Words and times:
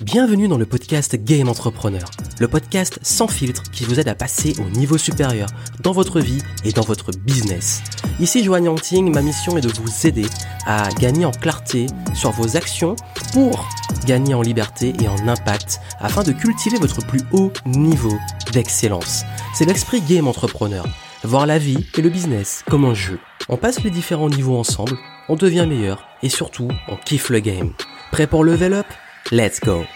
Bienvenue 0.00 0.46
dans 0.46 0.58
le 0.58 0.64
podcast 0.64 1.16
Game 1.16 1.48
Entrepreneur, 1.48 2.08
le 2.38 2.46
podcast 2.46 3.00
sans 3.02 3.26
filtre 3.26 3.64
qui 3.72 3.82
vous 3.82 3.98
aide 3.98 4.06
à 4.06 4.14
passer 4.14 4.54
au 4.60 4.70
niveau 4.70 4.96
supérieur 4.96 5.48
dans 5.82 5.90
votre 5.90 6.20
vie 6.20 6.40
et 6.64 6.70
dans 6.70 6.82
votre 6.82 7.10
business. 7.10 7.82
Ici 8.20 8.44
Joanne 8.44 8.66
Yanting, 8.66 9.12
ma 9.12 9.22
mission 9.22 9.56
est 9.56 9.60
de 9.60 9.72
vous 9.72 10.06
aider 10.06 10.26
à 10.66 10.88
gagner 11.00 11.24
en 11.24 11.32
clarté 11.32 11.86
sur 12.14 12.30
vos 12.30 12.56
actions 12.56 12.94
pour 13.32 13.68
gagner 14.06 14.34
en 14.34 14.42
liberté 14.42 14.92
et 15.02 15.08
en 15.08 15.26
impact 15.26 15.80
afin 15.98 16.22
de 16.22 16.30
cultiver 16.30 16.78
votre 16.78 17.04
plus 17.04 17.22
haut 17.32 17.50
niveau 17.66 18.16
d'excellence. 18.52 19.24
C'est 19.52 19.64
l'esprit 19.64 20.00
Game 20.00 20.28
Entrepreneur, 20.28 20.86
voir 21.24 21.44
la 21.44 21.58
vie 21.58 21.88
et 21.96 22.02
le 22.02 22.08
business 22.08 22.62
comme 22.70 22.84
un 22.84 22.94
jeu. 22.94 23.18
On 23.48 23.56
passe 23.56 23.82
les 23.82 23.90
différents 23.90 24.30
niveaux 24.30 24.58
ensemble, 24.58 24.96
on 25.28 25.34
devient 25.34 25.66
meilleur 25.68 26.06
et 26.22 26.28
surtout 26.28 26.68
on 26.86 26.94
kiffe 26.94 27.30
le 27.30 27.40
game. 27.40 27.72
Prêt 28.12 28.28
pour 28.28 28.44
level 28.44 28.74
up? 28.74 28.86
Let's 29.30 29.60
go 29.60 29.86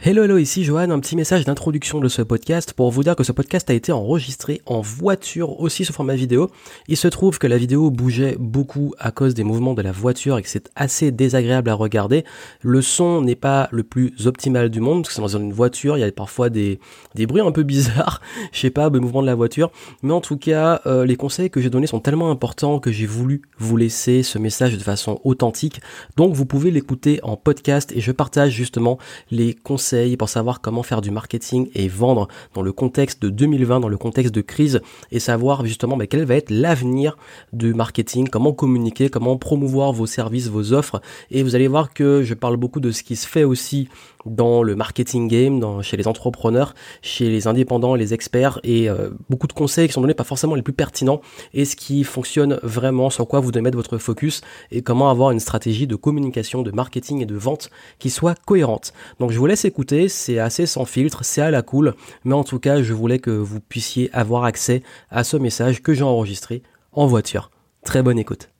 Hello, 0.00 0.22
hello, 0.22 0.38
ici 0.38 0.62
Johan, 0.62 0.90
un 0.90 1.00
petit 1.00 1.16
message 1.16 1.44
d'introduction 1.44 1.98
de 1.98 2.06
ce 2.06 2.22
podcast 2.22 2.72
pour 2.72 2.92
vous 2.92 3.02
dire 3.02 3.16
que 3.16 3.24
ce 3.24 3.32
podcast 3.32 3.68
a 3.68 3.74
été 3.74 3.90
enregistré 3.90 4.62
en 4.64 4.80
voiture 4.80 5.58
aussi 5.58 5.84
sous 5.84 5.92
format 5.92 6.14
vidéo. 6.14 6.52
Il 6.86 6.96
se 6.96 7.08
trouve 7.08 7.40
que 7.40 7.48
la 7.48 7.58
vidéo 7.58 7.90
bougeait 7.90 8.36
beaucoup 8.38 8.94
à 9.00 9.10
cause 9.10 9.34
des 9.34 9.42
mouvements 9.42 9.74
de 9.74 9.82
la 9.82 9.90
voiture 9.90 10.38
et 10.38 10.42
que 10.42 10.48
c'est 10.48 10.70
assez 10.76 11.10
désagréable 11.10 11.68
à 11.68 11.74
regarder. 11.74 12.24
Le 12.62 12.80
son 12.80 13.22
n'est 13.22 13.34
pas 13.34 13.68
le 13.72 13.82
plus 13.82 14.28
optimal 14.28 14.70
du 14.70 14.80
monde 14.80 15.02
parce 15.02 15.16
que 15.16 15.20
dans 15.20 15.36
une 15.36 15.52
voiture, 15.52 15.98
il 15.98 16.00
y 16.02 16.04
a 16.04 16.12
parfois 16.12 16.48
des, 16.48 16.78
des 17.16 17.26
bruits 17.26 17.42
un 17.42 17.50
peu 17.50 17.64
bizarres, 17.64 18.20
je 18.52 18.60
sais 18.60 18.70
pas, 18.70 18.90
des 18.90 19.00
mouvements 19.00 19.22
de 19.22 19.26
la 19.26 19.34
voiture. 19.34 19.72
Mais 20.04 20.12
en 20.12 20.20
tout 20.20 20.36
cas, 20.36 20.80
euh, 20.86 21.06
les 21.06 21.16
conseils 21.16 21.50
que 21.50 21.60
j'ai 21.60 21.70
donnés 21.70 21.88
sont 21.88 21.98
tellement 21.98 22.30
importants 22.30 22.78
que 22.78 22.92
j'ai 22.92 23.06
voulu 23.06 23.42
vous 23.58 23.76
laisser 23.76 24.22
ce 24.22 24.38
message 24.38 24.78
de 24.78 24.82
façon 24.82 25.20
authentique. 25.24 25.80
Donc 26.16 26.34
vous 26.34 26.46
pouvez 26.46 26.70
l'écouter 26.70 27.18
en 27.24 27.36
podcast 27.36 27.90
et 27.96 28.00
je 28.00 28.12
partage 28.12 28.52
justement 28.52 28.98
les 29.32 29.54
conseils 29.54 29.87
pour 30.18 30.28
savoir 30.28 30.60
comment 30.60 30.82
faire 30.82 31.00
du 31.00 31.10
marketing 31.10 31.68
et 31.74 31.88
vendre 31.88 32.28
dans 32.54 32.62
le 32.62 32.72
contexte 32.72 33.22
de 33.22 33.30
2020, 33.30 33.80
dans 33.80 33.88
le 33.88 33.96
contexte 33.96 34.34
de 34.34 34.40
crise, 34.40 34.80
et 35.10 35.20
savoir 35.20 35.64
justement 35.64 35.96
mais 35.96 36.06
quel 36.06 36.24
va 36.24 36.34
être 36.34 36.50
l'avenir 36.50 37.16
du 37.52 37.74
marketing, 37.74 38.28
comment 38.28 38.52
communiquer, 38.52 39.08
comment 39.08 39.36
promouvoir 39.36 39.92
vos 39.92 40.06
services, 40.06 40.48
vos 40.48 40.72
offres. 40.72 41.00
Et 41.30 41.42
vous 41.42 41.54
allez 41.54 41.68
voir 41.68 41.92
que 41.92 42.22
je 42.22 42.34
parle 42.34 42.56
beaucoup 42.56 42.80
de 42.80 42.90
ce 42.90 43.02
qui 43.02 43.16
se 43.16 43.26
fait 43.26 43.44
aussi 43.44 43.88
dans 44.24 44.62
le 44.62 44.74
marketing 44.74 45.28
game, 45.28 45.82
chez 45.82 45.96
les 45.96 46.08
entrepreneurs, 46.08 46.74
chez 47.02 47.28
les 47.28 47.46
indépendants, 47.46 47.94
les 47.94 48.14
experts, 48.14 48.60
et 48.64 48.88
euh, 48.88 49.10
beaucoup 49.30 49.46
de 49.46 49.52
conseils 49.52 49.86
qui 49.86 49.94
sont 49.94 50.00
donnés 50.00 50.14
pas 50.14 50.24
forcément 50.24 50.54
les 50.54 50.62
plus 50.62 50.72
pertinents, 50.72 51.20
et 51.54 51.64
ce 51.64 51.76
qui 51.76 52.04
fonctionne 52.04 52.58
vraiment, 52.62 53.10
sur 53.10 53.26
quoi 53.26 53.40
vous 53.40 53.52
devez 53.52 53.62
mettre 53.62 53.76
votre 53.76 53.98
focus, 53.98 54.40
et 54.70 54.82
comment 54.82 55.10
avoir 55.10 55.30
une 55.30 55.40
stratégie 55.40 55.86
de 55.86 55.96
communication, 55.96 56.62
de 56.62 56.70
marketing 56.70 57.22
et 57.22 57.26
de 57.26 57.36
vente 57.36 57.70
qui 57.98 58.10
soit 58.10 58.34
cohérente. 58.44 58.92
Donc 59.20 59.30
je 59.30 59.38
vous 59.38 59.46
laisse 59.46 59.64
écouter, 59.64 60.08
c'est 60.08 60.38
assez 60.38 60.66
sans 60.66 60.84
filtre, 60.84 61.24
c'est 61.24 61.42
à 61.42 61.50
la 61.50 61.62
cool, 61.62 61.94
mais 62.24 62.34
en 62.34 62.44
tout 62.44 62.58
cas 62.58 62.82
je 62.82 62.92
voulais 62.92 63.18
que 63.18 63.30
vous 63.30 63.60
puissiez 63.60 64.10
avoir 64.12 64.44
accès 64.44 64.82
à 65.10 65.24
ce 65.24 65.36
message 65.36 65.82
que 65.82 65.94
j'ai 65.94 66.04
enregistré 66.04 66.62
en 66.92 67.06
voiture. 67.06 67.50
Très 67.84 68.02
bonne 68.02 68.18
écoute. 68.18 68.50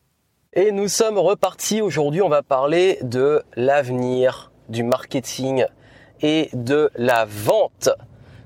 Et 0.55 0.73
nous 0.73 0.89
sommes 0.89 1.19
repartis. 1.19 1.83
Aujourd'hui, 1.83 2.23
on 2.23 2.29
va 2.29 2.43
parler 2.43 2.99
de 3.03 3.43
l'avenir 3.57 4.51
du 4.69 4.83
marketing 4.83 5.65
et 6.21 6.51
de 6.53 6.91
la 6.97 7.27
vente. 7.27 7.91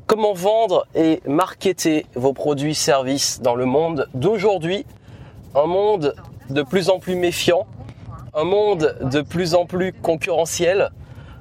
Comment 0.07 0.35
vendre 0.35 0.87
et 0.95 1.21
marketer 1.27 2.07
vos 2.15 2.33
produits 2.33 2.75
services 2.75 3.41
dans 3.41 3.55
le 3.55 3.65
monde 3.65 4.09
d'aujourd'hui? 4.15 4.85
Un 5.55 5.67
monde 5.67 6.15
de 6.51 6.63
plus 6.63 6.91
en 6.91 6.99
plus 6.99 7.15
méfiant, 7.15 7.67
un 8.35 8.45
monde 8.45 8.97
de 9.01 9.21
plus 9.21 9.55
en 9.55 9.67
plus 9.67 9.93
concurrentiel, 9.93 10.91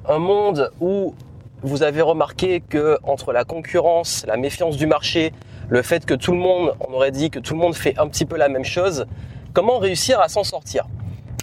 un 0.08 0.20
monde 0.20 0.72
où 0.80 1.16
vous 1.64 1.84
avez 1.84 2.02
remarqué 2.02 2.62
que 2.62 2.98
entre 3.04 3.34
la 3.34 3.44
concurrence, 3.44 4.26
la 4.28 4.38
méfiance 4.38 4.78
du 4.78 4.88
marché, 4.88 5.32
le 5.70 5.82
fait 5.82 6.06
que 6.06 6.14
tout 6.14 6.32
le 6.32 6.38
monde, 6.38 6.74
on 6.80 6.94
aurait 6.94 7.12
dit 7.12 7.30
que 7.30 7.40
tout 7.40 7.54
le 7.54 7.60
monde 7.60 7.76
fait 7.76 7.98
un 7.98 8.08
petit 8.08 8.26
peu 8.26 8.36
la 8.36 8.50
même 8.50 8.66
chose, 8.66 9.06
comment 9.54 9.78
réussir 9.78 10.20
à 10.20 10.28
s'en 10.28 10.44
sortir? 10.44 10.88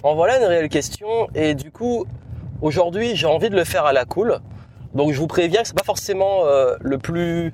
En 0.03 0.15
voilà 0.15 0.37
une 0.39 0.45
réelle 0.45 0.69
question 0.69 1.27
et 1.35 1.55
du 1.55 1.71
coup, 1.71 2.05
Aujourd'hui, 2.61 3.15
j'ai 3.15 3.25
envie 3.25 3.49
de 3.49 3.55
le 3.55 3.63
faire 3.63 3.85
à 3.85 3.93
la 3.93 4.03
cool. 4.03 4.39
Donc 4.93 5.13
je 5.13 5.19
vous 5.19 5.27
préviens 5.27 5.61
que 5.61 5.67
c'est 5.69 5.77
pas 5.77 5.85
forcément 5.85 6.45
euh, 6.45 6.75
le 6.81 6.97
plus 6.97 7.53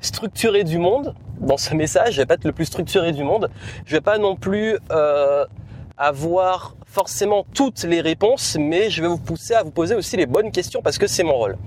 structuré 0.00 0.64
du 0.64 0.78
monde 0.78 1.14
dans 1.40 1.58
ce 1.58 1.74
message. 1.74 2.14
Je 2.14 2.22
vais 2.22 2.26
pas 2.26 2.34
être 2.34 2.44
le 2.44 2.52
plus 2.52 2.64
structuré 2.64 3.12
du 3.12 3.22
monde. 3.22 3.50
Je 3.84 3.94
vais 3.94 4.00
pas 4.00 4.16
non 4.16 4.34
plus 4.34 4.78
euh, 4.90 5.44
avoir 5.98 6.74
forcément 6.86 7.44
toutes 7.52 7.82
les 7.82 8.00
réponses, 8.00 8.56
mais 8.58 8.88
je 8.88 9.02
vais 9.02 9.08
vous 9.08 9.18
pousser 9.18 9.52
à 9.52 9.62
vous 9.62 9.70
poser 9.70 9.94
aussi 9.94 10.16
les 10.16 10.24
bonnes 10.24 10.50
questions 10.50 10.80
parce 10.80 10.96
que 10.96 11.06
c'est 11.06 11.22
mon 11.22 11.34
rôle. 11.34 11.58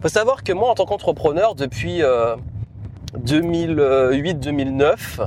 Faut 0.00 0.08
savoir 0.08 0.44
que 0.44 0.52
moi, 0.52 0.70
en 0.70 0.74
tant 0.74 0.86
qu'entrepreneur, 0.86 1.56
depuis 1.56 2.00
2008-2009, 3.18 4.84
euh, 5.18 5.26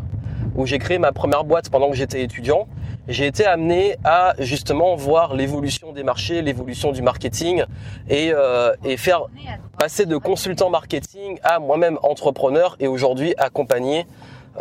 où 0.55 0.65
j'ai 0.65 0.79
créé 0.79 0.99
ma 0.99 1.11
première 1.11 1.43
boîte 1.43 1.69
pendant 1.69 1.89
que 1.89 1.97
j'étais 1.97 2.23
étudiant, 2.23 2.69
j'ai 3.09 3.25
été 3.25 3.45
amené 3.45 3.95
à 4.03 4.35
justement 4.37 4.95
voir 4.95 5.35
l'évolution 5.35 5.91
des 5.91 6.03
marchés, 6.03 6.41
l'évolution 6.41 6.91
du 6.91 7.01
marketing 7.01 7.63
et, 8.07 8.31
euh, 8.33 8.71
et 8.85 8.97
faire 8.97 9.23
passer 9.77 10.05
de 10.05 10.15
consultant 10.15 10.69
marketing 10.69 11.39
à 11.43 11.59
moi-même 11.59 11.97
entrepreneur 12.03 12.77
et 12.79 12.87
aujourd'hui 12.87 13.33
accompagner 13.37 14.05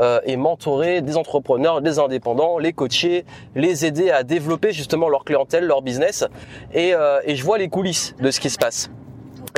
euh, 0.00 0.20
et 0.24 0.36
mentorer 0.36 1.02
des 1.02 1.16
entrepreneurs, 1.16 1.82
des 1.82 1.98
indépendants, 1.98 2.58
les 2.58 2.72
coacher, 2.72 3.26
les 3.54 3.84
aider 3.84 4.10
à 4.10 4.22
développer 4.22 4.72
justement 4.72 5.08
leur 5.08 5.24
clientèle, 5.24 5.64
leur 5.66 5.82
business 5.82 6.24
et, 6.72 6.94
euh, 6.94 7.20
et 7.24 7.36
je 7.36 7.44
vois 7.44 7.58
les 7.58 7.68
coulisses 7.68 8.14
de 8.18 8.30
ce 8.30 8.40
qui 8.40 8.48
se 8.48 8.58
passe. 8.58 8.90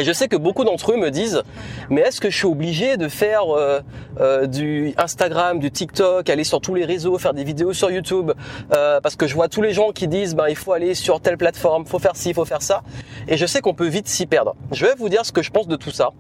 Et 0.01 0.05
je 0.05 0.13
sais 0.13 0.29
que 0.29 0.37
beaucoup 0.37 0.65
d'entre 0.65 0.93
eux 0.93 0.97
me 0.97 1.11
disent, 1.11 1.43
mais 1.91 2.01
est-ce 2.01 2.23
que 2.23 2.31
je 2.31 2.37
suis 2.39 2.47
obligé 2.47 2.97
de 2.97 3.07
faire 3.07 3.55
euh, 3.55 3.81
euh, 4.19 4.47
du 4.47 4.95
Instagram, 4.97 5.59
du 5.59 5.71
TikTok, 5.71 6.31
aller 6.31 6.45
sur 6.45 6.63
tous 6.63 6.75
les 6.75 6.87
réseaux, 6.87 7.19
faire 7.19 7.35
des 7.35 7.45
vidéos 7.45 7.75
sur 7.75 7.91
YouTube 7.91 8.33
euh, 8.75 8.99
Parce 9.03 9.15
que 9.15 9.27
je 9.27 9.35
vois 9.35 9.49
tous 9.49 9.61
les 9.61 9.75
gens 9.75 9.91
qui 9.93 10.09
disent, 10.09 10.35
ben 10.35 10.49
il 10.49 10.57
faut 10.57 10.73
aller 10.73 10.95
sur 10.95 11.21
telle 11.21 11.37
plateforme, 11.37 11.85
faut 11.85 11.99
faire 11.99 12.17
ci, 12.17 12.33
faut 12.33 12.47
faire 12.47 12.63
ça. 12.63 12.83
Et 13.29 13.37
je 13.37 13.45
sais 13.45 13.61
qu'on 13.61 13.75
peut 13.75 13.89
vite 13.89 14.09
s'y 14.09 14.25
perdre. 14.25 14.57
Je 14.73 14.87
vais 14.87 14.95
vous 14.95 15.11
dire 15.11 15.27
ce 15.27 15.33
que 15.33 15.43
je 15.43 15.51
pense 15.51 15.69
de 15.69 15.77
tout 15.77 15.91
ça. 15.91 16.13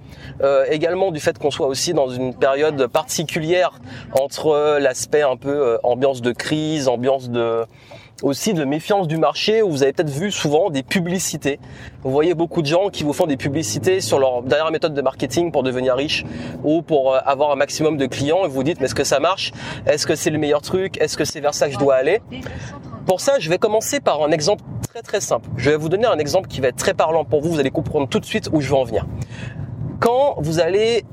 également 0.68 1.10
du 1.10 1.18
fait 1.18 1.38
qu'on 1.38 1.50
soit 1.50 1.66
aussi 1.66 1.94
dans 1.94 2.10
une 2.10 2.34
période 2.34 2.86
particulière 2.88 3.80
entre 4.12 4.78
l'aspect 4.78 5.22
un 5.22 5.38
peu 5.38 5.78
ambiance 5.82 6.20
de 6.20 6.32
crise, 6.32 6.86
ambiance 6.86 7.30
de 7.30 7.64
aussi 8.22 8.54
de 8.54 8.64
méfiance 8.64 9.08
du 9.08 9.16
marché 9.16 9.62
où 9.62 9.70
vous 9.70 9.82
avez 9.82 9.92
peut-être 9.92 10.10
vu 10.10 10.30
souvent 10.30 10.70
des 10.70 10.82
publicités. 10.82 11.58
Vous 12.02 12.10
voyez 12.10 12.34
beaucoup 12.34 12.62
de 12.62 12.66
gens 12.66 12.88
qui 12.88 13.04
vous 13.04 13.12
font 13.12 13.26
des 13.26 13.36
publicités 13.36 14.00
sur 14.00 14.18
leur 14.18 14.42
dernière 14.42 14.70
méthode 14.70 14.94
de 14.94 15.02
marketing 15.02 15.52
pour 15.52 15.62
devenir 15.62 15.94
riche 15.94 16.24
ou 16.64 16.82
pour 16.82 17.14
euh, 17.14 17.18
avoir 17.24 17.50
un 17.50 17.56
maximum 17.56 17.96
de 17.96 18.06
clients 18.06 18.44
et 18.44 18.48
vous 18.48 18.62
dites 18.62 18.78
mais 18.80 18.86
est-ce 18.86 18.94
que 18.94 19.04
ça 19.04 19.20
marche? 19.20 19.52
Est-ce 19.86 20.06
que 20.06 20.14
c'est 20.14 20.30
le 20.30 20.38
meilleur 20.38 20.62
truc? 20.62 21.00
Est-ce 21.00 21.16
que 21.16 21.24
c'est 21.24 21.40
vers 21.40 21.54
ça 21.54 21.66
que 21.66 21.74
je 21.74 21.78
dois 21.78 21.94
aller? 21.94 22.20
Pour 23.06 23.20
ça, 23.20 23.38
je 23.38 23.48
vais 23.48 23.58
commencer 23.58 24.00
par 24.00 24.22
un 24.22 24.30
exemple 24.30 24.62
très 24.88 25.02
très 25.02 25.20
simple. 25.20 25.48
Je 25.56 25.70
vais 25.70 25.76
vous 25.76 25.88
donner 25.88 26.06
un 26.06 26.18
exemple 26.18 26.48
qui 26.48 26.60
va 26.60 26.68
être 26.68 26.76
très 26.76 26.94
parlant 26.94 27.24
pour 27.24 27.40
vous, 27.40 27.50
vous 27.50 27.60
allez 27.60 27.70
comprendre 27.70 28.08
tout 28.08 28.20
de 28.20 28.26
suite 28.26 28.50
où 28.52 28.60
je 28.60 28.68
veux 28.68 28.76
en 28.76 28.84
venir. 28.84 29.06
Quand 29.98 30.36
vous 30.38 30.60
allez 30.60 31.04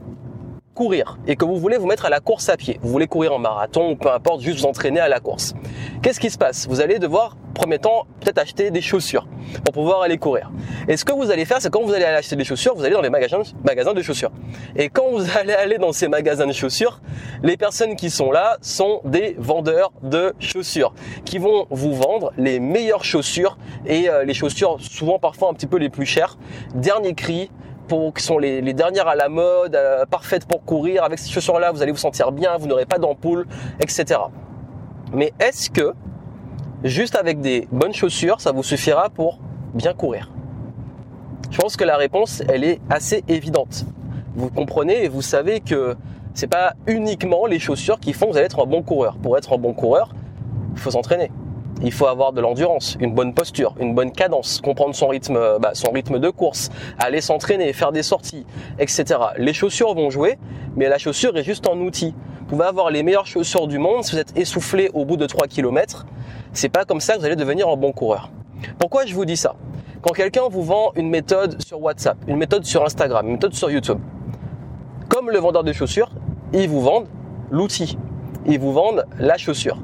courir 0.78 1.18
et 1.26 1.36
que 1.36 1.44
vous 1.44 1.58
voulez 1.58 1.78
vous 1.78 1.88
mettre 1.88 2.06
à 2.06 2.10
la 2.10 2.20
course 2.20 2.50
à 2.50 2.56
pied, 2.56 2.80
vous 2.84 2.90
voulez 2.90 3.08
courir 3.08 3.34
en 3.34 3.40
marathon 3.40 3.92
ou 3.92 3.96
peu 3.96 4.12
importe, 4.12 4.42
juste 4.42 4.60
vous 4.60 4.66
entraîner 4.66 5.00
à 5.00 5.10
la 5.10 5.20
course. 5.20 5.56
Qu'est-ce 6.02 6.20
qui 6.20 6.30
se 6.30 6.38
passe? 6.38 6.68
Vous 6.68 6.80
allez 6.80 7.00
devoir, 7.00 7.36
premier 7.54 7.80
temps, 7.80 8.06
peut-être 8.22 8.38
acheter 8.38 8.70
des 8.70 8.82
chaussures 8.82 9.28
pour 9.66 9.74
pouvoir 9.74 10.02
aller 10.02 10.18
courir. 10.18 10.52
Et 10.88 10.96
ce 10.96 11.04
que 11.04 11.12
vous 11.12 11.32
allez 11.32 11.46
faire, 11.46 11.60
c'est 11.60 11.72
quand 11.72 11.84
vous 11.84 11.94
allez 11.94 12.06
aller 12.06 12.18
acheter 12.18 12.36
des 12.36 12.44
chaussures, 12.44 12.76
vous 12.76 12.84
allez 12.84 12.94
dans 12.94 13.02
les 13.02 13.10
magasins, 13.10 13.94
de 13.94 14.02
chaussures. 14.02 14.32
Et 14.76 14.90
quand 14.90 15.10
vous 15.12 15.26
allez 15.38 15.54
aller 15.54 15.78
dans 15.78 15.92
ces 15.92 16.08
magasins 16.08 16.46
de 16.46 16.54
chaussures, 16.54 17.02
les 17.42 17.58
personnes 17.58 17.96
qui 17.96 18.10
sont 18.10 18.32
là 18.32 18.58
sont 18.62 19.02
des 19.06 19.36
vendeurs 19.40 19.92
de 20.04 20.34
chaussures 20.40 20.94
qui 21.26 21.40
vont 21.40 21.66
vous 21.72 21.96
vendre 21.96 22.32
les 22.38 22.60
meilleures 22.60 23.04
chaussures 23.04 23.58
et 23.86 24.10
euh, 24.10 24.24
les 24.24 24.34
chaussures 24.34 24.78
souvent 24.80 25.18
parfois 25.18 25.50
un 25.50 25.54
petit 25.54 25.68
peu 25.68 25.78
les 25.78 25.90
plus 25.90 26.06
chères, 26.06 26.38
dernier 26.76 27.16
cri, 27.16 27.50
qui 28.16 28.24
sont 28.24 28.38
les, 28.38 28.62
dernières 28.74 29.08
à 29.08 29.16
la 29.16 29.30
mode, 29.30 29.76
euh, 29.76 30.06
parfaites 30.06 30.46
pour 30.46 30.64
courir. 30.66 31.04
Avec 31.04 31.20
ces 31.20 31.30
chaussures-là, 31.30 31.72
vous 31.72 31.82
allez 31.82 31.92
vous 31.92 31.98
sentir 31.98 32.32
bien, 32.32 32.58
vous 32.58 32.68
n'aurez 32.68 32.86
pas 32.86 33.00
d'ampoule, 33.00 33.48
etc. 33.80 34.20
Mais 35.14 35.34
est-ce 35.40 35.70
que 35.70 35.94
juste 36.84 37.16
avec 37.16 37.40
des 37.40 37.68
bonnes 37.72 37.94
chaussures, 37.94 38.42
ça 38.42 38.52
vous 38.52 38.64
suffira 38.64 39.10
pour 39.10 39.40
bien 39.74 39.94
courir? 39.94 40.32
Je 41.50 41.58
pense 41.58 41.78
que 41.78 41.84
la 41.84 41.98
réponse, 41.98 42.44
elle 42.50 42.64
est 42.64 42.82
assez 42.90 43.24
évidente. 43.28 43.86
Vous 44.36 44.50
comprenez 44.50 45.06
et 45.06 45.08
vous 45.08 45.22
savez 45.22 45.62
que 45.62 45.96
c'est 46.34 46.48
pas 46.48 46.74
uniquement 46.86 47.46
les 47.46 47.60
chaussures 47.60 48.00
qui 48.00 48.14
font 48.14 48.28
que 48.28 48.32
vous 48.32 48.38
allez 48.38 48.46
être 48.46 48.62
un 48.62 48.68
bon 48.68 48.84
coureur. 48.84 49.18
Pour 49.18 49.38
être 49.38 49.54
un 49.54 49.58
bon 49.58 49.74
coureur, 49.74 50.14
il 50.74 50.80
faut 50.80 50.92
s'entraîner 50.92 51.32
il 51.82 51.92
faut 51.92 52.08
avoir 52.08 52.34
de 52.34 52.42
l'endurance, 52.42 52.98
une 53.00 53.14
bonne 53.14 53.34
posture, 53.34 53.76
une 53.80 53.94
bonne 53.94 54.12
cadence, 54.12 54.62
comprendre 54.62 54.96
son 54.96 55.08
rythme, 55.08 55.36
euh, 55.36 55.60
bah, 55.60 55.72
son 55.74 55.92
rythme 55.92 56.20
de 56.20 56.30
course, 56.30 56.70
aller 57.00 57.22
s'entraîner, 57.22 57.72
faire 57.74 57.92
des 57.92 58.04
sorties, 58.04 58.46
etc. 58.80 59.20
Les 59.38 59.54
chaussures 59.54 59.94
vont 59.94 60.10
jouer, 60.10 60.38
mais 60.76 60.90
la 60.90 60.98
chaussure 60.98 61.38
est 61.38 61.44
juste 61.44 61.68
un 61.68 61.78
outil. 61.80 62.16
Pouvez 62.48 62.66
avoir 62.66 62.90
les 62.90 63.04
meilleures 63.04 63.28
chaussures 63.28 63.68
du 63.68 63.78
monde, 63.78 64.04
si 64.04 64.14
vous 64.14 64.20
êtes 64.20 64.38
essoufflé 64.38 64.90
au 64.94 65.06
bout 65.06 65.18
de 65.18 65.26
3 65.26 65.48
km, 65.48 66.06
c'est 66.54 66.70
pas 66.70 66.86
comme 66.86 67.02
ça 67.02 67.14
que 67.14 67.20
vous 67.20 67.26
allez 67.26 67.36
devenir 67.36 67.68
un 67.68 67.76
bon 67.76 67.92
coureur. 67.92 68.32
Pourquoi 68.80 69.06
je 69.06 69.14
vous 69.14 69.26
dis 69.26 69.38
ça? 69.38 69.56
Quand 70.02 70.14
quelqu'un 70.14 70.48
vous 70.50 70.64
vend 70.64 70.92
une 70.96 71.10
méthode 71.10 71.62
sur 71.62 71.82
WhatsApp, 71.82 72.18
une 72.28 72.38
méthode 72.38 72.64
sur 72.66 72.84
Instagram, 72.84 73.26
une 73.28 73.34
méthode 73.34 73.54
sur 73.54 73.70
YouTube, 73.70 74.00
comme 75.10 75.30
le 75.30 75.40
vendeur 75.40 75.64
de 75.64 75.74
chaussures, 75.74 76.10
ils 76.54 76.70
vous 76.70 76.82
vendent 76.82 77.08
l'outil, 77.52 77.98
ils 78.46 78.60
vous 78.60 78.72
vendent 78.74 79.06
la 79.20 79.38
chaussure. 79.38 79.78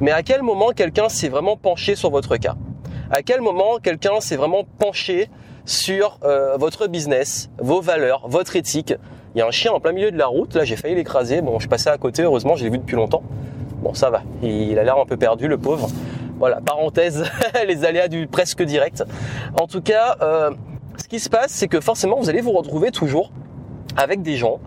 Mais 0.00 0.10
à 0.10 0.22
quel 0.22 0.42
moment 0.42 0.70
quelqu'un 0.70 1.08
s'est 1.08 1.28
vraiment 1.28 1.56
penché 1.56 1.96
sur 1.96 2.10
votre 2.10 2.36
cas? 2.36 2.54
À 3.10 3.22
quel 3.22 3.40
moment 3.40 3.78
quelqu'un 3.82 4.20
s'est 4.20 4.36
vraiment 4.36 4.64
penché 4.78 5.28
sur 5.64 6.18
euh, 6.24 6.56
votre 6.56 6.86
business, 6.86 7.50
vos 7.58 7.80
valeurs, 7.80 8.28
votre 8.28 8.56
éthique? 8.56 8.94
Il 9.34 9.38
y 9.38 9.42
a 9.42 9.46
un 9.46 9.50
chien 9.50 9.72
en 9.72 9.80
plein 9.80 9.92
milieu 9.92 10.12
de 10.12 10.16
la 10.16 10.26
route, 10.26 10.54
là 10.54 10.64
j'ai 10.64 10.76
failli 10.76 10.94
l'écraser, 10.94 11.40
bon 11.40 11.58
je 11.58 11.66
passais 11.66 11.90
à 11.90 11.98
côté, 11.98 12.22
heureusement 12.22 12.54
je 12.54 12.64
l'ai 12.64 12.70
vu 12.70 12.78
depuis 12.78 12.94
longtemps. 12.94 13.22
Bon 13.82 13.92
ça 13.92 14.08
va, 14.08 14.22
il 14.42 14.78
a 14.78 14.84
l'air 14.84 14.96
un 14.98 15.06
peu 15.06 15.16
perdu 15.16 15.48
le 15.48 15.58
pauvre. 15.58 15.88
Voilà, 16.38 16.60
parenthèse, 16.60 17.24
les 17.66 17.84
aléas 17.84 18.08
du 18.08 18.26
presque 18.26 18.62
direct. 18.62 19.04
En 19.60 19.66
tout 19.66 19.80
cas, 19.80 20.16
euh, 20.22 20.50
ce 20.96 21.08
qui 21.08 21.18
se 21.18 21.28
passe, 21.28 21.50
c'est 21.50 21.68
que 21.68 21.80
forcément 21.80 22.16
vous 22.18 22.30
allez 22.30 22.40
vous 22.40 22.52
retrouver 22.52 22.92
toujours 22.92 23.32
avec 23.96 24.22
des 24.22 24.36
gens 24.36 24.60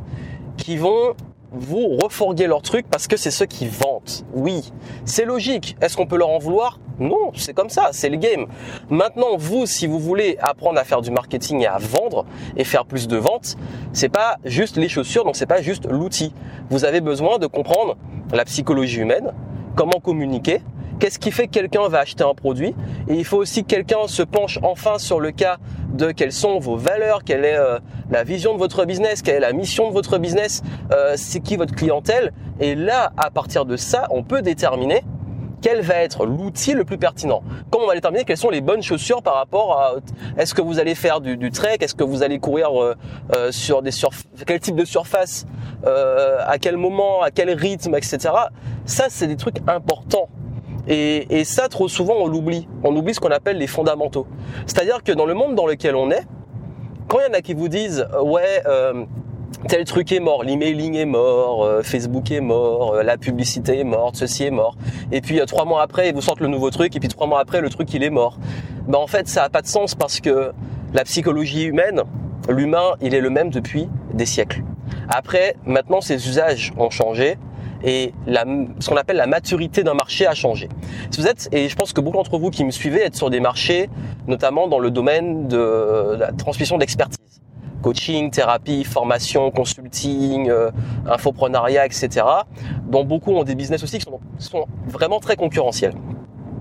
qui 0.57 0.75
vont 0.75 1.13
vous 1.51 1.97
refourguer 1.97 2.47
leur 2.47 2.61
truc 2.61 2.85
parce 2.89 3.07
que 3.07 3.17
c'est 3.17 3.31
ceux 3.31 3.45
qui 3.45 3.67
vantent. 3.67 4.25
Oui, 4.33 4.71
c'est 5.05 5.25
logique. 5.25 5.77
Est-ce 5.81 5.95
qu'on 5.95 6.05
peut 6.05 6.17
leur 6.17 6.29
en 6.29 6.39
vouloir? 6.39 6.79
Non, 6.99 7.31
c'est 7.35 7.53
comme 7.53 7.69
ça, 7.69 7.89
c'est 7.91 8.09
le 8.09 8.17
game. 8.17 8.47
Maintenant, 8.89 9.38
vous, 9.38 9.65
si 9.65 9.85
vous 9.85 9.99
voulez 9.99 10.38
apprendre 10.41 10.79
à 10.79 10.83
faire 10.83 11.01
du 11.01 11.11
marketing 11.11 11.61
et 11.61 11.67
à 11.67 11.77
vendre 11.77 12.25
et 12.55 12.63
faire 12.63 12.85
plus 12.85 13.07
de 13.07 13.17
ventes, 13.17 13.55
c'est 13.94 14.09
pas 14.09 14.38
juste 14.45 14.77
les 14.77 14.89
chaussures, 14.89 15.23
donc 15.23 15.35
c'est 15.35 15.45
pas 15.45 15.61
juste 15.61 15.85
l'outil. 15.89 16.33
Vous 16.69 16.85
avez 16.85 17.01
besoin 17.01 17.38
de 17.38 17.47
comprendre 17.47 17.97
la 18.33 18.45
psychologie 18.45 18.99
humaine, 18.99 19.31
comment 19.77 20.00
communiquer, 20.01 20.62
Qu'est-ce 21.00 21.19
qui 21.19 21.29
fait 21.29 21.45
que 21.45 21.51
quelqu'un 21.51 21.88
va 21.89 22.00
acheter 22.00 22.24
un 22.24 22.33
produit 22.33 22.74
Et 23.07 23.13
il 23.13 23.24
faut 23.24 23.38
aussi 23.38 23.62
que 23.62 23.68
quelqu'un 23.68 24.07
se 24.07 24.24
penche 24.24 24.57
enfin 24.63 24.97
sur 24.97 25.19
le 25.19 25.29
cas 25.29 25.57
de 25.94 26.09
quelles 26.09 26.31
sont 26.31 26.57
vos 26.57 26.75
valeurs, 26.75 27.24
quelle 27.24 27.45
est 27.45 27.56
euh, 27.56 27.77
la 28.09 28.24
vision 28.24 28.53
de 28.53 28.57
votre 28.57 28.83
business, 28.85 29.21
quelle 29.21 29.35
est 29.35 29.39
la 29.41 29.53
mission 29.53 29.89
de 29.89 29.94
votre 29.94 30.18
business, 30.18 30.63
euh, 30.91 31.13
c'est 31.15 31.39
qui 31.39 31.56
votre 31.56 31.75
clientèle. 31.75 32.33
Et 32.59 32.74
là, 32.74 33.13
à 33.15 33.29
partir 33.29 33.65
de 33.65 33.77
ça, 33.77 34.07
on 34.09 34.24
peut 34.24 34.41
déterminer 34.41 35.03
quel 35.62 35.81
va 35.81 35.95
être 35.95 36.25
l'outil 36.25 36.74
le 36.74 36.83
plus 36.83 36.98
pertinent 36.98 37.42
Comment 37.71 37.86
on 37.86 37.88
va 37.88 37.95
déterminer 37.95 38.24
quelles 38.24 38.38
sont 38.38 38.50
les 38.50 38.62
bonnes 38.62 38.83
chaussures 38.83 39.21
par 39.21 39.36
rapport 39.36 39.80
à 39.80 39.95
est-ce 40.38 40.54
que 40.54 40.62
vous 40.62 40.80
allez 40.80 40.95
faire 40.95 41.21
du, 41.21 41.38
du 41.38 41.51
trek, 41.51 41.77
est-ce 41.81 41.95
que 41.95 42.04
vous 42.04 42.24
allez 42.24 42.39
courir 42.39 42.69
euh, 42.74 42.95
sur 43.51 43.81
des 43.81 43.92
surf 43.92 44.24
quel 44.45 44.59
type 44.59 44.75
de 44.75 44.86
surface, 44.86 45.45
à 45.83 46.57
quel 46.59 46.77
moment, 46.77 47.21
à 47.21 47.31
quel 47.31 47.50
rythme, 47.51 47.95
etc. 47.95 48.30
Ça, 48.86 49.06
c'est 49.09 49.27
des 49.27 49.38
trucs 49.38 49.57
importants 49.68 50.30
et, 50.88 51.44
ça, 51.44 51.68
trop 51.68 51.88
souvent, 51.88 52.15
on 52.18 52.27
l'oublie. 52.27 52.68
On 52.83 52.95
oublie 52.95 53.13
ce 53.13 53.19
qu'on 53.19 53.31
appelle 53.31 53.57
les 53.57 53.68
fondamentaux. 53.68 54.25
C'est-à-dire 54.65 55.04
que 55.04 55.12
dans 55.12 55.25
le 55.25 55.33
monde 55.33 55.56
dans 55.56 55.68
lequel 55.68 55.95
on 55.95 56.09
est, 56.12 56.25
quand 57.07 57.19
il 57.19 57.27
y 57.27 57.30
en 57.30 57.38
a 57.38 57.42
qui 57.42 57.54
vous 57.54 57.68
disent 57.68 58.07
euh, 58.13 58.21
ouais 58.21 58.63
euh, 58.65 59.06
tel 59.68 59.83
truc 59.86 60.12
est 60.12 60.19
mort, 60.19 60.44
l'emailing 60.44 60.95
est 60.95 61.06
mort, 61.06 61.63
euh, 61.63 61.81
Facebook 61.81 62.31
est 62.31 62.42
mort, 62.42 62.95
la 62.95 63.18
publicité 63.18 63.80
est 63.80 63.83
morte, 63.83 64.15
ceci 64.15 64.44
est 64.44 64.51
mort, 64.51 64.75
et 65.12 65.21
puis 65.21 65.39
trois 65.48 65.65
mois 65.65 65.81
après 65.81 66.09
ils 66.09 66.15
vous 66.15 66.21
sortent 66.21 66.42
le 66.42 66.48
nouveau 66.48 66.69
truc, 66.69 66.95
et 66.95 67.00
puis 67.00 67.09
trois 67.09 67.27
mois 67.27 67.39
après 67.39 67.62
le 67.62 67.69
truc 67.69 67.94
il 67.94 68.04
est 68.04 68.09
mort. 68.09 68.38
Ben 68.88 69.00
en 69.00 69.07
fait 69.07 69.27
ça 69.27 69.44
a 69.44 69.50
pas 69.50 69.62
de 69.62 69.68
sens 69.68 69.95
parce 69.95 70.19
que 70.19 70.51
la 70.94 71.04
psychologie 71.04 71.63
humaine, 71.63 72.04
l'humain 72.50 72.95
il 73.01 73.13
est 73.15 73.21
le 73.21 73.30
même 73.30 73.50
depuis 73.50 73.89
des 74.13 74.25
siècles. 74.25 74.63
Après 75.09 75.56
maintenant 75.65 76.01
ses 76.01 76.27
usages 76.27 76.74
ont 76.77 76.89
changé, 76.89 77.38
et 77.83 78.13
la, 78.25 78.44
ce 78.80 78.89
qu'on 78.89 78.98
appelle 78.98 79.18
la 79.18 79.27
maturité 79.27 79.83
d'un 79.83 79.94
marché 79.94 80.25
a 80.25 80.33
changé. 80.33 80.68
Si 81.12 81.21
vous 81.21 81.27
êtes, 81.27 81.48
et 81.51 81.69
je 81.69 81.75
pense 81.75 81.94
que 81.94 82.01
beaucoup 82.01 82.18
d'entre 82.18 82.39
vous 82.39 82.50
qui 82.50 82.63
me 82.65 82.71
suivez 82.71 83.04
êtes 83.04 83.15
sur 83.15 83.30
des 83.30 83.39
marchés, 83.39 83.89
notamment 84.27 84.68
dans 84.68 84.80
le 84.80 84.89
domaine 84.89 85.48
de 85.48 86.15
la 86.18 86.31
transmission 86.31 86.77
d'expertise, 86.77 87.18
coaching, 87.81 88.31
thérapie, 88.31 88.83
formation, 88.83 89.51
consulting, 89.51 90.50
euh, 90.50 90.71
infoprenariat, 91.07 91.85
etc., 91.85 92.25
dont 92.88 93.03
beaucoup 93.03 93.33
ont 93.33 93.44
des 93.44 93.56
business 93.56 93.83
aussi 93.83 94.00
qui 94.00 94.06
sont, 94.39 94.65
vraiment 94.88 95.19
très 95.19 95.35
concurrentiels. 95.35 95.94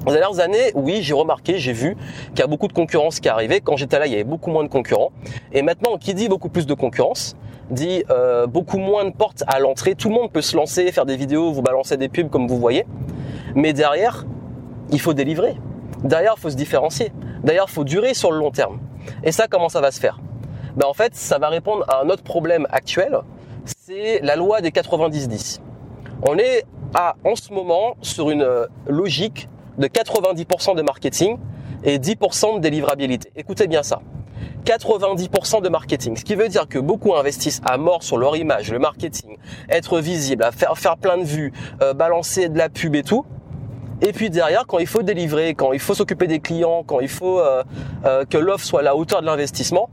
Les 0.07 0.13
dernières 0.13 0.41
années, 0.41 0.71
oui, 0.75 0.99
j'ai 1.03 1.15
remarqué, 1.15 1.59
j'ai 1.59 1.73
vu 1.73 1.97
qu'il 2.31 2.39
y 2.39 2.43
a 2.43 2.47
beaucoup 2.47 2.69
de 2.69 2.73
concurrence 2.73 3.19
qui 3.19 3.29
arrivait. 3.29 3.61
Quand 3.61 3.77
j'étais 3.77 3.99
là, 3.99 4.07
il 4.07 4.13
y 4.13 4.15
avait 4.15 4.25
beaucoup 4.25 4.51
moins 4.51 4.63
de 4.63 4.69
concurrents. 4.69 5.11
Et 5.53 5.63
maintenant, 5.63 5.97
qui 5.99 6.15
dit 6.15 6.29
beaucoup 6.29 6.49
plus 6.49 6.65
de 6.65 6.75
concurrence, 6.75 7.35
dit 7.71 8.05
euh, 8.11 8.47
beaucoup 8.47 8.79
moins 8.79 9.05
de 9.05 9.11
portes 9.11 9.43
à 9.49 9.59
l'entrée. 9.59 9.97
Tout 9.97 10.09
le 10.09 10.15
monde 10.15 10.31
peut 10.31 10.43
se 10.43 10.57
lancer, 10.57 10.93
faire 10.93 11.07
des 11.07 11.17
vidéos, 11.17 11.53
vous 11.53 11.63
balancer 11.63 11.97
des 11.97 12.09
pubs 12.09 12.31
comme 12.31 12.47
vous 12.47 12.59
voyez. 12.59 12.87
Mais 13.57 13.73
derrière, 13.73 14.27
il 14.93 15.01
faut 15.01 15.13
délivrer. 15.13 15.57
Derrière, 16.05 16.35
il 16.37 16.41
faut 16.41 16.51
se 16.51 16.57
différencier. 16.57 17.11
Derrière, 17.43 17.67
il 17.69 17.73
faut 17.73 17.85
durer 17.85 18.15
sur 18.15 18.31
le 18.31 18.39
long 18.39 18.51
terme. 18.51 18.79
Et 19.25 19.33
ça, 19.33 19.47
comment 19.49 19.69
ça 19.69 19.81
va 19.81 19.91
se 19.91 19.99
faire? 19.99 20.21
Ben, 20.77 20.87
En 20.87 20.95
fait, 20.95 21.15
ça 21.15 21.39
va 21.39 21.49
répondre 21.49 21.85
à 21.89 22.03
un 22.03 22.09
autre 22.09 22.23
problème 22.23 22.67
actuel. 22.71 23.19
C'est 23.65 24.21
la 24.23 24.37
loi 24.37 24.61
des 24.61 24.71
90-10. 24.71 25.61
On 26.23 26.39
est 26.39 26.65
à, 26.95 27.17
en 27.25 27.35
ce 27.35 27.53
moment 27.53 27.97
sur 28.01 28.31
une 28.31 28.43
euh, 28.43 28.67
logique 28.87 29.49
de 29.79 29.87
90% 29.89 30.77
de 30.77 30.83
marketing 30.83 31.39
et 31.85 31.99
10% 31.99 32.57
de 32.57 32.61
délivrabilité. 32.61 33.31
Écoutez 33.37 33.67
bien 33.67 33.83
ça. 33.83 34.01
90% 34.65 35.63
de 35.63 35.69
marketing. 35.69 36.17
Ce 36.17 36.25
qui 36.25 36.35
veut 36.35 36.49
dire 36.49 36.67
que 36.69 36.79
beaucoup 36.79 37.15
investissent 37.15 37.61
à 37.65 37.79
mort 37.79 38.03
sur 38.03 38.17
leur 38.19 38.37
image, 38.37 38.73
le 38.73 38.79
marketing, 38.79 39.37
être 39.69 40.01
visible, 40.01 40.45
faire, 40.53 40.77
faire 40.77 40.97
plein 40.97 41.19
de 41.19 41.25
vues, 41.25 41.53
euh, 41.83 41.95
balancer 41.95 42.49
de 42.49 42.59
la 42.59 42.69
pub 42.69 42.97
et 42.97 43.03
tout. 43.03 43.25
Et 44.03 44.13
puis 44.13 44.29
derrière, 44.29 44.67
quand 44.67 44.79
il 44.79 44.87
faut 44.87 45.03
délivrer, 45.03 45.55
quand 45.55 45.73
il 45.73 45.79
faut 45.79 45.95
s'occuper 45.95 46.27
des 46.27 46.41
clients, 46.41 46.83
quand 46.85 47.01
il 47.01 47.09
faut 47.09 47.41
euh, 47.41 47.63
euh, 48.05 48.25
que 48.25 48.37
l'offre 48.37 48.65
soit 48.65 48.81
à 48.81 48.83
la 48.83 48.97
hauteur 48.97 49.21
de 49.21 49.27
l'investissement, 49.27 49.89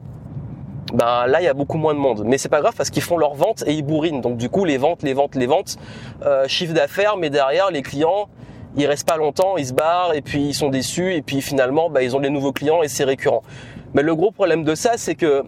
ben 0.93 1.27
là 1.27 1.41
il 1.41 1.45
y 1.45 1.47
a 1.47 1.53
beaucoup 1.53 1.77
moins 1.77 1.93
de 1.93 1.99
monde. 1.99 2.23
Mais 2.25 2.37
c'est 2.37 2.49
pas 2.49 2.61
grave 2.61 2.73
parce 2.77 2.89
qu'ils 2.89 3.03
font 3.03 3.17
leurs 3.17 3.35
ventes 3.35 3.63
et 3.67 3.73
ils 3.73 3.83
bourrinent. 3.83 4.21
Donc 4.21 4.37
du 4.37 4.49
coup 4.49 4.63
les 4.63 4.77
ventes, 4.77 5.03
les 5.03 5.13
ventes, 5.13 5.35
les 5.35 5.47
ventes, 5.47 5.77
chiffre 6.47 6.73
d'affaires, 6.73 7.17
mais 7.17 7.29
derrière 7.29 7.71
les 7.71 7.81
clients, 7.81 8.29
ils 8.75 8.85
restent 8.85 9.07
pas 9.07 9.17
longtemps, 9.17 9.57
ils 9.57 9.67
se 9.67 9.73
barrent 9.73 10.13
et 10.13 10.21
puis 10.21 10.47
ils 10.47 10.53
sont 10.53 10.69
déçus 10.69 11.13
et 11.13 11.21
puis 11.21 11.41
finalement 11.41 11.89
ben, 11.89 12.01
ils 12.01 12.15
ont 12.15 12.19
des 12.19 12.29
nouveaux 12.29 12.53
clients 12.53 12.81
et 12.83 12.87
c'est 12.87 13.03
récurrent. 13.03 13.43
Mais 13.93 14.01
le 14.01 14.15
gros 14.15 14.31
problème 14.31 14.63
de 14.63 14.73
ça, 14.73 14.93
c'est 14.97 15.15
que, 15.15 15.43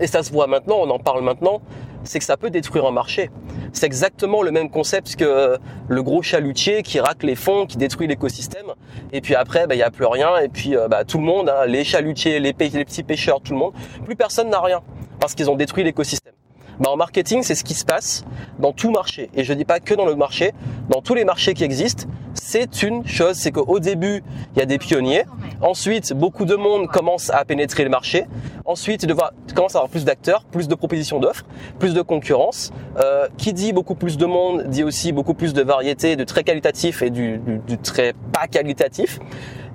et 0.00 0.06
ça 0.06 0.22
se 0.22 0.32
voit 0.32 0.46
maintenant, 0.46 0.76
on 0.78 0.90
en 0.90 0.98
parle 0.98 1.22
maintenant, 1.22 1.60
c'est 2.04 2.18
que 2.18 2.24
ça 2.24 2.36
peut 2.36 2.50
détruire 2.50 2.86
un 2.86 2.90
marché. 2.90 3.30
C'est 3.72 3.86
exactement 3.86 4.42
le 4.42 4.50
même 4.50 4.70
concept 4.70 5.16
que 5.16 5.58
le 5.88 6.02
gros 6.02 6.22
chalutier 6.22 6.82
qui 6.82 7.00
racle 7.00 7.26
les 7.26 7.34
fonds, 7.34 7.66
qui 7.66 7.76
détruit 7.76 8.06
l'écosystème. 8.06 8.66
Et 9.12 9.20
puis 9.20 9.34
après, 9.34 9.66
bah, 9.66 9.74
il 9.74 9.78
n'y 9.78 9.82
a 9.82 9.90
plus 9.90 10.06
rien. 10.06 10.38
Et 10.38 10.48
puis 10.48 10.74
bah, 10.88 11.04
tout 11.04 11.18
le 11.18 11.24
monde, 11.24 11.48
hein, 11.48 11.66
les 11.66 11.84
chalutiers, 11.84 12.40
les 12.40 12.52
petits 12.52 13.02
pêcheurs, 13.02 13.40
tout 13.40 13.52
le 13.52 13.58
monde, 13.58 13.72
plus 14.04 14.16
personne 14.16 14.50
n'a 14.50 14.60
rien 14.60 14.80
parce 15.20 15.34
qu'ils 15.34 15.50
ont 15.50 15.56
détruit 15.56 15.84
l'écosystème. 15.84 16.34
Bah, 16.80 16.90
en 16.90 16.96
marketing, 16.96 17.42
c'est 17.42 17.54
ce 17.54 17.64
qui 17.64 17.74
se 17.74 17.84
passe 17.84 18.24
dans 18.58 18.72
tout 18.72 18.90
marché. 18.90 19.30
Et 19.34 19.44
je 19.44 19.52
dis 19.52 19.64
pas 19.64 19.80
que 19.80 19.94
dans 19.94 20.06
le 20.06 20.16
marché, 20.16 20.52
dans 20.88 21.00
tous 21.00 21.14
les 21.14 21.24
marchés 21.24 21.54
qui 21.54 21.64
existent, 21.64 22.06
c'est 22.34 22.82
une 22.82 23.06
chose, 23.06 23.36
c'est 23.36 23.52
qu'au 23.52 23.78
début, 23.78 24.22
il 24.54 24.58
y 24.58 24.62
a 24.62 24.66
des 24.66 24.78
pionniers. 24.78 25.24
Ensuite, 25.60 26.12
beaucoup 26.12 26.44
de 26.44 26.56
monde 26.56 26.88
commence 26.88 27.30
à 27.30 27.44
pénétrer 27.44 27.84
le 27.84 27.90
marché. 27.90 28.26
Ensuite, 28.64 29.04
il 29.04 29.14
commence 29.54 29.74
à 29.74 29.78
avoir 29.78 29.88
plus 29.88 30.04
d'acteurs, 30.04 30.44
plus 30.44 30.68
de 30.68 30.74
propositions 30.74 31.20
d'offres, 31.20 31.44
plus 31.78 31.94
de 31.94 32.02
concurrence. 32.02 32.72
Euh, 32.98 33.28
qui 33.38 33.52
dit 33.52 33.72
beaucoup 33.72 33.94
plus 33.94 34.16
de 34.16 34.26
monde 34.26 34.64
dit 34.68 34.84
aussi 34.84 35.12
beaucoup 35.12 35.34
plus 35.34 35.52
de 35.52 35.62
variété, 35.62 36.16
de 36.16 36.24
très 36.24 36.44
qualitatif 36.44 37.02
et 37.02 37.10
du, 37.10 37.40
du, 37.66 37.78
très 37.78 38.14
pas 38.32 38.46
qualitatif. 38.46 39.18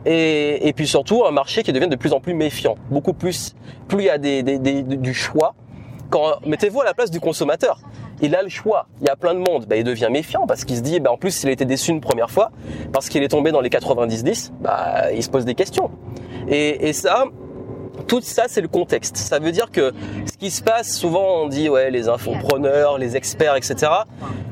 Et, 0.06 0.68
et, 0.68 0.74
puis 0.74 0.88
surtout 0.88 1.25
un 1.25 1.32
marché 1.32 1.63
qui 1.63 1.74
devient 1.74 1.89
de 1.89 1.96
plus 1.98 2.13
en 2.13 2.22
plus 2.22 2.34
méfiant. 2.34 2.75
Beaucoup 2.89 3.13
plus, 3.13 3.56
plus 3.88 4.00
il 4.00 4.06
y 4.06 4.10
a 4.10 4.18
des, 4.18 4.44
des, 4.44 4.58
des, 4.58 4.84
du 4.84 5.13
choix, 5.13 5.56
quand 6.10 6.46
mettez-vous 6.46 6.82
à 6.82 6.86
la 6.86 6.94
place 6.94 7.12
du 7.12 7.20
consommateur. 7.20 7.80
Il 8.22 8.36
a 8.36 8.44
le 8.44 8.50
choix. 8.50 8.88
Il 9.01 9.08
y 9.08 9.10
a 9.10 9.16
plein 9.16 9.34
de 9.34 9.39
monde. 9.39 9.66
Bah, 9.68 9.78
il 9.78 9.84
devient 9.84 10.10
méfiant 10.12 10.46
parce 10.48 10.66
qu'il 10.66 10.75
se 10.75 10.82
dit, 10.82 11.00
bah, 11.00 11.12
en 11.12 11.18
plus, 11.18 11.32
s'il 11.32 11.50
a 11.50 11.51
été 11.51 11.66
déçu 11.66 11.92
une 11.92 12.01
première 12.01 12.30
fois, 12.30 12.51
parce 12.92 13.10
qu'il 13.10 13.24
est 13.24 13.30
tombé 13.30 13.51
dans 13.51 13.62
les 13.62 13.70
90-10, 13.70 14.51
bah, 14.60 15.12
il 15.13 15.24
se 15.24 15.30
pose 15.30 15.46
des 15.46 15.56
questions. 15.56 15.89
Et, 16.50 16.94
ça, 16.94 17.25
tout 18.08 18.22
ça, 18.22 18.46
c'est 18.48 18.62
le 18.62 18.68
contexte. 18.68 19.16
Ça 19.18 19.39
veut 19.39 19.51
dire 19.51 19.72
que 19.72 19.94
ce 20.25 20.38
qui 20.38 20.51
se 20.51 20.62
passe, 20.62 20.98
souvent 20.98 21.44
on 21.44 21.48
dit, 21.48 21.70
ouais, 21.70 21.92
les 21.92 22.10
infopreneurs, 22.10 22.98
les 22.98 23.16
experts, 23.16 23.56
etc. 23.56 23.92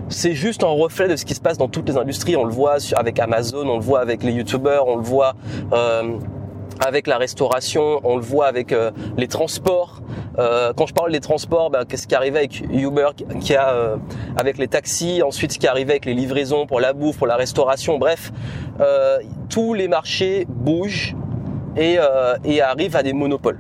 C'est 0.10 0.34
juste 0.34 0.64
un 0.64 0.68
reflet 0.68 1.08
de 1.08 1.16
ce 1.16 1.26
qui 1.26 1.34
se 1.34 1.42
passe 1.42 1.58
dans 1.58 1.68
toutes 1.68 1.90
les 1.90 1.98
industries. 1.98 2.36
On 2.36 2.46
le 2.46 2.54
voit 2.54 2.78
avec 2.96 3.20
Amazon, 3.20 3.68
on 3.68 3.78
le 3.78 3.84
voit 3.84 4.00
avec 4.00 4.24
les 4.24 4.32
YouTubers, 4.32 4.88
on 4.88 4.98
le 4.98 5.04
voit 5.04 5.34
euh, 5.74 6.18
avec 6.86 7.08
la 7.08 7.18
restauration, 7.18 8.00
on 8.04 8.16
le 8.16 8.22
voit 8.22 8.46
avec 8.46 8.72
euh, 8.72 8.92
les 9.18 9.28
transports. 9.28 10.02
Euh, 10.40 10.74
quand 10.76 10.86
je 10.86 10.94
parle 10.94 11.12
des 11.12 11.20
transports, 11.20 11.70
ben, 11.70 11.86
qu'est-ce 11.86 12.08
qui 12.08 12.16
arrivait 12.16 12.40
avec 12.40 12.62
Uber, 12.72 13.10
qui 13.40 13.56
a 13.56 13.70
euh, 13.70 13.98
avec 14.36 14.58
les 14.58 14.68
taxis, 14.68 15.22
ensuite 15.24 15.54
ce 15.54 15.60
qui 15.60 15.68
arrivait 15.68 15.94
avec 15.94 16.06
les 16.06 16.14
livraisons 16.14 16.66
pour 16.66 16.80
la 16.80 16.94
bouffe, 16.94 17.18
pour 17.18 17.28
la 17.28 17.36
restauration, 17.36 17.98
bref, 17.98 18.32
tous 19.50 19.74
les 19.74 19.88
marchés 19.88 20.46
bougent 20.48 21.16
et, 21.76 21.98
et 22.46 22.62
arrivent 22.62 22.96
à 22.96 23.04
des 23.04 23.14
monopoles. 23.14 23.60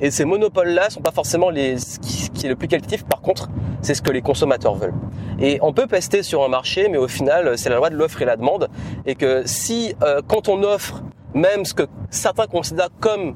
Et 0.00 0.10
ces 0.10 0.24
monopoles-là 0.24 0.90
sont 0.90 1.00
pas 1.00 1.12
forcément 1.12 1.50
les, 1.50 1.78
ce 1.78 1.98
qui 1.98 2.46
est 2.46 2.48
le 2.48 2.56
plus 2.56 2.68
qualitatif. 2.68 3.04
Par 3.04 3.20
contre, 3.20 3.48
c'est 3.80 3.94
ce 3.94 4.02
que 4.02 4.10
les 4.10 4.22
consommateurs 4.22 4.74
veulent. 4.74 4.94
Et 5.40 5.58
on 5.62 5.72
peut 5.72 5.86
pester 5.86 6.22
sur 6.22 6.44
un 6.44 6.48
marché, 6.48 6.88
mais 6.88 6.98
au 6.98 7.08
final, 7.08 7.56
c'est 7.56 7.70
la 7.70 7.76
loi 7.76 7.90
de 7.90 7.96
l'offre 7.96 8.20
et 8.22 8.24
la 8.24 8.36
demande. 8.36 8.68
Et 9.06 9.14
que 9.14 9.42
si, 9.46 9.94
euh, 10.02 10.20
quand 10.26 10.48
on 10.48 10.62
offre 10.62 11.02
même 11.34 11.64
ce 11.64 11.74
que 11.74 11.84
certains 12.10 12.46
considèrent 12.46 12.90
comme 13.00 13.34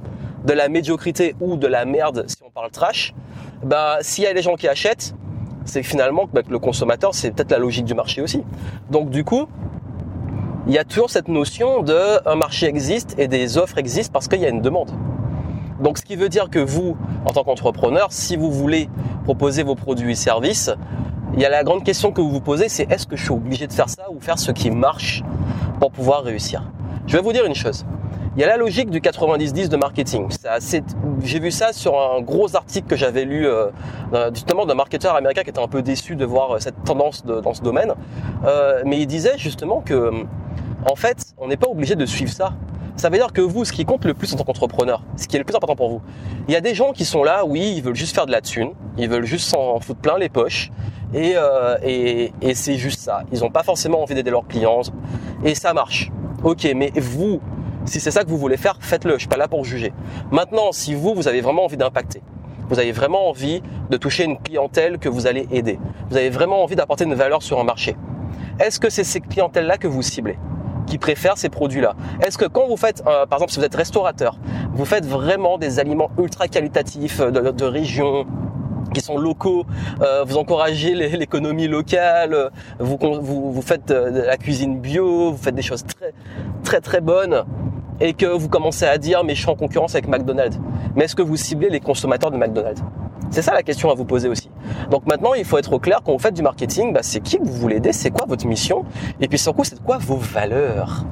de 0.48 0.54
la 0.54 0.70
médiocrité 0.70 1.36
ou 1.40 1.56
de 1.56 1.66
la 1.66 1.84
merde, 1.84 2.24
si 2.26 2.36
on 2.42 2.48
parle 2.48 2.70
trash, 2.70 3.12
bah, 3.62 3.98
s'il 4.00 4.24
y 4.24 4.26
a 4.26 4.32
des 4.32 4.40
gens 4.40 4.56
qui 4.56 4.66
achètent, 4.66 5.14
c'est 5.66 5.82
finalement 5.82 6.26
que 6.26 6.32
bah, 6.32 6.40
le 6.48 6.58
consommateur, 6.58 7.14
c'est 7.14 7.32
peut-être 7.32 7.50
la 7.50 7.58
logique 7.58 7.84
du 7.84 7.92
marché 7.92 8.22
aussi. 8.22 8.42
Donc 8.90 9.10
du 9.10 9.24
coup, 9.24 9.46
il 10.66 10.72
y 10.72 10.78
a 10.78 10.84
toujours 10.84 11.10
cette 11.10 11.28
notion 11.28 11.82
de 11.82 12.26
un 12.26 12.34
marché 12.34 12.66
existe 12.66 13.14
et 13.18 13.28
des 13.28 13.58
offres 13.58 13.76
existent 13.76 14.10
parce 14.10 14.26
qu'il 14.26 14.40
y 14.40 14.46
a 14.46 14.48
une 14.48 14.62
demande. 14.62 14.90
Donc 15.82 15.98
ce 15.98 16.02
qui 16.02 16.16
veut 16.16 16.30
dire 16.30 16.48
que 16.48 16.58
vous, 16.58 16.96
en 17.26 17.30
tant 17.30 17.44
qu'entrepreneur, 17.44 18.08
si 18.10 18.36
vous 18.36 18.50
voulez 18.50 18.88
proposer 19.24 19.62
vos 19.62 19.74
produits 19.74 20.12
et 20.12 20.14
services, 20.14 20.70
il 21.34 21.40
y 21.40 21.44
a 21.44 21.50
la 21.50 21.62
grande 21.62 21.84
question 21.84 22.10
que 22.10 22.22
vous 22.22 22.30
vous 22.30 22.40
posez, 22.40 22.70
c'est 22.70 22.90
est-ce 22.90 23.06
que 23.06 23.16
je 23.16 23.24
suis 23.24 23.32
obligé 23.34 23.66
de 23.66 23.72
faire 23.74 23.90
ça 23.90 24.06
ou 24.10 24.18
faire 24.18 24.38
ce 24.38 24.50
qui 24.50 24.70
marche 24.70 25.22
pour 25.78 25.92
pouvoir 25.92 26.22
réussir? 26.22 26.62
Je 27.06 27.18
vais 27.18 27.22
vous 27.22 27.34
dire 27.34 27.44
une 27.44 27.54
chose. 27.54 27.84
Il 28.38 28.42
y 28.42 28.44
a 28.44 28.46
la 28.46 28.56
logique 28.56 28.88
du 28.88 29.00
90-10 29.00 29.66
de 29.66 29.76
marketing. 29.76 30.28
J'ai 31.24 31.40
vu 31.40 31.50
ça 31.50 31.72
sur 31.72 32.00
un 32.00 32.20
gros 32.20 32.54
article 32.54 32.86
que 32.86 32.94
j'avais 32.94 33.24
lu 33.24 33.48
euh, 33.48 33.66
justement 34.32 34.64
d'un 34.64 34.76
marketeur 34.76 35.16
américain 35.16 35.42
qui 35.42 35.50
était 35.50 35.58
un 35.58 35.66
peu 35.66 35.82
déçu 35.82 36.14
de 36.14 36.24
voir 36.24 36.52
euh, 36.52 36.58
cette 36.60 36.84
tendance 36.84 37.24
dans 37.24 37.52
ce 37.52 37.62
domaine. 37.62 37.94
Euh, 38.44 38.84
mais 38.86 39.00
il 39.00 39.08
disait 39.08 39.36
justement 39.38 39.80
que 39.80 40.12
en 40.88 40.94
fait, 40.94 41.34
on 41.36 41.48
n'est 41.48 41.56
pas 41.56 41.66
obligé 41.66 41.96
de 41.96 42.06
suivre 42.06 42.30
ça. 42.30 42.52
Ça 42.94 43.08
veut 43.08 43.16
dire 43.16 43.32
que 43.32 43.40
vous, 43.40 43.64
ce 43.64 43.72
qui 43.72 43.84
compte 43.84 44.04
le 44.04 44.14
plus 44.14 44.32
en 44.32 44.36
tant 44.36 44.44
qu'entrepreneur, 44.44 45.02
ce 45.16 45.26
qui 45.26 45.34
est 45.34 45.40
le 45.40 45.44
plus 45.44 45.56
important 45.56 45.74
pour 45.74 45.88
vous, 45.88 46.00
il 46.46 46.54
y 46.54 46.56
a 46.56 46.60
des 46.60 46.76
gens 46.76 46.92
qui 46.92 47.04
sont 47.04 47.24
là, 47.24 47.44
oui, 47.44 47.74
ils 47.76 47.82
veulent 47.82 47.96
juste 47.96 48.14
faire 48.14 48.26
de 48.26 48.32
la 48.32 48.40
thune, 48.40 48.70
ils 48.98 49.08
veulent 49.08 49.26
juste 49.26 49.48
s'en 49.48 49.80
foutre 49.80 50.00
plein 50.00 50.16
les 50.16 50.28
poches, 50.28 50.70
et, 51.12 51.34
et 52.40 52.54
c'est 52.54 52.76
juste 52.76 53.00
ça. 53.00 53.22
Ils 53.32 53.40
n'ont 53.40 53.50
pas 53.50 53.64
forcément 53.64 54.00
envie 54.00 54.14
d'aider 54.14 54.30
leurs 54.30 54.46
clients, 54.46 54.82
et 55.44 55.56
ça 55.56 55.74
marche. 55.74 56.12
Ok, 56.44 56.68
mais 56.76 56.92
vous, 56.94 57.40
si 57.88 58.00
c'est 58.00 58.10
ça 58.10 58.24
que 58.24 58.28
vous 58.28 58.38
voulez 58.38 58.56
faire, 58.56 58.76
faites-le. 58.80 59.14
Je 59.14 59.18
suis 59.18 59.28
pas 59.28 59.36
là 59.36 59.48
pour 59.48 59.64
juger. 59.64 59.92
Maintenant, 60.30 60.72
si 60.72 60.94
vous, 60.94 61.14
vous 61.14 61.28
avez 61.28 61.40
vraiment 61.40 61.64
envie 61.64 61.76
d'impacter, 61.76 62.22
vous 62.68 62.78
avez 62.78 62.92
vraiment 62.92 63.28
envie 63.28 63.62
de 63.90 63.96
toucher 63.96 64.24
une 64.24 64.38
clientèle 64.38 64.98
que 64.98 65.08
vous 65.08 65.26
allez 65.26 65.46
aider, 65.50 65.78
vous 66.10 66.16
avez 66.16 66.30
vraiment 66.30 66.62
envie 66.62 66.76
d'apporter 66.76 67.04
une 67.04 67.14
valeur 67.14 67.42
sur 67.42 67.58
un 67.58 67.64
marché. 67.64 67.96
Est-ce 68.60 68.78
que 68.80 68.90
c'est 68.90 69.04
ces 69.04 69.20
clientèles-là 69.20 69.78
que 69.78 69.86
vous 69.86 70.02
ciblez 70.02 70.38
qui 70.86 70.98
préfèrent 70.98 71.38
ces 71.38 71.48
produits-là? 71.48 71.94
Est-ce 72.24 72.38
que 72.38 72.46
quand 72.46 72.66
vous 72.66 72.76
faites, 72.76 73.02
euh, 73.06 73.26
par 73.26 73.38
exemple, 73.38 73.52
si 73.52 73.58
vous 73.58 73.64
êtes 73.64 73.74
restaurateur, 73.74 74.38
vous 74.72 74.84
faites 74.84 75.06
vraiment 75.06 75.58
des 75.58 75.78
aliments 75.78 76.10
ultra 76.18 76.48
qualitatifs 76.48 77.20
euh, 77.20 77.30
de, 77.30 77.64
région 77.64 78.26
qui 78.94 79.00
sont 79.00 79.18
locaux, 79.18 79.64
euh, 80.00 80.24
vous 80.26 80.38
encouragez 80.38 80.94
l'économie 80.94 81.68
locale, 81.68 82.50
vous, 82.78 82.98
vous, 83.00 83.62
faites 83.62 83.88
de 83.88 84.22
la 84.22 84.38
cuisine 84.38 84.80
bio, 84.80 85.30
vous 85.32 85.36
faites 85.36 85.54
des 85.54 85.62
choses 85.62 85.84
très 85.84 86.14
très 86.64 86.80
très 86.80 87.00
bonnes 87.02 87.44
et 88.00 88.14
que 88.14 88.26
vous 88.26 88.48
commencez 88.48 88.84
à 88.84 88.98
dire 88.98 89.24
mais 89.24 89.34
je 89.34 89.40
suis 89.40 89.50
en 89.50 89.56
concurrence 89.56 89.94
avec 89.94 90.08
McDonald's. 90.08 90.58
Mais 90.94 91.04
est-ce 91.04 91.16
que 91.16 91.22
vous 91.22 91.36
ciblez 91.36 91.70
les 91.70 91.80
consommateurs 91.80 92.30
de 92.30 92.36
McDonald's? 92.36 92.82
C'est 93.30 93.42
ça 93.42 93.52
la 93.52 93.62
question 93.62 93.90
à 93.90 93.94
vous 93.94 94.06
poser 94.06 94.28
aussi. 94.28 94.50
Donc 94.90 95.06
maintenant, 95.06 95.34
il 95.34 95.44
faut 95.44 95.58
être 95.58 95.72
au 95.72 95.78
clair 95.78 96.00
quand 96.04 96.12
vous 96.12 96.18
faites 96.18 96.34
du 96.34 96.42
marketing, 96.42 96.92
bah, 96.94 97.00
c'est 97.02 97.20
qui 97.20 97.38
vous 97.38 97.52
voulez 97.52 97.76
aider, 97.76 97.92
c'est 97.92 98.10
quoi 98.10 98.24
votre 98.26 98.46
mission, 98.46 98.84
et 99.20 99.28
puis 99.28 99.38
surtout, 99.38 99.64
c'est 99.64 99.82
quoi 99.82 99.98
vos 99.98 100.16
valeurs? 100.16 101.04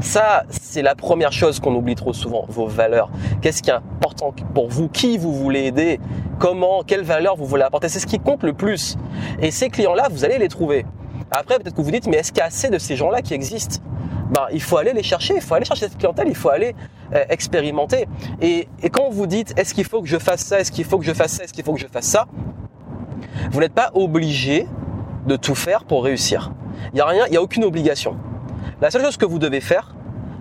Ça, 0.00 0.44
c'est 0.48 0.82
la 0.82 0.94
première 0.94 1.30
chose 1.30 1.60
qu'on 1.60 1.74
oublie 1.74 1.94
trop 1.94 2.14
souvent, 2.14 2.46
vos 2.48 2.66
valeurs. 2.66 3.10
Qu'est-ce 3.42 3.62
qui 3.62 3.70
est 3.70 3.74
important 3.74 4.34
pour 4.54 4.68
vous? 4.68 4.88
Qui 4.88 5.18
vous 5.18 5.32
voulez 5.34 5.66
aider? 5.66 6.00
Comment 6.38 6.82
Quelles 6.84 7.04
valeurs 7.04 7.36
vous 7.36 7.44
voulez 7.44 7.62
apporter? 7.62 7.88
C'est 7.88 8.00
ce 8.00 8.06
qui 8.06 8.18
compte 8.18 8.42
le 8.42 8.54
plus. 8.54 8.96
Et 9.42 9.50
ces 9.50 9.68
clients-là, 9.68 10.08
vous 10.10 10.24
allez 10.24 10.38
les 10.38 10.48
trouver. 10.48 10.86
Après, 11.30 11.58
peut-être 11.58 11.76
que 11.76 11.82
vous 11.82 11.90
dites, 11.90 12.06
mais 12.06 12.16
est-ce 12.16 12.32
qu'il 12.32 12.38
y 12.38 12.42
a 12.42 12.46
assez 12.46 12.70
de 12.70 12.78
ces 12.78 12.96
gens-là 12.96 13.20
qui 13.20 13.34
existent? 13.34 13.76
Ben, 14.30 14.46
il 14.52 14.62
faut 14.62 14.76
aller 14.76 14.92
les 14.92 15.02
chercher, 15.02 15.34
il 15.34 15.42
faut 15.42 15.54
aller 15.54 15.64
chercher 15.64 15.88
cette 15.88 15.98
clientèle, 15.98 16.28
il 16.28 16.36
faut 16.36 16.50
aller 16.50 16.74
euh, 17.14 17.24
expérimenter. 17.28 18.06
Et, 18.40 18.68
et 18.82 18.90
quand 18.90 19.10
vous 19.10 19.26
dites 19.26 19.52
est-ce 19.58 19.74
qu'il 19.74 19.84
faut 19.84 20.00
que 20.02 20.08
je 20.08 20.18
fasse 20.18 20.42
ça, 20.42 20.60
est-ce 20.60 20.70
qu'il 20.70 20.84
faut 20.84 20.98
que 20.98 21.04
je 21.04 21.12
fasse 21.12 21.32
ça, 21.32 21.44
est-ce 21.44 21.52
qu'il 21.52 21.64
faut 21.64 21.74
que 21.74 21.80
je 21.80 21.88
fasse 21.88 22.06
ça, 22.06 22.26
vous 23.50 23.60
n'êtes 23.60 23.72
pas 23.72 23.90
obligé 23.94 24.66
de 25.26 25.36
tout 25.36 25.54
faire 25.54 25.84
pour 25.84 26.04
réussir. 26.04 26.52
Il 26.92 26.94
n'y 26.94 27.00
a 27.00 27.06
rien, 27.06 27.26
il 27.26 27.32
n'y 27.32 27.36
a 27.36 27.42
aucune 27.42 27.64
obligation. 27.64 28.16
La 28.80 28.90
seule 28.90 29.02
chose 29.02 29.16
que 29.16 29.26
vous 29.26 29.38
devez 29.38 29.60
faire, 29.60 29.94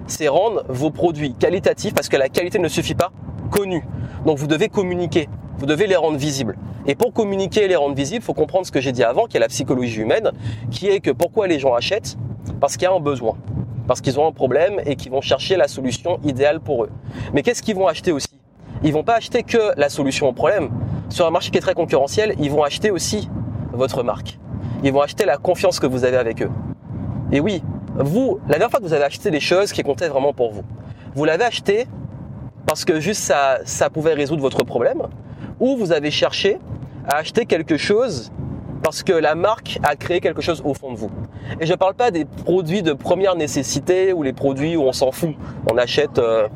c'est 0.08 0.28
rendre 0.28 0.64
vos 0.70 0.92
produits 0.92 1.34
qualitatifs 1.34 1.94
parce 1.94 2.10
que 2.10 2.18
la 2.18 2.30
qualité 2.30 2.60
ne 2.60 2.68
suffit 2.68 2.96
pas, 2.96 3.12
connus. 3.50 3.84
Donc 4.26 4.38
vous 4.38 4.48
devez 4.48 4.70
communiquer, 4.70 5.28
vous 5.58 5.66
devez 5.66 5.88
les 5.88 5.96
rendre 5.96 6.18
visibles. 6.18 6.58
Et 6.86 6.96
pour 6.96 7.14
communiquer 7.14 7.66
et 7.66 7.68
les 7.68 7.76
rendre 7.76 7.96
visibles, 7.96 8.24
il 8.24 8.26
faut 8.26 8.34
comprendre 8.34 8.66
ce 8.66 8.72
que 8.72 8.82
j'ai 8.82 8.92
dit 8.92 9.04
avant, 9.04 9.26
qui 9.26 9.38
est 9.38 9.40
la 9.40 9.48
psychologie 9.48 10.02
humaine, 10.02 10.32
qui 10.72 10.88
est 10.88 11.00
que 11.00 11.12
pourquoi 11.12 11.48
les 11.48 11.60
gens 11.60 11.74
achètent? 11.74 12.18
Parce 12.60 12.78
qu'il 12.78 12.84
y 12.84 12.88
a 12.88 12.94
un 12.94 13.00
besoin 13.00 13.36
parce 13.90 14.02
qu'ils 14.02 14.20
ont 14.20 14.28
un 14.28 14.32
problème 14.32 14.80
et 14.86 14.96
qu'ils 14.96 15.12
vont 15.12 15.20
chercher 15.20 15.58
la 15.58 15.68
solution 15.68 16.20
idéale 16.24 16.60
pour 16.60 16.84
eux. 16.84 16.92
Mais 17.34 17.42
qu'est-ce 17.42 17.64
qu'ils 17.64 17.76
vont 17.76 17.88
acheter 17.88 18.12
aussi? 18.12 18.30
Ils 18.84 18.94
vont 18.94 19.04
pas 19.04 19.16
acheter 19.16 19.42
que 19.42 19.74
la 19.78 19.90
solution 19.90 20.30
au 20.30 20.32
problème. 20.32 20.70
Sur 21.10 21.26
un 21.26 21.32
marché 21.32 21.50
qui 21.50 21.58
est 21.58 21.62
très 21.62 21.74
concurrentiel, 21.74 22.36
ils 22.40 22.52
vont 22.52 22.62
acheter 22.62 22.92
aussi 22.92 23.32
votre 23.74 24.04
marque. 24.04 24.38
Ils 24.84 24.94
vont 24.94 25.02
acheter 25.02 25.26
la 25.26 25.38
confiance 25.38 25.80
que 25.80 25.88
vous 25.88 26.04
avez 26.06 26.18
avec 26.18 26.44
eux. 26.44 26.52
Et 27.32 27.40
oui, 27.40 27.64
vous, 27.96 28.40
la 28.44 28.60
dernière 28.60 28.70
fois 28.70 28.80
que 28.80 28.86
vous 28.86 28.94
avez 28.94 29.06
acheté 29.06 29.32
des 29.32 29.40
choses 29.40 29.72
qui 29.72 29.82
comptaient 29.82 30.08
vraiment 30.08 30.34
pour 30.34 30.52
vous, 30.52 30.62
vous 31.16 31.26
l'avez 31.26 31.46
acheté 31.46 31.88
parce 32.68 32.86
que 32.86 33.00
juste 33.00 33.24
ça, 33.24 33.58
ça 33.66 33.90
pouvait 33.90 34.14
résoudre 34.14 34.44
votre 34.44 34.64
problème, 34.64 35.02
ou 35.60 35.78
vous 35.78 35.92
avez 35.92 36.12
cherché 36.12 36.60
à 37.08 37.16
acheter 37.16 37.48
quelque 37.48 37.78
chose 37.78 38.32
parce 38.84 39.04
que 39.04 39.14
la 39.14 39.36
marque 39.36 39.80
a 39.84 39.96
créé 39.96 40.20
quelque 40.20 40.42
chose 40.42 40.62
au 40.66 40.74
fond 40.74 40.92
de 40.92 40.98
vous. 40.98 41.12
Et 41.60 41.66
je 41.66 41.72
ne 41.72 41.78
parle 41.78 41.94
pas 41.94 42.12
des 42.12 42.26
produits 42.26 42.82
de 42.82 42.94
première 42.94 43.36
nécessité 43.36 44.14
ou 44.14 44.24
les 44.24 44.34
produits 44.34 44.76
où 44.76 44.84
on 44.84 44.94
s'en 44.94 45.12
fout. 45.12 45.36
On 45.72 45.78
achète, 45.78 46.20
euh, 46.20 46.48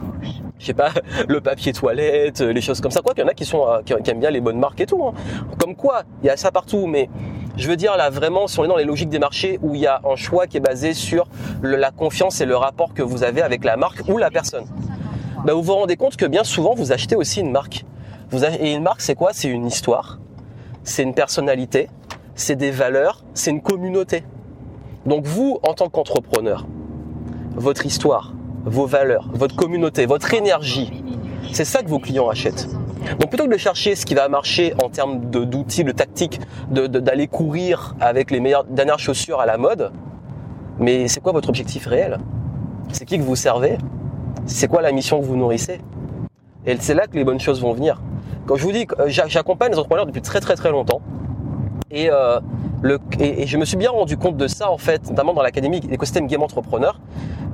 je 0.60 0.66
sais 0.66 0.74
pas, 0.74 0.92
le 1.28 1.42
papier 1.42 1.74
toilette, 1.74 2.42
les 2.42 2.62
choses 2.62 2.82
comme 2.82 2.92
ça. 2.92 3.02
Quoi 3.02 3.14
qu'il 3.14 3.24
y 3.24 3.26
en 3.26 3.30
a 3.30 3.34
qui 3.34 3.46
sont 3.46 3.68
euh, 3.68 3.82
qui, 3.82 3.94
aiment 4.10 4.20
bien 4.20 4.32
les 4.32 4.42
bonnes 4.42 4.60
marques 4.60 4.82
et 4.82 4.86
tout. 4.86 5.04
Hein. 5.04 5.14
Comme 5.60 5.76
quoi, 5.76 6.04
il 6.22 6.28
y 6.28 6.30
a 6.30 6.38
ça 6.38 6.52
partout. 6.52 6.88
Mais 6.88 7.10
je 7.58 7.68
veux 7.68 7.76
dire 7.76 7.98
là 7.98 8.10
vraiment, 8.10 8.48
si 8.48 8.60
on 8.60 8.66
est 8.66 8.68
dans 8.68 8.78
les 8.78 8.86
logiques 8.86 9.10
des 9.10 9.20
marchés 9.20 9.60
où 9.62 9.76
il 9.76 9.82
y 9.82 9.88
a 9.88 10.02
un 10.04 10.16
choix 10.16 10.48
qui 10.48 10.58
est 10.58 10.62
basé 10.62 10.94
sur 10.94 11.28
la 11.62 11.92
confiance 11.92 12.42
et 12.42 12.46
le 12.46 12.56
rapport 12.56 12.94
que 12.94 13.04
vous 13.04 13.24
avez 13.24 13.42
avec 13.42 13.64
la 13.64 13.78
marque 13.78 14.02
ou 14.08 14.18
la 14.18 14.32
personne, 14.32 14.66
ben, 15.46 15.54
vous 15.54 15.62
vous 15.62 15.74
rendez 15.74 15.98
compte 15.98 16.16
que 16.16 16.26
bien 16.26 16.44
souvent 16.44 16.74
vous 16.74 16.92
achetez 16.92 17.16
aussi 17.16 17.42
une 17.42 17.52
marque. 17.52 17.86
Vous 18.32 18.44
et 18.46 18.74
une 18.74 18.82
marque, 18.82 19.02
c'est 19.02 19.14
quoi? 19.14 19.32
C'est 19.34 19.50
une 19.50 19.68
histoire, 19.68 20.18
c'est 20.84 21.04
une 21.04 21.14
personnalité, 21.14 21.90
c'est 22.36 22.56
des 22.56 22.72
valeurs, 22.72 23.24
c'est 23.34 23.52
une 23.52 23.62
communauté. 23.62 24.24
Donc 25.06 25.26
vous, 25.26 25.60
en 25.68 25.74
tant 25.74 25.90
qu'entrepreneur, 25.90 26.66
votre 27.56 27.86
histoire, 27.86 28.34
vos 28.66 28.86
valeurs, 28.86 29.30
votre 29.34 29.56
communauté, 29.56 30.06
votre 30.06 30.34
énergie, 30.34 31.04
c'est 31.52 31.66
ça 31.66 31.84
que 31.84 31.90
vos 31.90 32.00
clients 32.00 32.30
achètent. 32.30 32.68
Donc 33.20 33.30
plutôt 33.30 33.46
que 33.46 33.52
de 33.52 33.58
chercher 33.58 33.96
ce 33.96 34.06
qui 34.06 34.16
va 34.16 34.30
marcher 34.30 34.74
en 34.82 34.90
termes 34.90 35.20
d'outils, 35.30 35.84
de, 35.84 35.92
tactiques, 35.92 36.40
d'aller 36.70 37.28
courir 37.28 37.96
avec 38.00 38.32
les 38.32 38.40
meilleures 38.40 38.64
dernières 38.64 39.00
chaussures 39.00 39.40
à 39.40 39.46
la 39.46 39.58
mode, 39.58 39.92
mais 40.80 41.08
c'est 41.08 41.20
quoi 41.20 41.34
votre 41.34 41.50
objectif 41.50 41.86
réel? 41.86 42.18
C'est 42.92 43.06
qui 43.06 43.18
que 43.18 43.24
vous 43.24 43.36
servez? 43.36 43.78
C'est 44.46 44.68
quoi 44.68 44.82
la 44.82 44.92
mission 44.92 45.20
que 45.20 45.26
vous 45.26 45.36
nourrissez? 45.36 45.82
Et 46.66 46.78
c'est 46.80 46.94
là 46.94 47.08
que 47.08 47.16
les 47.16 47.24
bonnes 47.24 47.40
choses 47.40 47.62
vont 47.62 47.74
venir. 47.74 48.02
Quand 48.46 48.56
je 48.56 48.64
vous 48.64 48.72
dis, 48.72 48.88
j'accompagne 49.08 49.72
les 49.72 49.78
entrepreneurs 49.78 50.06
depuis 50.06 50.22
très 50.22 50.40
très 50.40 50.56
très 50.56 50.72
longtemps. 50.72 51.02
Et, 51.94 52.10
euh, 52.10 52.40
et, 53.20 53.46
je 53.46 53.58
me 53.58 53.66
suis 53.66 53.78
bien 53.78 53.92
rendu 53.92 54.18
compte 54.18 54.36
de 54.36 54.48
ça 54.48 54.72
en 54.72 54.80
fait, 54.80 55.10
notamment 55.10 55.34
dans 55.34 55.44
l'académie 55.44 55.80
écosystème 55.92 56.26
Game 56.26 56.42
Entrepreneur. 56.42 57.00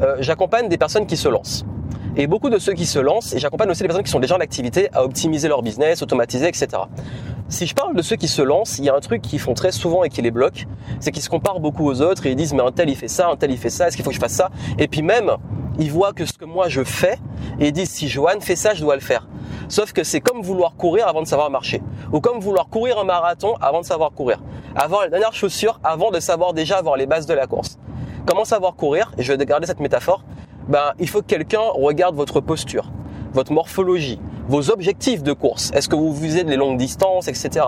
Euh, 0.02 0.16
j'accompagne 0.20 0.70
des 0.70 0.78
personnes 0.78 1.06
qui 1.06 1.18
se 1.18 1.28
lancent. 1.28 1.66
Et 2.16 2.26
beaucoup 2.26 2.50
de 2.50 2.58
ceux 2.58 2.74
qui 2.74 2.86
se 2.86 3.00
lancent, 3.00 3.34
et 3.34 3.40
j'accompagne 3.40 3.70
aussi 3.70 3.82
des 3.82 3.88
personnes 3.88 4.04
qui 4.04 4.12
sont 4.12 4.20
déjà 4.20 4.38
en 4.38 4.40
activité 4.40 4.90
à 4.94 5.04
optimiser 5.04 5.50
leur 5.50 5.62
business, 5.62 6.02
automatiser, 6.02 6.48
etc. 6.48 6.68
Si 7.50 7.68
je 7.68 7.76
parle 7.76 7.96
de 7.96 8.02
ceux 8.02 8.16
qui 8.16 8.28
se 8.28 8.42
lancent, 8.42 8.80
il 8.80 8.86
y 8.86 8.90
a 8.90 8.96
un 8.96 9.00
truc 9.00 9.22
qu'ils 9.22 9.40
font 9.40 9.54
très 9.54 9.72
souvent 9.72 10.04
et 10.04 10.10
qui 10.10 10.22
les 10.22 10.32
bloque, 10.32 10.68
c'est 11.02 11.12
qu'ils 11.12 11.24
se 11.24 11.30
comparent 11.30 11.60
beaucoup 11.60 11.86
aux 11.86 12.02
autres 12.02 12.26
et 12.26 12.32
ils 12.32 12.36
disent 12.36 12.54
mais 12.54 12.64
un 12.64 12.72
tel 12.72 12.90
il 12.90 12.96
fait 12.96 13.08
ça, 13.08 13.30
un 13.30 13.36
tel 13.36 13.52
il 13.52 13.58
fait 13.58 13.70
ça, 13.70 13.88
est-ce 13.88 13.98
qu'il 13.98 14.06
faut 14.06 14.12
que 14.12 14.16
je 14.16 14.22
fasse 14.22 14.34
ça? 14.34 14.50
Et 14.78 14.88
puis 14.88 15.02
même, 15.02 15.32
ils 15.80 15.92
voient 15.92 16.14
que 16.14 16.26
ce 16.26 16.34
que 16.34 16.46
moi 16.46 16.70
je 16.70 16.84
fais 16.84 17.18
et 17.60 17.68
ils 17.68 17.74
disent 17.74 17.90
si 17.90 18.08
Johan 18.08 18.40
fait 18.40 18.56
ça, 18.56 18.74
je 18.74 18.82
dois 18.82 18.96
le 18.96 19.02
faire. 19.02 19.28
Sauf 19.68 19.94
que 19.94 20.04
c'est 20.04 20.22
comme 20.22 20.42
vouloir 20.42 20.76
courir 20.76 21.08
avant 21.08 21.22
de 21.22 21.28
savoir 21.28 21.50
marcher. 21.50 21.82
Ou 22.12 22.20
comme 22.22 22.40
vouloir 22.40 22.70
courir 22.70 23.00
un 23.00 23.04
marathon 23.04 23.56
avant 23.62 23.82
de 23.82 23.86
savoir 23.86 24.12
courir. 24.12 24.40
Avoir 24.76 25.04
les 25.04 25.10
dernières 25.10 25.34
chaussures 25.34 25.80
avant 25.84 26.12
de 26.12 26.20
savoir 26.20 26.54
déjà 26.54 26.78
avoir 26.78 26.98
les 26.98 27.06
bases 27.06 27.26
de 27.26 27.34
la 27.34 27.48
course. 27.48 27.78
Comment 28.26 28.46
savoir 28.46 28.76
courir? 28.76 29.12
Et 29.18 29.24
je 29.24 29.34
vais 29.34 29.46
garder 29.46 29.68
cette 29.68 29.80
métaphore. 29.80 30.24
Ben, 30.68 30.94
il 31.00 31.08
faut 31.10 31.22
que 31.22 31.28
quelqu'un 31.28 31.62
regarde 31.74 32.16
votre 32.16 32.42
posture, 32.42 32.92
votre 33.34 33.52
morphologie, 33.52 34.20
vos 34.48 34.72
objectifs 34.72 35.24
de 35.24 35.34
course. 35.34 35.72
Est-ce 35.74 35.90
que 35.90 35.96
vous 35.96 36.14
visez 36.14 36.44
les 36.44 36.56
longues 36.56 36.78
distances, 36.78 37.28
etc. 37.28 37.66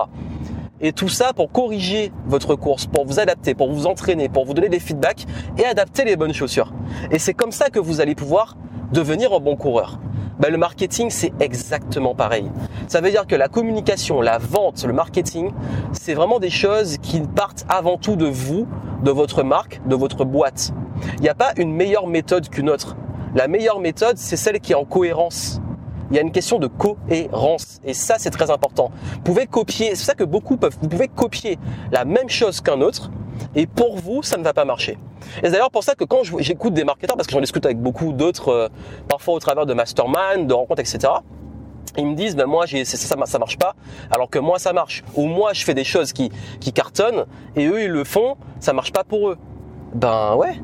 Et 0.82 0.94
tout 0.94 1.10
ça 1.10 1.34
pour 1.34 1.52
corriger 1.52 2.12
votre 2.26 2.56
course, 2.56 2.88
pour 2.88 3.06
vous 3.06 3.20
adapter, 3.20 3.54
pour 3.54 3.72
vous 3.72 3.86
entraîner, 3.86 4.30
pour 4.30 4.46
vous 4.46 4.56
donner 4.56 4.70
des 4.70 4.80
feedbacks 4.80 5.26
et 5.58 5.66
adapter 5.66 6.06
les 6.06 6.16
bonnes 6.16 6.34
chaussures. 6.34 6.74
Et 7.12 7.20
c'est 7.20 7.36
comme 7.36 7.52
ça 7.52 7.70
que 7.70 7.80
vous 7.80 8.02
allez 8.02 8.16
pouvoir 8.16 8.58
devenir 8.92 9.34
un 9.34 9.40
bon 9.40 9.56
coureur 9.56 10.00
ben, 10.40 10.52
Le 10.52 10.58
marketing, 10.58 11.10
c'est 11.10 11.34
exactement 11.40 12.16
pareil. 12.16 12.52
Ça 12.88 13.02
veut 13.02 13.12
dire 13.12 13.28
que 13.28 13.36
la 13.36 13.48
communication, 13.48 14.22
la 14.22 14.38
vente, 14.38 14.84
le 14.86 14.94
marketing, 14.94 15.52
c'est 15.94 16.14
vraiment 16.14 16.40
des 16.40 16.50
choses 16.50 16.98
qui 16.98 17.22
partent 17.22 17.66
avant 17.70 17.98
tout 17.98 18.16
de 18.16 18.26
vous, 18.26 18.68
de 19.04 19.12
votre 19.12 19.44
marque, 19.44 19.82
de 19.88 19.96
votre 19.96 20.26
boîte. 20.26 20.74
Il 21.18 21.22
n'y 21.22 21.30
a 21.30 21.36
pas 21.36 21.54
une 21.58 21.74
meilleure 21.74 22.08
méthode 22.08 22.50
qu'une 22.50 22.70
autre. 22.70 22.96
La 23.36 23.48
meilleure 23.48 23.80
méthode, 23.80 24.18
c'est 24.18 24.36
celle 24.36 24.60
qui 24.60 24.74
est 24.74 24.76
en 24.76 24.86
cohérence. 24.86 25.62
Il 26.12 26.15
y 26.15 26.20
a 26.20 26.22
une 26.22 26.34
question 26.34 26.60
de 26.60 26.68
cohérence 26.68 27.80
et 27.86 27.94
ça 27.94 28.15
c'est 28.18 28.32
très 28.32 28.51
important. 28.51 28.91
Vous 29.13 29.22
pouvez 29.22 29.48
copier, 29.48 29.96
c'est 29.96 30.03
ça 30.03 30.13
que 30.13 30.25
beaucoup 30.25 30.58
peuvent, 30.58 30.77
vous 30.82 30.89
pouvez 30.89 31.08
copier 31.08 31.58
la 31.91 32.03
même 32.03 32.30
chose 32.30 32.60
qu'un 32.60 32.82
autre 32.82 33.10
et 33.56 33.65
pour 33.65 33.96
vous 33.96 34.22
ça 34.22 34.36
ne 34.38 34.44
va 34.44 34.53
pas 34.53 34.65
marcher. 34.65 34.98
Et 35.38 35.46
c'est 35.46 35.51
d'ailleurs 35.51 35.72
pour 35.72 35.86
ça 35.86 35.96
que 35.96 36.03
quand 36.03 36.24
j'écoute 36.39 36.74
des 36.74 36.84
marketeurs, 36.84 37.15
parce 37.15 37.27
que 37.27 37.34
j'en 37.34 37.39
discute 37.39 37.65
avec 37.65 37.80
beaucoup 37.80 38.12
d'autres, 38.12 38.50
euh, 38.50 38.68
parfois 39.08 39.36
au 39.36 39.39
travers 39.39 39.65
de 39.65 39.74
mastermind, 39.74 40.48
de 40.48 40.53
rencontres, 40.53 40.82
etc. 40.82 41.13
Ils 41.98 42.08
me 42.08 42.15
disent, 42.15 42.36
ben 42.36 42.46
moi, 42.46 42.65
j'ai, 42.65 42.86
ça, 42.86 42.98
ça, 42.98 43.25
ça 43.25 43.39
marche 43.39 43.58
pas, 43.58 43.75
alors 44.12 44.30
que 44.30 44.39
moi, 44.39 44.60
ça 44.60 44.72
marche. 44.72 45.03
Ou 45.15 45.25
moi, 45.25 45.53
je 45.53 45.63
fais 45.63 45.74
des 45.74 45.84
choses 45.84 46.13
qui, 46.13 46.32
cartonnent, 46.74 47.25
et 47.56 47.68
eux, 47.68 47.84
ils 47.84 47.91
le 47.91 48.03
font, 48.03 48.38
ça 48.60 48.74
marche 48.74 48.94
pas 48.94 49.03
pour 49.03 49.30
eux. 49.30 49.38
Ben 49.94 50.36
ouais, 50.36 50.60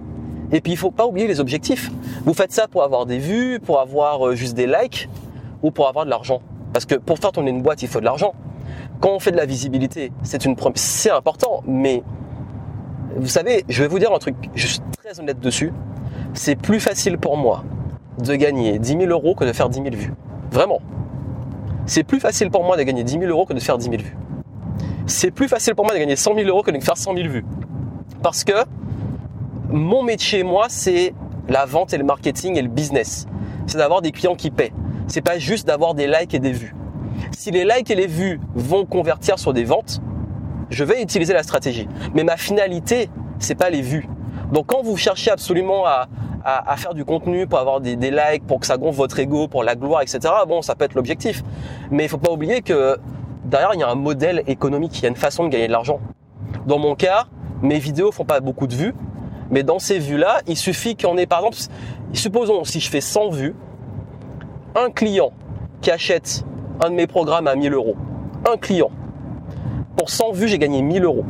et 0.52 0.62
puis 0.62 0.72
il 0.72 0.78
faut 0.78 0.92
pas 0.92 1.06
oublier 1.06 1.28
les 1.28 1.40
objectifs. 1.40 1.92
Vous 2.24 2.34
faites 2.34 2.54
ça 2.54 2.68
pour 2.68 2.84
avoir 2.84 3.06
des 3.06 3.20
vues, 3.20 3.60
pour 3.60 3.80
avoir 3.82 4.26
euh, 4.26 4.36
juste 4.36 4.54
des 4.54 4.68
likes 4.68 5.10
ou 5.64 5.72
pour 5.72 5.88
avoir 5.88 6.06
de 6.06 6.10
l'argent. 6.10 6.42
Parce 6.74 6.86
que 6.86 6.96
pour 6.96 7.18
faire 7.20 7.32
tourner 7.32 7.52
une 7.52 7.62
boîte, 7.62 7.82
il 7.82 7.88
faut 7.88 8.00
de 8.00 8.06
l'argent. 8.06 8.34
Quand 9.00 9.12
on 9.12 9.20
fait 9.20 9.32
de 9.32 9.38
la 9.38 9.46
visibilité, 9.46 10.12
c'est 10.24 10.46
une 10.46 10.56
c'est 10.76 11.12
important, 11.12 11.62
mais 11.66 12.04
vous 13.16 13.28
savez, 13.28 13.64
je 13.70 13.82
vais 13.82 13.88
vous 13.88 14.00
dire 14.00 14.14
un 14.14 14.20
truc, 14.20 14.36
je 14.56 14.68
suis 14.68 14.80
très 15.02 15.20
honnête 15.20 15.40
dessus. 15.40 15.74
C'est 16.34 16.56
plus 16.56 16.80
facile 16.80 17.18
pour 17.18 17.38
moi 17.38 17.64
de 18.20 18.36
gagner 18.36 18.80
10 18.80 18.98
000 19.00 19.06
euros 19.06 19.36
que 19.36 19.46
de 19.46 19.54
faire 19.54 19.70
10 19.70 19.82
000 19.84 19.96
vues. 19.96 20.14
Vraiment. 20.52 20.82
C'est 21.86 22.04
plus 22.04 22.20
facile 22.20 22.50
pour 22.50 22.64
moi 22.64 22.78
de 22.78 22.84
gagner 22.84 23.04
10 23.04 23.20
000 23.20 23.26
euros 23.26 23.46
que 23.46 23.54
de 23.54 23.60
faire 23.60 23.78
10 23.78 23.90
000 23.90 23.98
vues. 23.98 24.18
C'est 25.06 25.32
plus 25.32 25.48
facile 25.48 25.74
pour 25.74 25.86
moi 25.86 25.94
de 25.94 26.00
gagner 26.00 26.16
100 26.16 26.36
000 26.36 26.48
euros 26.50 26.64
que 26.64 26.72
de 26.72 26.80
faire 26.80 26.98
100 26.98 27.16
000 27.16 27.30
vues. 27.30 27.46
Parce 28.22 28.44
que 28.44 28.54
mon 29.70 30.04
métier, 30.04 30.44
moi, 30.44 30.66
c'est 30.70 31.14
la 31.48 31.66
vente 31.66 31.94
et 31.94 31.98
le 31.98 32.04
marketing 32.04 32.58
et 32.58 32.62
le 32.62 32.68
business. 32.68 33.26
C'est 33.68 33.78
d'avoir 33.78 34.02
des 34.02 34.12
clients 34.12 34.36
qui 34.36 34.52
paient. 34.52 34.74
C'est 35.08 35.22
pas 35.22 35.40
juste 35.40 35.68
d'avoir 35.68 35.94
des 35.94 36.08
likes 36.08 36.34
et 36.34 36.40
des 36.40 36.52
vues. 36.52 36.76
Si 37.32 37.52
les 37.52 37.66
likes 37.66 37.90
et 37.90 37.96
les 37.96 38.08
vues 38.08 38.40
vont 38.56 38.86
convertir 38.86 39.40
sur 39.40 39.54
des 39.54 39.64
ventes, 39.64 40.02
je 40.70 40.84
vais 40.84 41.02
utiliser 41.02 41.34
la 41.34 41.44
stratégie. 41.44 41.88
Mais 42.14 42.24
ma 42.24 42.38
finalité, 42.38 43.10
c'est 43.40 43.56
pas 43.56 43.70
les 43.70 43.82
vues. 43.82 44.08
Donc 44.52 44.68
quand 44.68 44.84
vous 44.84 44.98
cherchez 44.98 45.32
absolument 45.32 45.86
à, 45.86 46.08
faire 46.78 46.94
du 46.94 47.04
contenu 47.04 47.46
pour 47.46 47.60
avoir 47.60 47.82
des, 47.82 47.98
des, 47.98 48.12
likes, 48.12 48.46
pour 48.48 48.62
que 48.62 48.66
ça 48.66 48.78
gonfle 48.78 48.98
votre 48.98 49.20
ego, 49.20 49.50
pour 49.50 49.64
la 49.64 49.76
gloire, 49.76 50.02
etc. 50.02 50.20
Bon, 50.48 50.62
ça 50.62 50.76
peut 50.76 50.86
être 50.86 50.94
l'objectif. 50.94 51.44
Mais 51.92 52.06
il 52.06 52.10
faut 52.10 52.18
pas 52.18 52.32
oublier 52.32 52.62
que 52.62 52.98
derrière, 53.44 53.72
il 53.74 53.80
y 53.80 53.84
a 53.84 53.90
un 53.90 53.96
modèle 53.96 54.44
économique, 54.48 54.98
il 55.00 55.04
y 55.04 55.06
a 55.06 55.10
une 55.10 55.16
façon 55.16 55.46
de 55.46 55.50
gagner 55.50 55.68
de 55.68 55.72
l'argent. 55.72 56.00
Dans 56.66 56.80
mon 56.80 56.96
cas, 56.96 57.26
mes 57.62 57.80
vidéos 57.80 58.12
font 58.12 58.26
pas 58.26 58.40
beaucoup 58.40 58.68
de 58.68 58.76
vues, 58.76 58.94
mais 59.50 59.64
dans 59.64 59.80
ces 59.80 60.00
vues-là, 60.00 60.42
il 60.48 60.58
suffit 60.58 60.96
qu'on 60.96 61.18
ait, 61.18 61.26
par 61.26 61.40
exemple, 61.40 61.58
supposons 62.14 62.64
si 62.64 62.80
je 62.80 62.90
fais 62.90 63.02
100 63.02 63.30
vues, 63.30 63.56
un 64.78 64.92
client 64.92 65.32
qui 65.82 65.92
achète 65.92 66.46
un 66.82 66.90
de 66.90 66.96
mes 66.96 67.08
programmes 67.08 67.48
à 67.48 67.56
1000 67.56 67.74
euros, 67.74 67.96
un 68.50 68.58
client, 68.58 68.92
pour 69.98 70.10
100 70.10 70.34
vues, 70.34 70.48
j'ai 70.48 70.60
gagné 70.60 70.84
1000 70.84 71.04
euros. 71.04 71.26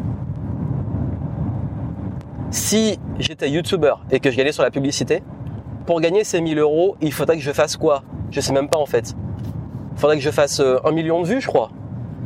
Si 2.51 2.99
j'étais 3.17 3.49
youtubeur 3.49 4.03
et 4.11 4.19
que 4.19 4.29
je 4.29 4.37
gagnais 4.37 4.51
sur 4.51 4.63
la 4.63 4.71
publicité, 4.71 5.23
pour 5.85 6.01
gagner 6.01 6.25
ces 6.25 6.41
1000 6.41 6.59
euros, 6.59 6.97
il 7.01 7.13
faudrait 7.13 7.37
que 7.37 7.43
je 7.43 7.51
fasse 7.53 7.77
quoi? 7.77 8.03
Je 8.29 8.41
sais 8.41 8.51
même 8.51 8.67
pas 8.67 8.77
en 8.77 8.85
fait. 8.85 9.15
Il 9.93 9.99
faudrait 9.99 10.17
que 10.17 10.21
je 10.21 10.31
fasse 10.31 10.59
euh, 10.59 10.77
un 10.83 10.91
million 10.91 11.21
de 11.21 11.27
vues, 11.27 11.39
je 11.39 11.47
crois. 11.47 11.71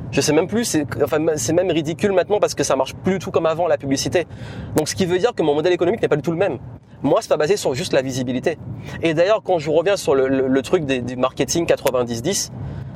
Je 0.10 0.20
sais 0.20 0.34
même 0.34 0.48
plus, 0.48 0.66
c'est 0.66 1.54
même 1.54 1.72
ridicule 1.72 2.12
maintenant 2.12 2.40
parce 2.40 2.54
que 2.54 2.64
ça 2.64 2.76
marche 2.76 2.96
plus 2.96 3.14
du 3.14 3.20
tout 3.20 3.32
comme 3.32 3.46
avant 3.46 3.68
la 3.68 3.78
publicité. 3.78 4.28
Donc 4.76 4.90
ce 4.90 4.96
qui 4.96 5.06
veut 5.06 5.20
dire 5.20 5.34
que 5.34 5.42
mon 5.44 5.54
modèle 5.54 5.72
économique 5.72 6.02
n'est 6.02 6.10
pas 6.10 6.18
du 6.18 6.22
tout 6.22 6.32
le 6.32 6.38
même. 6.38 6.58
Moi, 7.04 7.20
c'est 7.22 7.30
pas 7.30 7.38
basé 7.38 7.58
sur 7.58 7.74
juste 7.74 7.94
la 7.94 8.02
visibilité. 8.02 8.58
Et 9.02 9.14
d'ailleurs, 9.14 9.42
quand 9.44 9.58
je 9.58 9.70
reviens 9.70 9.98
sur 9.98 10.14
le, 10.16 10.62
truc 10.62 10.86
du 10.86 11.16
marketing 11.16 11.66
90-10, 11.66 12.52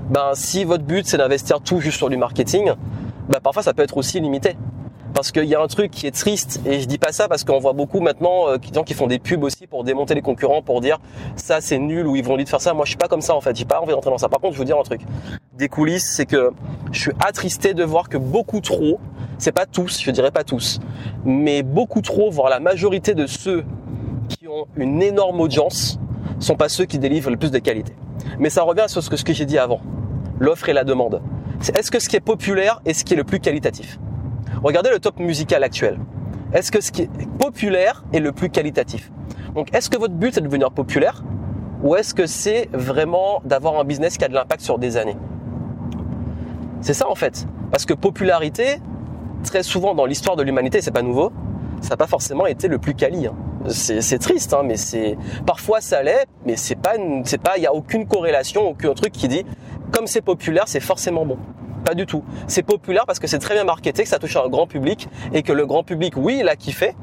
ben 0.10 0.32
si 0.34 0.64
votre 0.64 0.84
but 0.84 1.08
c'est 1.08 1.18
d'investir 1.18 1.62
tout 1.62 1.80
juste 1.80 1.98
sur 1.98 2.10
du 2.10 2.18
marketing, 2.18 2.72
ben 3.28 3.40
parfois 3.42 3.64
ça 3.64 3.74
peut 3.74 3.82
être 3.82 3.98
aussi 3.98 4.20
limité 4.20 4.56
parce 5.16 5.32
qu'il 5.32 5.46
y 5.46 5.56
a 5.56 5.62
un 5.62 5.68
truc 5.68 5.92
qui 5.92 6.08
est 6.08 6.12
triste 6.12 6.60
et 6.66 6.82
je 6.82 6.86
dis 6.86 6.98
pas 6.98 7.14
ça 7.14 7.30
parce 7.30 7.46
qu'on 7.46 7.58
voit 7.58 7.72
beaucoup 7.72 8.02
maintenant 8.02 8.50
euh, 8.50 8.58
des 8.58 8.74
gens 8.74 8.84
qui 8.84 8.94
font 8.94 9.08
des 9.08 9.18
pubs 9.18 9.42
aussi 9.44 9.66
pour 9.66 9.86
démonter 9.86 10.14
les 10.14 10.22
concurrents 10.22 10.62
pour 10.62 10.82
dire 10.82 11.00
ça 11.38 11.62
c'est 11.62 11.80
nul 11.80 12.06
ou 12.06 12.18
ils 12.18 12.24
vont 12.24 12.36
lui 12.36 12.46
faire 12.46 12.60
ça. 12.60 12.74
Moi 12.74 12.84
je 12.84 12.90
suis 12.90 12.98
pas 12.98 13.08
comme 13.08 13.22
ça 13.22 13.34
en 13.34 13.40
fait, 13.40 13.56
j'ai 13.56 13.64
pas 13.64 13.80
envie 13.80 13.94
d'entrer 13.94 14.10
dans 14.12 14.18
ça. 14.18 14.28
Par 14.28 14.42
contre 14.42 14.56
je 14.56 14.60
veux 14.60 14.66
dire 14.66 14.78
un 14.78 14.84
truc 14.84 15.02
des 15.54 15.70
coulisses, 15.70 16.14
c'est 16.18 16.26
que 16.26 16.52
je 16.92 17.00
suis 17.00 17.12
attristé 17.26 17.74
de 17.74 17.84
voir 17.86 18.10
que 18.10 18.18
beaucoup 18.18 18.60
trop, 18.60 19.00
c'est 19.38 19.54
pas 19.54 19.66
tous, 19.66 20.02
je 20.04 20.12
dirais 20.12 20.32
pas 20.32 20.44
tous, 20.44 20.82
mais 21.24 21.64
beaucoup 21.64 22.02
trop, 22.02 22.30
voire 22.30 22.50
la 22.50 22.60
majorité 22.60 23.14
de 23.14 23.26
ceux 23.26 23.64
qui 24.28 24.50
ont 24.50 24.66
une 24.76 25.02
énorme 25.02 25.40
audience 25.40 25.98
sont 26.40 26.56
pas 26.58 26.68
ceux 26.68 26.84
qui 26.84 27.00
délivrent 27.00 27.30
le 27.30 27.38
plus 27.38 27.52
de 27.52 27.60
qualité. 27.60 27.96
Mais 28.38 28.50
ça 28.50 28.64
revient 28.64 28.86
sur 28.88 29.02
ce 29.02 29.10
que, 29.10 29.16
ce 29.16 29.24
que 29.24 29.32
j'ai 29.32 29.46
dit 29.46 29.58
avant, 29.58 29.80
l'offre 30.40 30.68
et 30.68 30.74
la 30.74 30.84
demande. 30.84 31.22
Est-ce 31.74 31.90
que 31.90 32.00
ce 32.00 32.10
qui 32.10 32.18
est 32.18 32.22
populaire 32.22 32.82
est 32.86 32.94
ce 32.94 33.06
qui 33.06 33.14
est 33.14 33.18
le 33.18 33.24
plus 33.24 33.40
qualitatif? 33.40 33.98
Regardez 34.66 34.90
le 34.90 34.98
top 34.98 35.20
musical 35.20 35.64
actuel. 35.64 36.00
Est-ce 36.52 36.72
que 36.72 36.82
ce 36.82 36.92
qui 36.92 37.04
est 37.04 37.10
populaire 37.38 38.04
est 38.14 38.20
le 38.20 38.32
plus 38.32 38.50
qualitatif? 38.50 39.12
Donc 39.54 39.72
est-ce 39.76 39.92
que 39.92 39.98
votre 40.00 40.16
but 40.16 40.34
c'est 40.34 40.42
de 40.42 40.48
devenir 40.48 40.72
populaire? 40.72 41.24
Ou 41.84 41.96
est-ce 41.96 42.16
que 42.16 42.26
c'est 42.26 42.68
vraiment 42.74 43.44
d'avoir 43.46 43.80
un 43.80 43.84
business 43.84 44.18
qui 44.18 44.26
a 44.26 44.28
de 44.28 44.34
l'impact 44.34 44.64
sur 44.64 44.80
des 44.80 44.98
années? 44.98 45.18
C'est 46.82 46.96
ça 46.96 47.08
en 47.08 47.14
fait. 47.14 47.46
Parce 47.70 47.86
que 47.86 47.94
popularité, 47.94 48.80
très 49.44 49.62
souvent 49.62 49.94
dans 49.94 50.08
l'histoire 50.08 50.36
de 50.36 50.42
l'humanité, 50.42 50.82
c'est 50.82 50.90
pas 50.90 51.04
nouveau, 51.04 51.32
ça 51.82 51.92
n'a 51.92 51.98
pas 51.98 52.08
forcément 52.08 52.48
été 52.48 52.68
le 52.68 52.80
plus 52.80 52.96
quali. 52.96 53.28
Hein. 53.28 53.36
C'est 53.68 54.18
triste, 54.18 54.52
hein, 54.56 54.64
mais 54.66 54.78
c'est 54.78 55.16
parfois 55.46 55.80
ça 55.80 56.02
l'est, 56.02 56.26
mais 56.44 56.56
c'est 56.56 56.76
pas, 56.76 56.96
il 57.56 57.62
y 57.62 57.68
a 57.68 57.74
aucune 57.76 58.08
corrélation, 58.08 58.68
aucun 58.68 58.96
truc 58.96 59.12
qui 59.12 59.28
dit 59.28 59.46
comme 59.92 60.08
c'est 60.08 60.22
populaire, 60.22 60.64
c'est 60.66 60.80
forcément 60.80 61.24
bon. 61.24 61.38
Pas 61.86 61.94
du 61.94 62.08
tout. 62.08 62.24
C'est 62.48 62.64
populaire 62.64 63.06
parce 63.06 63.20
que 63.20 63.28
c'est 63.28 63.38
très 63.38 63.54
bien 63.54 63.64
marketé, 63.64 64.04
que 64.04 64.10
ça 64.10 64.18
touche 64.18 64.36
un 64.38 64.50
grand 64.50 64.66
public 64.66 65.08
et 65.34 65.44
que 65.44 65.54
le 65.54 65.68
grand 65.68 65.84
public, 65.84 66.16
oui, 66.18 66.38
il 66.40 66.50
a 66.50 66.56
kiffé. 66.56 66.96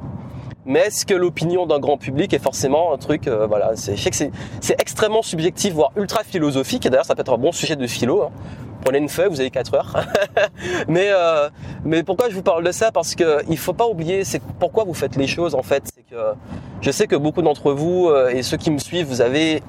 Mais 0.67 0.81
est-ce 0.81 1.07
que 1.07 1.15
l'opinion 1.15 1.67
d'un 1.67 1.79
grand 1.79 1.97
public 1.97 2.33
est 2.35 2.43
forcément 2.43 2.93
un 2.93 2.99
truc, 2.99 3.27
euh, 3.27 3.47
voilà, 3.47 3.73
c'est, 3.75 3.97
je 3.97 4.03
sais 4.03 4.11
que 4.11 4.17
c'est, 4.61 4.81
extrêmement 4.81 5.23
subjectif, 5.23 5.73
voire 5.73 5.93
ultra 5.97 6.25
philosophique. 6.25 6.85
Et 6.87 6.91
d'ailleurs, 6.91 7.05
ça 7.05 7.15
peut 7.15 7.21
être 7.21 7.33
un 7.33 7.39
bon 7.39 7.53
sujet 7.53 7.77
de 7.77 7.87
philo. 7.87 8.23
Hein. 8.23 8.31
Prenez 8.85 8.99
une 8.99 9.09
feuille, 9.09 9.29
vous 9.29 9.41
avez 9.41 9.51
4 9.51 9.75
heures. 9.75 9.97
mais 10.89 11.11
euh, 11.11 11.49
mais 11.85 12.03
pourquoi 12.03 12.29
je 12.29 12.35
vous 12.35 12.43
parle 12.43 12.65
de 12.65 12.73
ça? 12.73 12.91
Parce 12.91 13.15
que 13.15 13.43
il 13.49 13.59
faut 13.59 13.73
pas 13.73 13.87
oublier, 13.87 14.25
c'est 14.25 14.43
pourquoi 14.59 14.83
vous 14.83 14.95
faites 14.95 15.15
les 15.15 15.29
choses 15.29 15.55
en 15.55 15.63
fait. 15.63 15.85
C'est 15.95 16.05
que 16.11 16.35
je 16.81 16.91
sais 16.91 17.07
que 17.07 17.15
beaucoup 17.15 17.43
d'entre 17.43 17.73
vous 17.73 18.09
euh, 18.09 18.31
et 18.31 18.43
ceux 18.43 18.57
qui 18.57 18.73
me 18.73 18.79
suivent, 18.79 19.07
vous 19.07 19.21
avez 19.21 19.63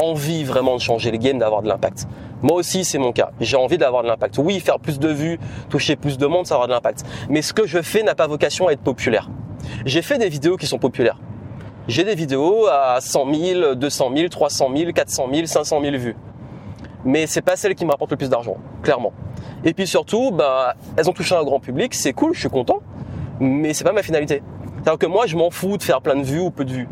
envie 0.00 0.42
vraiment 0.44 0.74
de 0.74 0.80
changer 0.80 1.12
le 1.12 1.18
game, 1.18 1.38
d'avoir 1.38 1.62
de 1.62 1.68
l'impact. 1.68 2.06
Moi 2.42 2.56
aussi, 2.56 2.84
c'est 2.84 2.98
mon 2.98 3.12
cas. 3.12 3.30
J'ai 3.40 3.56
envie 3.56 3.78
d'avoir 3.78 4.02
de 4.02 4.08
l'impact. 4.08 4.38
Oui, 4.38 4.60
faire 4.60 4.78
plus 4.78 4.98
de 4.98 5.08
vues, 5.08 5.38
toucher 5.68 5.96
plus 5.96 6.18
de 6.18 6.26
monde, 6.26 6.46
ça 6.46 6.56
aura 6.56 6.66
de 6.66 6.72
l'impact. 6.72 7.04
Mais 7.28 7.42
ce 7.42 7.52
que 7.52 7.66
je 7.66 7.82
fais 7.82 8.02
n'a 8.02 8.14
pas 8.14 8.26
vocation 8.26 8.68
à 8.68 8.72
être 8.72 8.82
populaire. 8.82 9.28
J'ai 9.84 10.02
fait 10.02 10.18
des 10.18 10.28
vidéos 10.28 10.56
qui 10.56 10.66
sont 10.66 10.78
populaires. 10.78 11.18
J'ai 11.88 12.04
des 12.04 12.14
vidéos 12.14 12.66
à 12.66 13.00
100 13.00 13.34
000, 13.34 13.74
200 13.74 14.10
000, 14.14 14.28
300 14.28 14.70
000, 14.74 14.92
400 14.92 15.28
000, 15.32 15.46
500 15.46 15.80
000 15.82 15.96
vues. 15.96 16.16
Mais 17.04 17.26
c'est 17.26 17.42
pas 17.42 17.56
celles 17.56 17.74
qui 17.74 17.84
me 17.84 17.90
rapportent 17.90 18.10
le 18.10 18.16
plus 18.16 18.28
d'argent, 18.28 18.56
clairement. 18.82 19.12
Et 19.64 19.74
puis 19.74 19.86
surtout, 19.86 20.30
bah, 20.30 20.74
elles 20.96 21.08
ont 21.08 21.12
touché 21.12 21.34
un 21.34 21.44
grand 21.44 21.60
public, 21.60 21.94
c'est 21.94 22.12
cool, 22.12 22.34
je 22.34 22.40
suis 22.40 22.48
content, 22.48 22.80
mais 23.40 23.74
c'est 23.74 23.84
pas 23.84 23.92
ma 23.92 24.02
finalité. 24.02 24.42
C'est-à-dire 24.76 24.98
que 24.98 25.06
moi, 25.06 25.26
je 25.26 25.36
m'en 25.36 25.50
fous 25.50 25.76
de 25.76 25.82
faire 25.82 26.00
plein 26.00 26.16
de 26.16 26.22
vues 26.22 26.40
ou 26.40 26.50
peu 26.50 26.64
de 26.64 26.72
vues. 26.72 26.88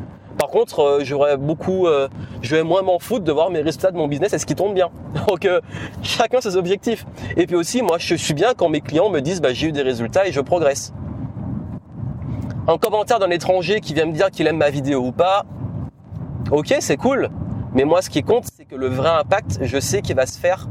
Par 0.48 0.60
contre, 0.60 0.80
euh, 0.80 1.00
j'aurais 1.04 1.36
beaucoup, 1.36 1.86
euh, 1.86 2.08
je 2.40 2.56
vais 2.56 2.62
moins 2.62 2.80
m'en 2.80 2.98
foutre 2.98 3.22
de 3.22 3.32
voir 3.32 3.50
mes 3.50 3.60
résultats 3.60 3.90
de 3.90 3.98
mon 3.98 4.08
business 4.08 4.32
est-ce 4.32 4.46
qu'ils 4.46 4.56
tombent 4.56 4.72
bien. 4.72 4.88
Donc 5.28 5.44
euh, 5.44 5.60
chacun 6.02 6.40
ses 6.40 6.56
objectifs. 6.56 7.04
Et 7.36 7.46
puis 7.46 7.54
aussi, 7.54 7.82
moi, 7.82 7.98
je 7.98 8.14
suis 8.14 8.32
bien 8.32 8.54
quand 8.56 8.70
mes 8.70 8.80
clients 8.80 9.10
me 9.10 9.20
disent 9.20 9.42
bah, 9.42 9.52
j'ai 9.52 9.66
eu 9.66 9.72
des 9.72 9.82
résultats 9.82 10.26
et 10.26 10.32
je 10.32 10.40
progresse. 10.40 10.94
Un 12.66 12.78
commentaire 12.78 13.18
d'un 13.18 13.28
étranger 13.28 13.82
qui 13.82 13.92
vient 13.92 14.06
me 14.06 14.12
dire 14.12 14.30
qu'il 14.30 14.46
aime 14.46 14.56
ma 14.56 14.70
vidéo 14.70 15.00
ou 15.00 15.12
pas, 15.12 15.44
ok, 16.50 16.76
c'est 16.80 16.96
cool. 16.96 17.28
Mais 17.74 17.84
moi, 17.84 18.00
ce 18.00 18.08
qui 18.08 18.22
compte, 18.22 18.44
c'est 18.50 18.64
que 18.64 18.74
le 18.74 18.88
vrai 18.88 19.10
impact, 19.10 19.58
je 19.60 19.78
sais 19.78 20.00
qu'il 20.00 20.16
va 20.16 20.24
se 20.24 20.38
faire 20.38 20.66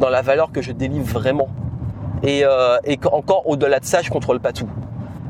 dans 0.00 0.08
la 0.08 0.22
valeur 0.22 0.52
que 0.52 0.62
je 0.62 0.72
délivre 0.72 1.06
vraiment. 1.06 1.48
Et, 2.22 2.44
et 2.84 2.98
encore 3.12 3.46
au-delà 3.46 3.78
de 3.78 3.84
ça, 3.84 4.00
je 4.00 4.08
contrôle 4.08 4.40
pas 4.40 4.54
tout. 4.54 4.70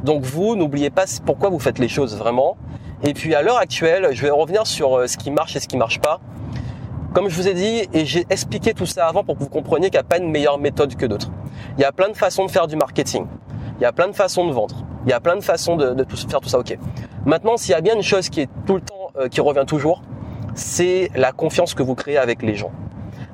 Donc 0.05 0.23
vous, 0.23 0.55
n'oubliez 0.55 0.91
pas 0.91 1.07
pourquoi 1.27 1.49
vous 1.49 1.59
faites 1.59 1.81
les 1.81 1.89
choses 1.89 2.17
vraiment. 2.17 2.57
Et 3.05 3.15
puis 3.15 3.35
à 3.35 3.43
l'heure 3.43 3.59
actuelle, 3.59 4.09
je 4.13 4.23
vais 4.23 4.31
revenir 4.31 4.67
sur 4.67 4.99
euh, 4.99 5.07
ce 5.07 5.17
qui 5.17 5.31
marche 5.31 5.55
et 5.55 5.61
ce 5.61 5.69
qui 5.69 5.77
marche 5.77 6.01
pas. 6.01 6.21
Comme 7.15 7.29
je 7.29 7.37
vous 7.37 7.49
ai 7.49 7.55
dit, 7.55 7.89
et 7.93 8.05
j'ai 8.05 8.27
expliqué 8.29 8.75
tout 8.75 8.87
ça 8.87 9.07
avant 9.07 9.25
pour 9.25 9.37
que 9.37 9.43
vous 9.43 9.49
compreniez 9.49 9.89
qu'il 9.89 9.99
n'y 9.99 10.01
a 10.01 10.05
pas 10.05 10.19
une 10.19 10.31
meilleure 10.31 10.59
méthode 10.59 10.95
que 10.97 11.07
d'autres. 11.07 11.31
Il 11.77 11.81
y 11.81 11.85
a 11.85 11.93
plein 11.93 12.09
de 12.09 12.17
façons 12.17 12.45
de 12.45 12.51
faire 12.51 12.67
du 12.67 12.77
marketing. 12.77 13.27
Il 13.79 13.83
y 13.83 13.87
a 13.87 13.93
plein 13.93 14.09
de 14.09 14.13
façons 14.13 14.47
de 14.47 14.53
vendre. 14.53 14.85
Il 15.07 15.11
y 15.11 15.13
a 15.13 15.21
plein 15.21 15.37
de 15.37 15.41
façons 15.41 15.77
de, 15.77 16.05
faire 16.29 16.41
tout 16.41 16.49
ça. 16.49 16.59
Ok. 16.59 16.77
Maintenant, 17.25 17.57
s'il 17.57 17.71
y 17.71 17.75
a 17.75 17.81
bien 17.81 17.95
une 17.95 18.03
chose 18.03 18.29
qui 18.29 18.43
est 18.43 18.51
tout 18.67 18.75
le 18.75 18.81
temps, 18.81 19.11
euh, 19.19 19.29
qui 19.29 19.41
revient 19.41 19.65
toujours, 19.67 20.03
c'est 20.55 21.11
la 21.15 21.33
confiance 21.33 21.75
que 21.75 21.83
vous 21.83 21.95
créez 21.95 22.19
avec 22.19 22.43
les 22.43 22.57
gens. 22.57 22.73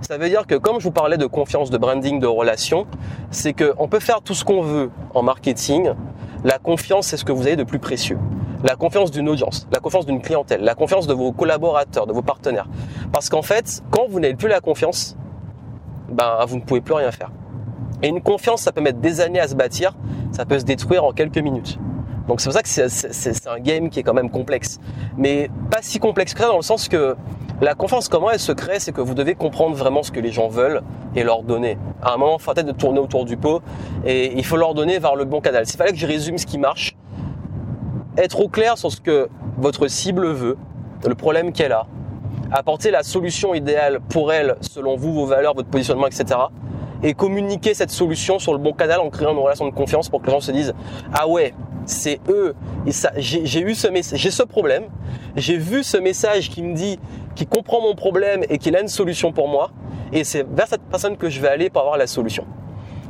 Ça 0.02 0.18
veut 0.18 0.28
dire 0.28 0.46
que 0.46 0.54
comme 0.54 0.78
je 0.78 0.84
vous 0.84 0.92
parlais 0.92 1.16
de 1.16 1.26
confiance, 1.26 1.70
de 1.70 1.78
branding, 1.78 2.20
de 2.20 2.26
relation, 2.26 2.86
c'est 3.30 3.54
qu'on 3.54 3.88
peut 3.88 4.00
faire 4.00 4.20
tout 4.20 4.34
ce 4.34 4.44
qu'on 4.44 4.60
veut 4.60 4.90
en 5.14 5.22
marketing. 5.22 5.92
La 6.44 6.58
confiance, 6.58 7.06
c'est 7.06 7.16
ce 7.16 7.24
que 7.24 7.32
vous 7.32 7.46
avez 7.46 7.56
de 7.56 7.64
plus 7.64 7.78
précieux. 7.78 8.18
La 8.64 8.76
confiance 8.76 9.10
d'une 9.10 9.28
audience, 9.28 9.68
la 9.70 9.78
confiance 9.78 10.06
d'une 10.06 10.22
clientèle, 10.22 10.62
la 10.62 10.74
confiance 10.74 11.06
de 11.06 11.12
vos 11.12 11.32
collaborateurs, 11.32 12.06
de 12.06 12.14
vos 12.14 12.22
partenaires. 12.22 12.66
Parce 13.12 13.28
qu'en 13.28 13.42
fait, 13.42 13.82
quand 13.90 14.06
vous 14.08 14.20
n'avez 14.20 14.34
plus 14.34 14.48
la 14.48 14.60
confiance, 14.60 15.16
ben, 16.10 16.38
vous 16.48 16.56
ne 16.56 16.62
pouvez 16.62 16.80
plus 16.80 16.94
rien 16.94 17.10
faire. 17.10 17.30
Et 18.02 18.08
une 18.08 18.22
confiance, 18.22 18.62
ça 18.62 18.72
peut 18.72 18.80
mettre 18.80 19.00
des 19.00 19.20
années 19.20 19.38
à 19.38 19.48
se 19.48 19.54
bâtir, 19.54 19.94
ça 20.32 20.46
peut 20.46 20.58
se 20.58 20.64
détruire 20.64 21.04
en 21.04 21.12
quelques 21.12 21.38
minutes. 21.38 21.78
Donc 22.26 22.40
c'est 22.40 22.48
pour 22.48 22.54
ça 22.54 22.62
que 22.62 22.68
c'est 22.68 23.48
un 23.48 23.58
game 23.58 23.90
qui 23.90 24.00
est 24.00 24.02
quand 24.02 24.14
même 24.14 24.30
complexe. 24.30 24.80
Mais 25.18 25.50
pas 25.70 25.82
si 25.82 25.98
complexe 25.98 26.32
que 26.32 26.40
ça 26.40 26.48
dans 26.48 26.56
le 26.56 26.62
sens 26.62 26.88
que 26.88 27.16
la 27.60 27.74
confiance, 27.74 28.08
comment 28.08 28.30
elle 28.30 28.40
se 28.40 28.52
crée, 28.52 28.80
c'est 28.80 28.92
que 28.92 29.02
vous 29.02 29.14
devez 29.14 29.34
comprendre 29.34 29.76
vraiment 29.76 30.02
ce 30.02 30.10
que 30.10 30.20
les 30.20 30.32
gens 30.32 30.48
veulent 30.48 30.82
et 31.14 31.22
leur 31.22 31.42
donner. 31.42 31.76
À 32.02 32.14
un 32.14 32.16
moment, 32.16 32.36
il 32.38 32.42
faut 32.42 32.52
peut-être 32.52 32.66
de 32.66 32.72
tourner 32.72 32.98
autour 32.98 33.26
du 33.26 33.36
pot 33.36 33.62
et 34.06 34.32
il 34.36 34.44
faut 34.44 34.56
leur 34.56 34.72
donner 34.72 34.98
vers 34.98 35.16
le 35.16 35.26
bon 35.26 35.42
canal. 35.42 35.66
S'il 35.66 35.76
fallait 35.76 35.92
que 35.92 35.98
je 35.98 36.06
résume 36.06 36.38
ce 36.38 36.46
qui 36.46 36.58
marche, 36.58 36.96
être 38.16 38.40
au 38.40 38.48
clair 38.48 38.78
sur 38.78 38.90
ce 38.90 39.00
que 39.00 39.28
votre 39.58 39.88
cible 39.88 40.26
veut, 40.26 40.56
le 41.06 41.14
problème 41.14 41.52
qu'elle 41.52 41.72
a, 41.72 41.86
apporter 42.52 42.90
la 42.90 43.02
solution 43.02 43.54
idéale 43.54 44.00
pour 44.08 44.32
elle 44.32 44.56
selon 44.60 44.96
vous, 44.96 45.12
vos 45.12 45.26
valeurs, 45.26 45.54
votre 45.54 45.68
positionnement, 45.68 46.06
etc. 46.06 46.40
Et 47.02 47.14
communiquer 47.14 47.74
cette 47.74 47.90
solution 47.90 48.38
sur 48.38 48.52
le 48.52 48.58
bon 48.58 48.72
canal 48.72 49.00
en 49.00 49.10
créant 49.10 49.32
une 49.32 49.38
relation 49.38 49.66
de 49.66 49.74
confiance 49.74 50.08
pour 50.08 50.22
que 50.22 50.26
les 50.26 50.32
gens 50.32 50.40
se 50.40 50.52
disent 50.52 50.74
ah 51.12 51.28
ouais 51.28 51.52
c'est 51.86 52.20
eux. 52.28 52.54
J'ai 53.16 53.60
eu 53.60 53.74
ce 53.74 53.88
j'ai 54.14 54.30
ce 54.30 54.42
problème. 54.42 54.84
J'ai 55.36 55.56
vu 55.56 55.82
ce 55.82 55.96
message 55.96 56.48
qui 56.48 56.62
me 56.62 56.74
dit, 56.74 56.98
qui 57.34 57.46
comprend 57.46 57.82
mon 57.82 57.94
problème 57.94 58.42
et 58.48 58.58
qu'il 58.58 58.76
a 58.76 58.80
une 58.80 58.88
solution 58.88 59.32
pour 59.32 59.48
moi. 59.48 59.70
Et 60.12 60.24
c'est 60.24 60.46
vers 60.48 60.66
cette 60.66 60.82
personne 60.82 61.16
que 61.16 61.28
je 61.28 61.40
vais 61.40 61.48
aller 61.48 61.70
pour 61.70 61.82
avoir 61.82 61.98
la 61.98 62.06
solution. 62.06 62.46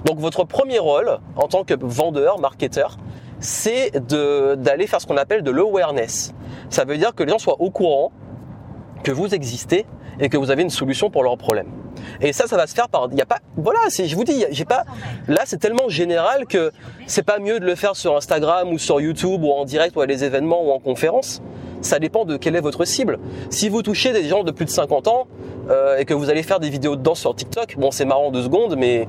Donc 0.05 0.19
votre 0.19 0.45
premier 0.45 0.79
rôle 0.79 1.19
en 1.37 1.49
tant 1.49 1.65
que 1.65 1.75
vendeur, 1.81 2.39
marketeur, 2.39 2.97
c'est 3.45 3.93
d'aller 4.09 4.87
faire 4.87 5.01
ce 5.01 5.07
qu'on 5.07 5.19
appelle 5.19 5.43
de 5.43 5.51
l'awareness. 5.51 6.33
Ça 6.71 6.85
veut 6.85 6.97
dire 6.97 7.15
que 7.15 7.23
les 7.23 7.31
gens 7.31 7.39
soient 7.39 7.61
au 7.61 7.71
courant 7.71 8.11
que 9.03 9.13
vous 9.13 9.35
existez 9.35 9.85
et 10.19 10.31
que 10.31 10.39
vous 10.39 10.51
avez 10.51 10.63
une 10.63 10.71
solution 10.71 11.11
pour 11.11 11.23
leurs 11.23 11.37
problèmes. 11.37 11.69
Et 12.23 12.33
ça, 12.33 12.47
ça 12.47 12.57
va 12.57 12.67
se 12.67 12.75
faire 12.75 12.89
par. 12.89 13.09
Il 13.13 13.19
y 13.19 13.21
a 13.21 13.27
pas. 13.27 13.41
Voilà. 13.57 13.81
Je 13.91 14.15
vous 14.17 14.25
dis, 14.25 14.47
j'ai 14.51 14.65
pas. 14.65 14.85
Là, 15.29 15.43
c'est 15.45 15.59
tellement 15.59 15.89
général 15.89 16.47
que 16.47 16.73
c'est 17.07 17.23
pas 17.23 17.39
mieux 17.39 17.61
de 17.61 17.67
le 17.67 17.75
faire 17.75 17.97
sur 17.97 18.17
Instagram 18.17 18.73
ou 18.73 18.79
sur 18.79 18.99
YouTube 19.01 19.43
ou 19.45 19.51
en 19.51 19.67
direct 19.67 19.95
ou 19.95 20.01
à 20.01 20.07
des 20.07 20.25
événements 20.25 20.65
ou 20.67 20.71
en 20.71 20.79
conférence. 20.79 21.43
Ça 21.83 21.99
dépend 21.99 22.25
de 22.25 22.39
quelle 22.39 22.57
est 22.57 22.63
votre 22.63 22.87
cible. 22.87 23.19
Si 23.51 23.69
vous 23.69 23.83
touchez 23.83 24.15
des 24.15 24.27
gens 24.27 24.43
de 24.43 24.53
plus 24.53 24.65
de 24.65 24.71
50 24.71 25.07
ans 25.07 25.27
euh, 25.69 25.99
et 25.99 26.07
que 26.07 26.15
vous 26.15 26.31
allez 26.31 26.43
faire 26.43 26.61
des 26.61 26.71
vidéos 26.71 26.97
de 26.97 27.03
danse 27.03 27.21
sur 27.21 27.35
TikTok, 27.35 27.77
bon, 27.77 27.91
c'est 27.91 28.07
marrant 28.07 28.31
deux 28.31 28.45
secondes, 28.45 28.77
mais 28.79 29.07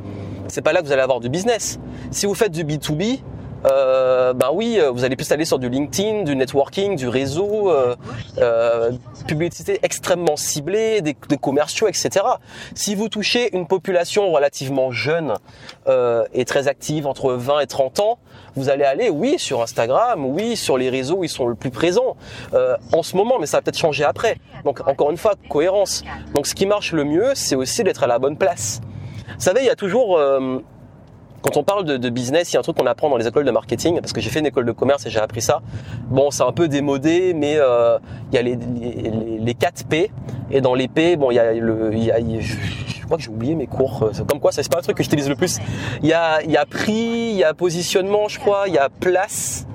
c'est 0.49 0.61
pas 0.61 0.73
là 0.73 0.81
que 0.81 0.85
vous 0.85 0.91
allez 0.91 1.01
avoir 1.01 1.21
du 1.21 1.29
business. 1.29 1.79
Si 2.11 2.25
vous 2.25 2.35
faites 2.35 2.51
du 2.51 2.65
B2B, 2.65 3.21
euh, 3.65 4.33
ben 4.33 4.49
oui, 4.53 4.77
euh, 4.79 4.91
vous 4.91 5.03
allez 5.03 5.15
plus 5.15 5.31
aller 5.31 5.45
sur 5.45 5.59
du 5.59 5.69
LinkedIn, 5.69 6.23
du 6.23 6.35
networking, 6.35 6.95
du 6.95 7.07
réseau, 7.07 7.71
euh, 7.71 7.95
euh, 8.37 8.91
publicité 9.27 9.79
extrêmement 9.83 10.35
ciblée, 10.35 11.01
des, 11.01 11.15
des, 11.29 11.37
commerciaux, 11.37 11.87
etc. 11.87 12.25
Si 12.75 12.95
vous 12.95 13.09
touchez 13.09 13.55
une 13.55 13.67
population 13.67 14.31
relativement 14.31 14.91
jeune 14.91 15.33
euh, 15.87 16.25
et 16.33 16.45
très 16.45 16.67
active, 16.67 17.07
entre 17.07 17.33
20 17.33 17.61
et 17.61 17.67
30 17.67 17.99
ans, 17.99 18.19
vous 18.55 18.69
allez 18.69 18.83
aller, 18.83 19.09
oui, 19.09 19.39
sur 19.39 19.61
Instagram, 19.61 20.25
oui, 20.25 20.55
sur 20.55 20.77
les 20.77 20.89
réseaux 20.89 21.17
où 21.17 21.23
ils 21.23 21.29
sont 21.29 21.47
le 21.47 21.55
plus 21.55 21.71
présents 21.71 22.15
euh, 22.53 22.75
en 22.93 23.03
ce 23.03 23.15
moment, 23.15 23.37
mais 23.39 23.45
ça 23.45 23.57
va 23.57 23.61
peut-être 23.61 23.77
changer 23.77 24.03
après. 24.03 24.37
Donc 24.63 24.87
encore 24.87 25.11
une 25.11 25.17
fois, 25.17 25.33
cohérence. 25.49 26.03
Donc 26.33 26.47
ce 26.47 26.55
qui 26.55 26.65
marche 26.65 26.91
le 26.91 27.03
mieux, 27.03 27.31
c'est 27.35 27.55
aussi 27.55 27.83
d'être 27.83 28.03
à 28.03 28.07
la 28.07 28.19
bonne 28.19 28.37
place. 28.37 28.81
Vous 29.27 29.41
savez, 29.41 29.61
il 29.61 29.65
y 29.65 29.69
a 29.69 29.75
toujours 29.75 30.19
quand 31.45 31.57
on 31.57 31.63
parle 31.63 31.85
de, 31.85 32.09
business, 32.09 32.51
il 32.51 32.55
y 32.55 32.57
a 32.57 32.59
un 32.59 32.63
truc 32.63 32.75
qu'on 32.75 32.87
apprend 32.87 33.07
dans 33.07 33.17
les 33.17 33.27
écoles 33.27 33.45
de 33.45 33.51
marketing, 33.51 33.99
parce 33.99 34.13
que 34.13 34.19
j'ai 34.19 34.31
fait 34.31 34.39
une 34.39 34.47
école 34.47 34.65
de 34.65 34.71
commerce 34.71 35.05
et 35.05 35.11
j'ai 35.11 35.19
appris 35.19 35.43
ça. 35.43 35.61
Bon, 36.09 36.31
c'est 36.31 36.41
un 36.41 36.51
peu 36.51 36.67
démodé, 36.67 37.35
mais 37.35 37.57
euh, 37.57 37.99
il 38.31 38.35
y 38.35 38.39
a 38.39 38.41
les, 38.41 38.55
les, 38.55 39.37
les, 39.39 39.53
4 39.53 39.85
P, 39.85 40.11
et 40.49 40.59
dans 40.59 40.73
les 40.73 40.87
P, 40.87 41.17
bon, 41.17 41.29
il 41.29 41.35
y 41.35 41.39
a 41.39 41.53
le, 41.53 41.91
il 41.93 42.41
je 42.41 43.05
crois 43.05 43.17
que 43.17 43.23
j'ai 43.23 43.29
oublié 43.29 43.53
mes 43.53 43.67
cours. 43.67 44.09
Comme 44.27 44.39
quoi, 44.39 44.51
c'est 44.51 44.67
pas 44.67 44.79
un 44.79 44.81
truc 44.81 44.97
que 44.97 45.03
j'utilise 45.03 45.29
le 45.29 45.35
plus. 45.35 45.59
Il 46.01 46.09
y 46.09 46.13
a, 46.13 46.41
il 46.41 46.49
y 46.49 46.57
a 46.57 46.65
prix, 46.65 47.29
il 47.29 47.35
y 47.35 47.43
a 47.43 47.53
positionnement, 47.53 48.27
je 48.27 48.39
crois, 48.39 48.63
il 48.65 48.73
y 48.73 48.79
a 48.79 48.89
place. 48.89 49.67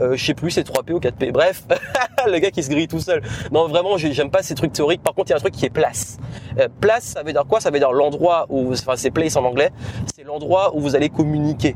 Euh, 0.00 0.16
je 0.16 0.24
sais 0.24 0.34
plus, 0.34 0.50
c'est 0.50 0.66
3P 0.68 0.92
ou 0.92 0.98
4P. 0.98 1.32
Bref, 1.32 1.64
le 2.26 2.38
gars 2.38 2.50
qui 2.50 2.62
se 2.62 2.70
grille 2.70 2.88
tout 2.88 3.00
seul. 3.00 3.22
Non, 3.52 3.68
vraiment, 3.68 3.96
j'aime 3.96 4.30
pas 4.30 4.42
ces 4.42 4.54
trucs 4.54 4.72
théoriques. 4.72 5.02
Par 5.02 5.14
contre, 5.14 5.28
il 5.28 5.30
y 5.30 5.34
a 5.34 5.36
un 5.36 5.40
truc 5.40 5.54
qui 5.54 5.64
est 5.64 5.70
place. 5.70 6.18
Euh, 6.58 6.68
place, 6.80 7.04
ça 7.04 7.22
veut 7.22 7.32
dire 7.32 7.44
quoi? 7.48 7.60
Ça 7.60 7.70
veut 7.70 7.78
dire 7.78 7.92
l'endroit 7.92 8.46
où, 8.48 8.72
enfin, 8.72 8.96
c'est 8.96 9.10
place 9.10 9.36
en 9.36 9.44
anglais. 9.44 9.70
C'est 10.14 10.24
l'endroit 10.24 10.74
où 10.74 10.80
vous 10.80 10.96
allez 10.96 11.08
communiquer. 11.08 11.74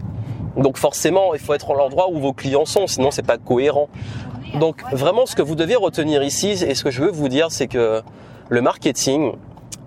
Donc 0.57 0.77
forcément, 0.77 1.35
il 1.35 1.41
faut 1.41 1.55
être 1.55 1.71
en 1.71 1.75
l'endroit 1.75 2.11
où 2.11 2.19
vos 2.19 2.33
clients 2.33 2.65
sont, 2.65 2.87
sinon 2.87 3.11
c'est 3.11 3.27
pas 3.27 3.39
cohérent. 3.39 3.89
Donc 4.59 4.83
vraiment, 4.93 5.27
ce 5.27 5.37
que 5.37 5.43
vous 5.43 5.55
devez 5.55 5.77
retenir 5.77 6.23
ici 6.23 6.49
et 6.51 6.75
ce 6.75 6.83
que 6.83 6.91
je 6.91 7.03
veux 7.03 7.11
vous 7.11 7.29
dire, 7.29 7.53
c'est 7.53 7.69
que 7.69 8.03
le 8.49 8.61
marketing, 8.61 9.33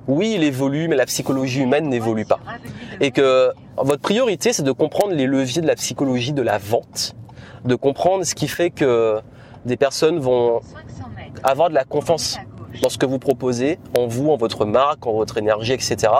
oui, 0.07 0.33
il 0.35 0.43
évolue, 0.43 0.87
mais 0.87 0.95
la 0.95 1.05
psychologie 1.05 1.61
humaine 1.61 1.89
n'évolue 1.89 2.25
pas. 2.25 2.39
Et 3.01 3.11
que 3.11 3.51
votre 3.77 4.01
priorité, 4.01 4.53
c'est 4.53 4.63
de 4.63 4.71
comprendre 4.71 5.13
les 5.13 5.25
leviers 5.25 5.61
de 5.61 5.67
la 5.67 5.75
psychologie 5.75 6.31
de 6.31 6.41
la 6.41 6.57
vente 6.57 7.13
de 7.65 7.75
comprendre 7.75 8.23
ce 8.23 8.35
qui 8.35 8.47
fait 8.47 8.69
que 8.69 9.19
des 9.65 9.77
personnes 9.77 10.19
vont 10.19 10.61
avoir 11.43 11.69
de 11.69 11.75
la 11.75 11.83
confiance 11.83 12.37
dans 12.81 12.89
ce 12.89 12.97
que 12.97 13.05
vous 13.05 13.19
proposez, 13.19 13.79
en 13.97 14.07
vous, 14.07 14.29
en 14.29 14.37
votre 14.37 14.65
marque, 14.65 15.05
en 15.05 15.13
votre 15.13 15.37
énergie, 15.37 15.73
etc. 15.73 16.11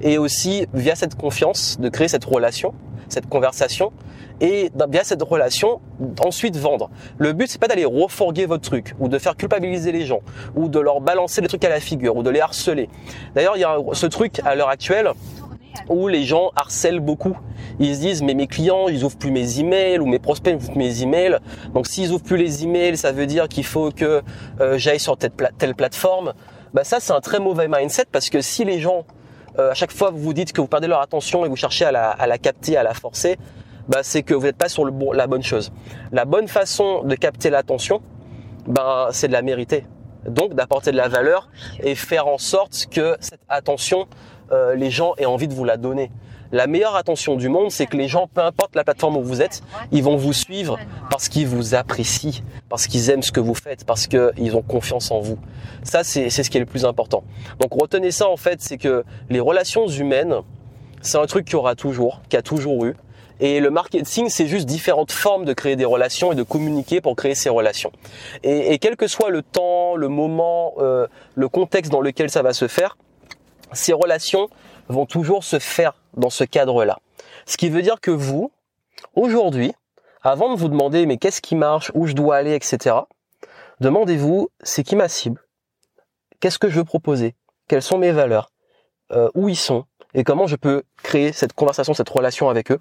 Et 0.00 0.16
aussi, 0.18 0.66
via 0.72 0.94
cette 0.94 1.16
confiance, 1.16 1.78
de 1.80 1.88
créer 1.88 2.08
cette 2.08 2.24
relation, 2.24 2.72
cette 3.08 3.28
conversation, 3.28 3.92
et 4.40 4.70
via 4.88 5.02
cette 5.02 5.22
relation, 5.22 5.80
ensuite 6.20 6.56
vendre. 6.56 6.90
Le 7.18 7.32
but, 7.32 7.48
c'est 7.50 7.60
pas 7.60 7.66
d'aller 7.66 7.84
refourguer 7.84 8.46
votre 8.46 8.62
truc, 8.62 8.94
ou 9.00 9.08
de 9.08 9.18
faire 9.18 9.36
culpabiliser 9.36 9.90
les 9.90 10.06
gens, 10.06 10.20
ou 10.54 10.68
de 10.68 10.78
leur 10.78 11.00
balancer 11.00 11.40
des 11.40 11.48
trucs 11.48 11.64
à 11.64 11.68
la 11.68 11.80
figure, 11.80 12.16
ou 12.16 12.22
de 12.22 12.30
les 12.30 12.40
harceler. 12.40 12.88
D'ailleurs, 13.34 13.56
il 13.56 13.60
y 13.60 13.64
a 13.64 13.76
ce 13.92 14.06
truc 14.06 14.40
à 14.44 14.54
l'heure 14.54 14.68
actuelle, 14.68 15.10
où 15.88 16.08
les 16.08 16.24
gens 16.24 16.50
harcèlent 16.56 17.00
beaucoup. 17.00 17.36
Ils 17.78 17.94
se 17.94 18.00
disent 18.00 18.22
mais 18.22 18.34
mes 18.34 18.46
clients 18.46 18.88
ils 18.88 19.04
ouvrent 19.04 19.18
plus 19.18 19.30
mes 19.30 19.60
emails 19.60 19.98
ou 19.98 20.06
mes 20.06 20.18
prospects 20.18 20.54
ouvrent 20.54 20.76
mes 20.76 21.02
emails. 21.02 21.38
Donc 21.74 21.86
s'ils 21.86 22.12
ouvrent 22.12 22.24
plus 22.24 22.36
les 22.36 22.64
emails, 22.64 22.96
ça 22.96 23.12
veut 23.12 23.26
dire 23.26 23.48
qu'il 23.48 23.64
faut 23.64 23.90
que 23.90 24.22
euh, 24.60 24.78
j'aille 24.78 25.00
sur 25.00 25.16
telle, 25.16 25.32
telle 25.58 25.74
plateforme. 25.74 26.34
Bah 26.74 26.84
ça 26.84 27.00
c'est 27.00 27.12
un 27.12 27.20
très 27.20 27.40
mauvais 27.40 27.68
mindset 27.68 28.06
parce 28.10 28.30
que 28.30 28.40
si 28.40 28.64
les 28.64 28.80
gens 28.80 29.04
euh, 29.58 29.70
à 29.70 29.74
chaque 29.74 29.92
fois 29.92 30.10
vous 30.10 30.18
vous 30.18 30.34
dites 30.34 30.52
que 30.52 30.60
vous 30.60 30.68
perdez 30.68 30.86
leur 30.86 31.00
attention 31.00 31.44
et 31.44 31.48
vous 31.48 31.56
cherchez 31.56 31.84
à 31.84 31.92
la, 31.92 32.38
capter, 32.38 32.76
à 32.76 32.82
la 32.82 32.94
forcer, 32.94 33.38
bah 33.88 34.00
c'est 34.02 34.22
que 34.22 34.34
vous 34.34 34.44
n'êtes 34.44 34.56
pas 34.56 34.68
sur 34.68 34.84
la 34.84 35.26
bonne 35.26 35.42
chose. 35.42 35.72
La 36.12 36.24
bonne 36.24 36.48
façon 36.48 37.02
de 37.04 37.14
capter 37.14 37.50
l'attention, 37.50 38.02
ben 38.66 39.08
c'est 39.12 39.28
de 39.28 39.32
la 39.32 39.42
mériter. 39.42 39.86
Donc 40.26 40.54
d'apporter 40.54 40.90
de 40.90 40.96
la 40.96 41.08
valeur 41.08 41.48
et 41.80 41.94
faire 41.94 42.26
en 42.26 42.38
sorte 42.38 42.86
que 42.90 43.16
cette 43.20 43.40
attention 43.48 44.06
euh, 44.52 44.74
les 44.74 44.90
gens 44.90 45.14
aient 45.18 45.26
envie 45.26 45.48
de 45.48 45.54
vous 45.54 45.64
la 45.64 45.76
donner. 45.76 46.10
La 46.50 46.66
meilleure 46.66 46.96
attention 46.96 47.36
du 47.36 47.50
monde, 47.50 47.70
c'est 47.70 47.84
que 47.84 47.96
les 47.96 48.08
gens, 48.08 48.26
peu 48.26 48.40
importe 48.40 48.74
la 48.74 48.82
plateforme 48.82 49.18
où 49.18 49.22
vous 49.22 49.42
êtes, 49.42 49.62
ils 49.92 50.02
vont 50.02 50.16
vous 50.16 50.32
suivre 50.32 50.78
parce 51.10 51.28
qu'ils 51.28 51.46
vous 51.46 51.74
apprécient, 51.74 52.42
parce 52.70 52.86
qu'ils 52.86 53.10
aiment 53.10 53.22
ce 53.22 53.32
que 53.32 53.40
vous 53.40 53.54
faites, 53.54 53.84
parce 53.84 54.06
qu'ils 54.06 54.56
ont 54.56 54.62
confiance 54.62 55.10
en 55.10 55.20
vous. 55.20 55.38
Ça, 55.82 56.04
c'est 56.04 56.30
ce 56.30 56.48
qui 56.48 56.56
est 56.56 56.60
le 56.60 56.66
plus 56.66 56.86
important. 56.86 57.22
Donc 57.60 57.72
retenez 57.78 58.10
ça 58.10 58.30
en 58.30 58.38
fait, 58.38 58.62
c'est 58.62 58.78
que 58.78 59.04
les 59.28 59.40
relations 59.40 59.86
humaines, 59.88 60.36
c'est 61.02 61.18
un 61.18 61.26
truc 61.26 61.44
qu'il 61.44 61.54
y 61.54 61.56
aura 61.56 61.74
toujours, 61.74 62.22
qui 62.30 62.36
a 62.36 62.42
toujours 62.42 62.86
eu. 62.86 62.94
Et 63.40 63.60
le 63.60 63.70
marketing, 63.70 64.28
c'est 64.28 64.46
juste 64.46 64.66
différentes 64.66 65.12
formes 65.12 65.44
de 65.44 65.52
créer 65.52 65.76
des 65.76 65.84
relations 65.84 66.32
et 66.32 66.34
de 66.34 66.42
communiquer 66.42 67.00
pour 67.00 67.14
créer 67.14 67.34
ces 67.34 67.50
relations. 67.50 67.92
Et, 68.42 68.78
quel 68.78 68.96
que 68.96 69.06
soit 69.06 69.30
le 69.30 69.42
temps, 69.42 69.94
le 69.94 70.08
moment, 70.08 70.74
euh, 70.78 71.06
le 71.36 71.48
contexte 71.48 71.92
dans 71.92 72.00
lequel 72.00 72.30
ça 72.30 72.42
va 72.42 72.52
se 72.52 72.66
faire, 72.66 72.96
ces 73.72 73.92
relations 73.92 74.48
vont 74.88 75.06
toujours 75.06 75.44
se 75.44 75.58
faire 75.58 75.94
dans 76.16 76.30
ce 76.30 76.44
cadre-là. 76.44 76.98
Ce 77.46 77.56
qui 77.56 77.68
veut 77.68 77.82
dire 77.82 78.00
que 78.00 78.10
vous, 78.10 78.52
aujourd'hui, 79.14 79.72
avant 80.22 80.54
de 80.54 80.58
vous 80.58 80.68
demander 80.68 81.06
mais 81.06 81.16
qu'est-ce 81.16 81.40
qui 81.40 81.54
marche, 81.54 81.90
où 81.94 82.06
je 82.06 82.14
dois 82.14 82.36
aller, 82.36 82.54
etc., 82.54 82.96
demandez-vous 83.80 84.50
c'est 84.62 84.82
qui 84.82 84.96
ma 84.96 85.08
cible, 85.08 85.42
qu'est-ce 86.40 86.58
que 86.58 86.68
je 86.68 86.78
veux 86.78 86.84
proposer, 86.84 87.34
quelles 87.68 87.82
sont 87.82 87.98
mes 87.98 88.12
valeurs, 88.12 88.50
euh, 89.12 89.28
où 89.34 89.48
ils 89.48 89.56
sont, 89.56 89.84
et 90.14 90.24
comment 90.24 90.46
je 90.46 90.56
peux 90.56 90.82
créer 91.02 91.32
cette 91.32 91.52
conversation, 91.52 91.94
cette 91.94 92.08
relation 92.08 92.48
avec 92.48 92.72
eux? 92.72 92.80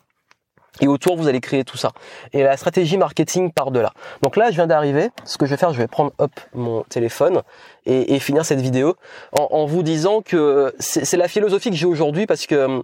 Et 0.82 0.88
autour, 0.88 1.16
vous 1.18 1.28
allez 1.28 1.42
créer 1.42 1.63
tout 1.63 1.78
ça. 1.78 1.92
Et 2.34 2.44
la 2.44 2.58
stratégie 2.58 2.98
marketing 2.98 3.52
part 3.52 3.72
de 3.72 3.80
là. 3.80 3.94
Donc 4.22 4.36
là, 4.36 4.50
je 4.50 4.56
viens 4.56 4.68
d'arriver. 4.68 5.10
Ce 5.26 5.38
que 5.38 5.46
je 5.46 5.52
vais 5.52 5.58
faire, 5.58 5.74
je 5.74 5.78
vais 5.78 5.88
prendre 5.88 6.12
hop 6.18 6.32
mon 6.54 6.84
téléphone 6.84 7.42
et, 7.86 8.20
finir 8.20 8.46
cette 8.46 8.62
vidéo 8.62 8.96
en, 9.32 9.66
vous 9.66 9.84
disant 9.84 10.22
que 10.22 10.74
c'est 10.80 11.18
la 11.18 11.28
philosophie 11.28 11.70
que 11.70 11.76
j'ai 11.76 11.86
aujourd'hui 11.86 12.26
parce 12.26 12.46
que 12.46 12.56
hum, 12.56 12.84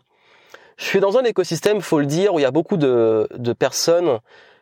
je 0.77 0.85
suis 0.85 0.99
dans 0.99 1.17
un 1.17 1.23
écosystème, 1.23 1.81
faut 1.81 1.99
le 1.99 2.05
dire, 2.05 2.33
où 2.33 2.39
il 2.39 2.43
y 2.43 2.45
a 2.45 2.51
beaucoup 2.51 2.77
de, 2.77 3.27
de 3.35 3.53
personnes 3.53 4.19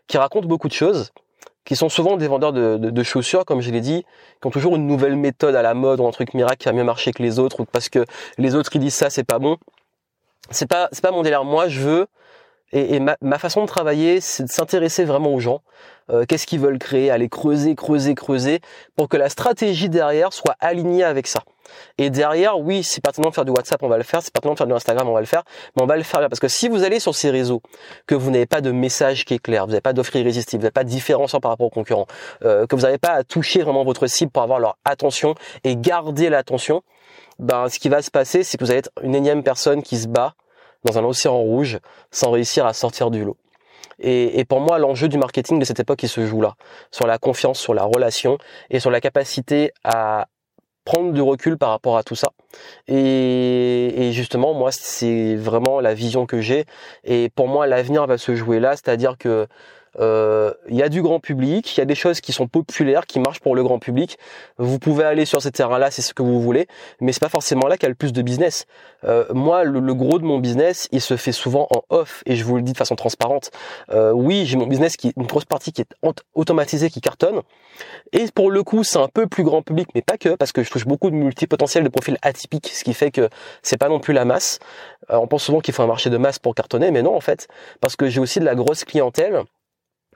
qui 0.07 0.17
racontent 0.17 0.47
beaucoup 0.47 0.67
de 0.67 0.73
choses 0.73 1.11
qui 1.63 1.75
sont 1.75 1.89
souvent 1.89 2.17
des 2.17 2.27
vendeurs 2.27 2.53
de, 2.53 2.77
de, 2.77 3.03
chaussures, 3.03 3.45
comme 3.45 3.61
je 3.61 3.71
l'ai 3.71 3.81
dit, 3.81 4.03
qui 4.41 4.47
ont 4.47 4.49
toujours 4.49 4.75
une 4.75 4.87
nouvelle 4.87 5.15
méthode 5.15 5.55
à 5.55 5.61
la 5.61 5.73
mode 5.73 5.99
ou 5.99 6.07
un 6.07 6.11
truc 6.11 6.33
miracle 6.33 6.57
qui 6.57 6.69
a 6.69 6.73
mieux 6.73 6.83
marché 6.83 7.11
que 7.11 7.21
les 7.21 7.39
autres, 7.39 7.61
ou 7.61 7.65
parce 7.65 7.89
que 7.89 8.05
les 8.37 8.55
autres 8.55 8.69
qui 8.69 8.79
disent 8.79 8.95
ça, 8.95 9.09
c'est 9.09 9.23
pas 9.23 9.39
bon. 9.39 9.57
C'est 10.49 10.67
pas, 10.67 10.89
c'est 10.91 11.01
pas 11.01 11.11
mon 11.11 11.21
délire. 11.21 11.43
Moi, 11.43 11.67
je 11.67 11.79
veux 11.79 12.07
et, 12.73 12.99
ma, 12.99 13.37
façon 13.37 13.61
de 13.61 13.67
travailler, 13.67 14.21
c'est 14.21 14.43
de 14.43 14.49
s'intéresser 14.49 15.03
vraiment 15.03 15.33
aux 15.33 15.39
gens. 15.39 15.61
Euh, 16.09 16.25
qu'est-ce 16.27 16.47
qu'ils 16.47 16.59
veulent 16.59 16.79
créer, 16.79 17.11
aller 17.11 17.29
creuser, 17.29 17.75
creuser, 17.75 18.15
creuser, 18.15 18.59
pour 18.95 19.09
que 19.09 19.17
la 19.17 19.29
stratégie 19.29 19.89
derrière 19.89 20.33
soit 20.33 20.55
alignée 20.59 21.03
avec 21.03 21.27
ça. 21.27 21.41
Et 21.97 22.09
derrière, 22.09 22.59
oui, 22.59 22.83
c'est 22.83 23.01
pertinent 23.01 23.29
de 23.29 23.33
faire 23.33 23.45
du 23.45 23.51
WhatsApp, 23.51 23.81
on 23.83 23.87
va 23.87 23.97
le 23.97 24.03
faire. 24.03 24.21
C'est 24.21 24.33
pertinent 24.33 24.53
de 24.53 24.57
faire 24.57 24.67
du 24.67 24.73
Instagram, 24.73 25.07
on 25.07 25.13
va 25.13 25.21
le 25.21 25.25
faire. 25.25 25.43
Mais 25.75 25.83
on 25.83 25.85
va 25.85 25.95
le 25.95 26.03
faire 26.03 26.19
parce 26.27 26.39
que 26.39 26.47
si 26.47 26.67
vous 26.67 26.83
allez 26.83 26.99
sur 26.99 27.15
ces 27.15 27.29
réseaux, 27.29 27.61
que 28.07 28.15
vous 28.15 28.31
n'avez 28.31 28.45
pas 28.45 28.61
de 28.61 28.71
message 28.71 29.25
qui 29.25 29.35
est 29.35 29.39
clair, 29.39 29.65
vous 29.65 29.71
n'avez 29.71 29.81
pas 29.81 29.93
d'offre 29.93 30.15
irrésistible, 30.15 30.61
vous 30.61 30.65
n'avez 30.65 30.71
pas 30.71 30.83
de 30.83 30.89
différenciant 30.89 31.39
par 31.39 31.51
rapport 31.51 31.67
aux 31.67 31.71
concurrents, 31.71 32.07
euh, 32.43 32.65
que 32.67 32.75
vous 32.75 32.81
n'avez 32.83 32.97
pas 32.97 33.11
à 33.11 33.23
toucher 33.23 33.61
vraiment 33.61 33.83
votre 33.83 34.07
cible 34.07 34.31
pour 34.31 34.43
avoir 34.43 34.59
leur 34.59 34.77
attention 34.85 35.35
et 35.63 35.75
garder 35.75 36.29
l'attention, 36.29 36.83
ben 37.39 37.69
ce 37.69 37.79
qui 37.79 37.89
va 37.89 38.01
se 38.01 38.11
passer, 38.11 38.43
c'est 38.43 38.57
que 38.57 38.63
vous 38.63 38.71
allez 38.71 38.79
être 38.79 38.91
une 39.01 39.15
énième 39.15 39.43
personne 39.43 39.81
qui 39.81 39.97
se 39.97 40.07
bat 40.07 40.35
dans 40.83 40.97
un 40.97 41.03
océan 41.03 41.37
rouge 41.37 41.79
sans 42.11 42.31
réussir 42.31 42.65
à 42.65 42.73
sortir 42.73 43.11
du 43.11 43.23
lot. 43.23 43.37
Et, 43.99 44.39
et, 44.39 44.45
pour 44.45 44.61
moi, 44.61 44.79
l'enjeu 44.79 45.07
du 45.07 45.17
marketing 45.17 45.59
de 45.59 45.65
cette 45.65 45.79
époque, 45.79 46.01
il 46.01 46.09
se 46.09 46.25
joue 46.25 46.41
là, 46.41 46.55
sur 46.89 47.05
la 47.05 47.19
confiance, 47.19 47.59
sur 47.59 47.73
la 47.73 47.83
relation 47.83 48.37
et 48.71 48.79
sur 48.79 48.89
la 48.89 48.99
capacité 48.99 49.71
à 49.83 50.27
prendre 50.85 51.13
du 51.13 51.21
recul 51.21 51.57
par 51.57 51.69
rapport 51.69 51.97
à 51.97 52.03
tout 52.03 52.15
ça. 52.15 52.29
Et, 52.87 54.07
et 54.07 54.11
justement, 54.11 54.53
moi, 54.53 54.71
c'est 54.71 55.35
vraiment 55.35 55.79
la 55.79 55.93
vision 55.93 56.25
que 56.25 56.41
j'ai. 56.41 56.65
Et 57.03 57.29
pour 57.35 57.47
moi, 57.47 57.67
l'avenir 57.67 58.07
va 58.07 58.17
se 58.17 58.35
jouer 58.35 58.59
là, 58.59 58.71
c'est-à-dire 58.71 59.17
que 59.17 59.47
il 59.99 60.75
y 60.75 60.83
a 60.83 60.89
du 60.89 61.01
grand 61.01 61.19
public, 61.19 61.75
il 61.75 61.79
y 61.79 61.81
a 61.81 61.85
des 61.85 61.95
choses 61.95 62.21
qui 62.21 62.31
sont 62.31 62.47
populaires, 62.47 63.05
qui 63.05 63.19
marchent 63.19 63.39
pour 63.39 63.55
le 63.55 63.63
grand 63.63 63.79
public. 63.79 64.17
Vous 64.57 64.79
pouvez 64.79 65.03
aller 65.03 65.25
sur 65.25 65.41
ces 65.41 65.51
terrains-là, 65.51 65.91
c'est 65.91 66.01
ce 66.01 66.13
que 66.13 66.23
vous 66.23 66.41
voulez, 66.41 66.67
mais 66.99 67.11
c'est 67.11 67.19
pas 67.19 67.29
forcément 67.29 67.67
là 67.67 67.77
qu'il 67.77 67.83
y 67.83 67.87
a 67.87 67.89
le 67.89 67.95
plus 67.95 68.13
de 68.13 68.21
business. 68.21 68.65
Euh, 69.03 69.25
moi, 69.33 69.63
le, 69.63 69.93
gros 69.93 70.19
de 70.19 70.23
mon 70.23 70.39
business, 70.39 70.87
il 70.91 71.01
se 71.01 71.17
fait 71.17 71.31
souvent 71.31 71.67
en 71.71 71.83
off, 71.89 72.23
et 72.25 72.35
je 72.35 72.43
vous 72.43 72.55
le 72.55 72.61
dis 72.61 72.73
de 72.73 72.77
façon 72.77 72.95
transparente. 72.95 73.51
Euh, 73.91 74.11
oui, 74.11 74.45
j'ai 74.45 74.57
mon 74.57 74.67
business 74.67 74.97
qui 74.97 75.13
une 75.17 75.25
grosse 75.25 75.45
partie 75.45 75.71
qui 75.71 75.81
est 75.81 75.95
automatisée, 76.35 76.89
qui 76.89 77.01
cartonne, 77.01 77.41
et 78.13 78.25
pour 78.33 78.51
le 78.51 78.63
coup, 78.63 78.83
c'est 78.83 78.99
un 78.99 79.07
peu 79.07 79.27
plus 79.27 79.43
grand 79.43 79.61
public, 79.61 79.89
mais 79.95 80.01
pas 80.01 80.17
que, 80.17 80.35
parce 80.35 80.51
que 80.51 80.63
je 80.63 80.69
touche 80.69 80.85
beaucoup 80.85 81.09
de 81.09 81.15
multipotentiels 81.15 81.83
de 81.83 81.89
profils 81.89 82.17
atypiques, 82.21 82.69
ce 82.69 82.83
qui 82.83 82.93
fait 82.93 83.11
que 83.11 83.29
c'est 83.61 83.77
pas 83.77 83.89
non 83.89 83.99
plus 83.99 84.13
la 84.13 84.25
masse. 84.25 84.59
on 85.09 85.27
pense 85.27 85.43
souvent 85.43 85.59
qu'il 85.59 85.73
faut 85.73 85.83
un 85.83 85.87
marché 85.87 86.09
de 86.09 86.17
masse 86.17 86.39
pour 86.39 86.55
cartonner, 86.55 86.91
mais 86.91 87.01
non 87.01 87.15
en 87.15 87.21
fait, 87.21 87.47
parce 87.81 87.95
que 87.95 88.07
j'ai 88.07 88.19
aussi 88.19 88.39
de 88.39 88.45
la 88.45 88.55
grosse 88.55 88.83
clientèle 88.85 89.43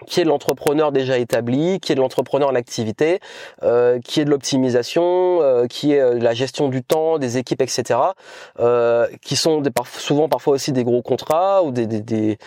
qui 0.06 0.20
est 0.20 0.24
de 0.26 0.30
l'entrepreneur 0.30 0.92
déjà 0.92 1.18
établi, 1.18 1.80
qui 1.80 1.94
est 1.94 1.96
de 1.96 2.02
l'entrepreneur 2.02 2.50
en 2.50 2.56
activité, 2.56 3.22
euh, 3.64 4.00
qui 4.02 4.20
est 4.20 4.26
de 4.26 4.30
l'optimisation, 4.30 5.42
euh, 5.42 5.68
qui 5.68 5.94
est 5.94 6.02
euh, 6.02 6.16
de 6.16 6.24
la 6.24 6.34
gestion 6.34 6.68
du 6.68 6.84
temps, 6.84 7.18
des 7.18 7.38
équipes, 7.38 7.62
etc. 7.62 8.00
Euh, 8.60 9.08
qui 9.22 9.38
sont 9.38 9.64
souvent 9.98 10.28
parfois 10.28 10.56
aussi 10.56 10.74
des 10.74 10.84
gros 10.84 11.02
contrats 11.02 11.64
ou 11.64 11.72
des, 11.72 12.38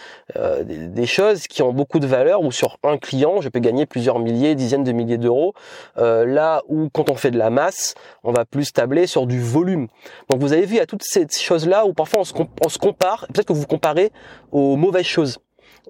choses 1.07 1.47
qui 1.49 1.63
ont 1.63 1.73
beaucoup 1.73 2.01
de 2.01 2.07
valeur, 2.07 2.43
où 2.43 2.53
sur 2.53 2.77
un 2.83 2.99
client, 2.99 3.41
je 3.41 3.49
peux 3.49 3.61
gagner 3.61 3.87
plusieurs 3.87 4.19
milliers, 4.19 4.55
dizaines 4.55 4.85
de 4.85 4.93
milliers 4.93 5.17
d'euros. 5.17 5.55
là 5.97 6.63
où 6.69 6.91
quand 6.93 7.09
on 7.09 7.15
fait 7.15 7.31
de 7.31 7.39
la 7.39 7.49
masse, 7.49 7.95
on 8.25 8.33
va 8.33 8.45
plus 8.45 8.73
tabler 8.75 9.07
sur 9.07 9.27
du 9.27 9.41
volume. 9.41 9.89
Donc 10.31 10.41
vous 10.41 10.53
avez 10.53 10.67
vu, 10.67 10.79
a 10.79 10.87
toutes 10.87 11.03
ces 11.03 11.27
choses-là 11.29 11.87
où 11.87 11.95
parfois 11.95 12.21
on 12.21 12.25
se, 12.25 12.35
on 12.65 12.69
se 12.69 12.79
compare, 12.79 13.27
peut-être 13.33 13.47
que 13.47 13.55
vous 13.55 13.67
comparez 13.67 14.13
aux 14.53 14.77
mauvaises 14.77 15.07
choses 15.07 15.39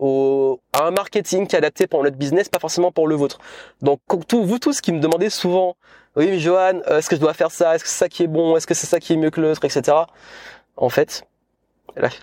à 0.00 0.84
un 0.84 0.90
marketing 0.90 1.46
qui 1.46 1.56
est 1.56 1.58
adapté 1.58 1.87
pour 1.87 2.02
notre 2.02 2.16
business, 2.16 2.48
pas 2.48 2.58
forcément 2.58 2.92
pour 2.92 3.08
le 3.08 3.14
vôtre. 3.14 3.38
Donc 3.82 4.00
vous 4.32 4.58
tous 4.58 4.80
qui 4.80 4.92
me 4.92 5.00
demandez 5.00 5.30
souvent, 5.30 5.76
oui 6.16 6.26
mais 6.28 6.38
Johan, 6.38 6.80
euh, 6.88 6.98
est-ce 6.98 7.08
que 7.08 7.16
je 7.16 7.20
dois 7.20 7.34
faire 7.34 7.50
ça? 7.50 7.74
Est-ce 7.74 7.84
que 7.84 7.90
c'est 7.90 7.98
ça 7.98 8.08
qui 8.08 8.22
est 8.22 8.28
bon? 8.28 8.56
Est-ce 8.56 8.66
que 8.66 8.74
c'est 8.74 8.87
ça 8.87 9.00
qui 9.00 9.12
est 9.12 9.16
mieux 9.16 9.30
que 9.30 9.40
l'autre, 9.40 9.64
etc. 9.64 9.96
En 10.76 10.88
fait, 10.88 11.24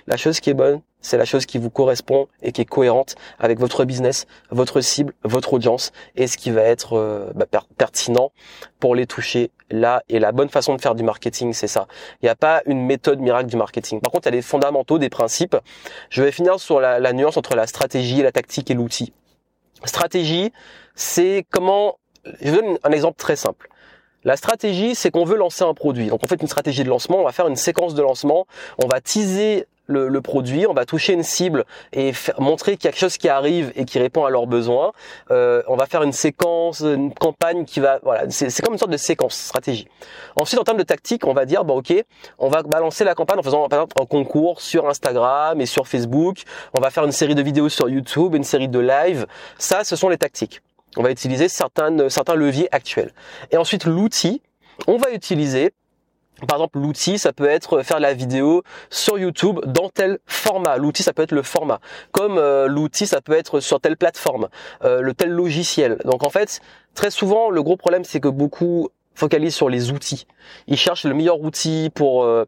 la, 0.07 0.17
chose 0.17 0.39
qui 0.39 0.49
est 0.49 0.53
bonne, 0.53 0.81
c'est 1.05 1.17
la 1.17 1.25
chose 1.25 1.45
qui 1.45 1.59
vous 1.59 1.69
correspond 1.69 2.27
et 2.41 2.51
qui 2.51 2.61
est 2.61 2.65
cohérente 2.65 3.15
avec 3.37 3.59
votre 3.59 3.85
business, 3.85 4.25
votre 4.49 4.81
cible, 4.81 5.13
votre 5.23 5.53
audience 5.53 5.91
et 6.15 6.25
ce 6.25 6.35
qui 6.35 6.49
va 6.49 6.63
être 6.63 6.93
euh, 6.93 7.31
bah, 7.35 7.45
pertinent 7.77 8.31
pour 8.79 8.95
les 8.95 9.05
toucher 9.05 9.51
là. 9.69 10.01
Et 10.09 10.17
la 10.17 10.31
bonne 10.31 10.49
façon 10.49 10.75
de 10.75 10.81
faire 10.81 10.95
du 10.95 11.03
marketing, 11.03 11.53
c'est 11.53 11.67
ça. 11.67 11.87
Il 12.21 12.25
n'y 12.25 12.29
a 12.29 12.35
pas 12.35 12.63
une 12.65 12.83
méthode 12.85 13.19
miracle 13.19 13.47
du 13.47 13.55
marketing. 13.55 14.01
Par 14.01 14.11
contre, 14.11 14.25
il 14.25 14.31
y 14.31 14.33
a 14.35 14.37
des 14.37 14.41
fondamentaux, 14.41 14.97
des 14.97 15.09
principes. 15.09 15.55
Je 16.09 16.23
vais 16.23 16.31
finir 16.31 16.59
sur 16.59 16.79
la, 16.79 16.99
la 16.99 17.13
nuance 17.13 17.37
entre 17.37 17.55
la 17.55 17.67
stratégie, 17.67 18.23
la 18.23 18.31
tactique 18.31 18.71
et 18.71 18.73
l'outil. 18.73 19.13
Stratégie, 19.83 20.51
c'est 20.95 21.45
comment... 21.51 21.99
Je 22.41 22.51
donne 22.51 22.79
un 22.83 22.91
exemple 22.91 23.17
très 23.17 23.35
simple. 23.35 23.69
La 24.23 24.37
stratégie, 24.37 24.95
c'est 24.95 25.11
qu'on 25.11 25.23
veut 25.23 25.37
lancer 25.37 25.63
un 25.63 25.75
produit. 25.75 26.07
Donc 26.07 26.21
on 26.23 26.27
fait 26.27 26.41
une 26.41 26.47
stratégie 26.47 26.83
de 26.83 26.89
lancement, 26.89 27.19
on 27.19 27.23
va 27.23 27.31
faire 27.31 27.47
une 27.47 27.55
séquence 27.55 27.93
de 27.93 28.01
lancement, 28.01 28.47
on 28.83 28.87
va 28.87 28.99
teaser 28.99 29.67
le, 29.87 30.21
produit, 30.21 30.65
on 30.67 30.73
va 30.73 30.85
toucher 30.85 31.13
une 31.13 31.23
cible 31.23 31.65
et 31.93 32.11
montrer 32.39 32.77
qu'il 32.77 32.85
y 32.85 32.87
a 32.87 32.91
quelque 32.91 32.99
chose 32.99 33.17
qui 33.17 33.29
arrive 33.29 33.71
et 33.75 33.85
qui 33.85 33.99
répond 33.99 34.25
à 34.25 34.29
leurs 34.29 34.47
besoins. 34.47 34.91
Euh, 35.31 35.61
on 35.67 35.75
va 35.75 35.85
faire 35.85 36.03
une 36.03 36.11
séquence, 36.11 36.81
une 36.81 37.13
campagne 37.13 37.65
qui 37.65 37.79
va, 37.79 37.99
voilà, 38.03 38.29
c'est 38.29 38.61
comme 38.61 38.73
une 38.73 38.79
sorte 38.79 38.91
de 38.91 38.97
séquence 38.97 39.35
stratégie. 39.35 39.87
Ensuite, 40.35 40.59
en 40.59 40.63
termes 40.63 40.77
de 40.77 40.83
tactique, 40.83 41.25
on 41.25 41.33
va 41.33 41.45
dire, 41.45 41.63
bon 41.63 41.77
ok, 41.77 41.93
on 42.39 42.49
va 42.49 42.63
balancer 42.63 43.03
la 43.03 43.15
campagne 43.15 43.39
en 43.39 43.43
faisant 43.43 43.67
par 43.67 43.79
exemple 43.79 44.01
un 44.01 44.05
concours 44.05 44.61
sur 44.61 44.87
Instagram 44.87 45.59
et 45.61 45.65
sur 45.65 45.87
Facebook. 45.87 46.43
On 46.73 46.81
va 46.81 46.89
faire 46.89 47.05
une 47.05 47.11
série 47.11 47.35
de 47.35 47.41
vidéos 47.41 47.69
sur 47.69 47.89
YouTube, 47.89 48.35
une 48.35 48.43
série 48.43 48.69
de 48.69 48.79
live. 48.79 49.25
Ça, 49.57 49.83
ce 49.83 49.95
sont 49.95 50.09
les 50.09 50.17
tactiques 50.17 50.61
on 50.97 51.03
va 51.03 51.11
utiliser 51.11 51.49
certains, 51.49 52.09
certains 52.09 52.35
leviers 52.35 52.67
actuels. 52.71 53.11
Et 53.51 53.57
ensuite, 53.57 53.85
l'outil, 53.85 54.41
on 54.87 54.97
va 54.97 55.11
utiliser 55.11 55.73
par 56.47 56.57
exemple, 56.57 56.79
l'outil, 56.79 57.17
ça 57.17 57.31
peut 57.31 57.47
être 57.47 57.81
faire 57.81 57.99
la 57.99 58.13
vidéo 58.13 58.63
sur 58.89 59.17
YouTube 59.17 59.59
dans 59.65 59.89
tel 59.89 60.19
format. 60.25 60.77
L'outil, 60.77 61.01
ça 61.01 61.13
peut 61.13 61.21
être 61.21 61.31
le 61.31 61.43
format. 61.43 61.79
Comme 62.11 62.37
euh, 62.37 62.67
l'outil, 62.67 63.07
ça 63.07 63.21
peut 63.21 63.33
être 63.33 63.61
sur 63.61 63.79
telle 63.79 63.95
plateforme, 63.95 64.49
euh, 64.83 65.01
le 65.01 65.13
tel 65.13 65.29
logiciel. 65.29 65.97
Donc 66.03 66.25
en 66.25 66.29
fait, 66.29 66.59
très 66.93 67.09
souvent, 67.09 67.49
le 67.49 67.63
gros 67.63 67.77
problème, 67.77 68.03
c'est 68.03 68.19
que 68.19 68.27
beaucoup 68.27 68.89
focalisent 69.13 69.55
sur 69.55 69.69
les 69.69 69.91
outils. 69.91 70.27
Ils 70.67 70.77
cherchent 70.77 71.05
le 71.05 71.13
meilleur 71.13 71.39
outil 71.39 71.89
pour 71.95 72.25
euh, 72.25 72.43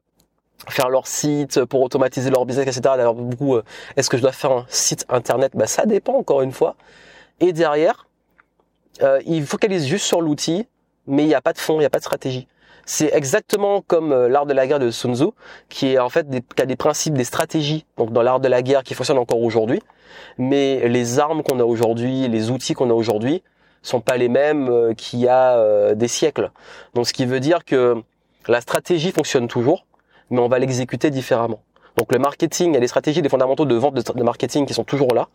faire 0.67 0.89
leur 0.89 1.07
site, 1.07 1.63
pour 1.63 1.81
automatiser 1.81 2.29
leur 2.29 2.45
business, 2.45 2.67
etc. 2.67 2.95
D'ailleurs, 2.97 3.13
beaucoup, 3.13 3.57
est-ce 3.95 4.09
que 4.09 4.17
je 4.17 4.21
dois 4.21 4.33
faire 4.33 4.51
un 4.51 4.65
site 4.67 5.05
internet? 5.07 5.53
Bah, 5.55 5.67
ça 5.67 5.85
dépend 5.85 6.15
encore 6.15 6.41
une 6.41 6.51
fois. 6.51 6.75
Et 7.39 7.53
derrière, 7.53 8.07
ils 9.25 9.45
focalisent 9.45 9.85
juste 9.85 10.05
sur 10.05 10.21
l'outil, 10.21 10.67
mais 11.05 11.23
il 11.23 11.27
n'y 11.27 11.35
a 11.35 11.41
pas 11.41 11.53
de 11.53 11.59
fond, 11.59 11.75
il 11.75 11.79
n'y 11.79 11.85
a 11.85 11.89
pas 11.89 11.99
de 11.99 12.03
stratégie. 12.03 12.47
C'est 12.89 13.13
exactement 13.13 13.81
comme 13.81 14.13
euh, 14.13 14.29
l'art 14.29 14.45
de 14.45 14.53
la 14.53 14.65
guerre 14.65 14.79
de 14.79 14.91
Sun 14.91 15.13
Tzu, 15.13 15.25
qui 15.67 15.91
est 15.91 15.99
en 15.99 16.07
fait 16.07 16.29
des, 16.29 16.41
qui 16.41 16.61
a 16.61 16.65
des 16.65 16.77
principes, 16.77 17.15
des 17.15 17.25
stratégies, 17.25 17.85
donc 17.97 18.13
dans 18.13 18.21
l'art 18.21 18.39
de 18.39 18.47
la 18.47 18.61
guerre 18.61 18.83
qui 18.83 18.93
fonctionne 18.93 19.17
encore 19.17 19.41
aujourd'hui. 19.41 19.81
Mais 20.37 20.87
les 20.87 21.19
armes 21.19 21.43
qu'on 21.43 21.59
a 21.59 21.65
aujourd'hui, 21.65 22.29
les 22.29 22.49
outils 22.49 22.75
qu'on 22.75 22.89
a 22.89 22.93
aujourd'hui, 22.93 23.43
sont 23.81 23.99
pas 23.99 24.15
les 24.15 24.29
mêmes 24.29 24.69
euh, 24.69 24.93
qu'il 24.93 25.19
y 25.19 25.27
a 25.27 25.57
euh, 25.57 25.95
des 25.95 26.07
siècles. 26.07 26.49
Donc 26.93 27.07
ce 27.07 27.13
qui 27.13 27.25
veut 27.25 27.41
dire 27.41 27.65
que 27.65 28.01
la 28.47 28.61
stratégie 28.61 29.11
fonctionne 29.11 29.49
toujours, 29.49 29.85
mais 30.29 30.39
on 30.39 30.47
va 30.47 30.57
l'exécuter 30.57 31.09
différemment. 31.09 31.59
Donc 31.97 32.13
le 32.13 32.19
marketing, 32.19 32.71
il 32.71 32.73
y 32.75 32.77
a 32.77 32.79
des 32.79 32.87
stratégies, 32.87 33.21
des 33.21 33.27
fondamentaux 33.27 33.65
de 33.65 33.75
vente 33.75 33.95
de, 33.95 34.23
marketing 34.23 34.65
qui 34.65 34.73
sont 34.73 34.85
toujours 34.85 35.13
là, 35.13 35.27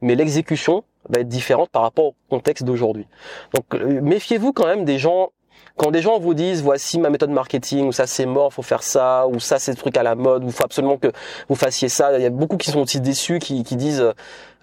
mais 0.00 0.16
l'exécution 0.16 0.82
va 1.08 1.20
être 1.20 1.28
différente 1.28 1.70
par 1.70 1.82
rapport 1.82 2.06
au 2.06 2.14
contexte 2.28 2.64
d'aujourd'hui. 2.64 3.06
Donc 3.54 3.80
méfiez-vous 3.80 4.52
quand 4.52 4.66
même 4.66 4.84
des 4.84 4.98
gens 4.98 5.30
quand 5.76 5.90
des 5.90 6.00
gens 6.00 6.18
vous 6.18 6.34
disent 6.34 6.62
voici 6.62 6.98
ma 6.98 7.10
méthode 7.10 7.30
marketing 7.30 7.86
ou 7.86 7.92
ça 7.92 8.06
c'est 8.06 8.26
mort, 8.26 8.52
faut 8.52 8.62
faire 8.62 8.82
ça 8.82 9.26
ou 9.26 9.38
ça 9.40 9.58
c'est 9.58 9.72
le 9.72 9.76
truc 9.76 9.96
à 9.96 10.02
la 10.02 10.14
mode 10.14 10.44
ou 10.44 10.50
faut 10.50 10.64
absolument 10.64 10.96
que 10.96 11.12
vous 11.48 11.54
fassiez 11.54 11.88
ça. 11.88 12.16
Il 12.18 12.22
y 12.22 12.26
a 12.26 12.30
beaucoup 12.30 12.56
qui 12.56 12.70
sont 12.70 12.80
aussi 12.80 13.00
déçus 13.00 13.38
qui, 13.38 13.62
qui 13.62 13.76
disent 13.76 14.12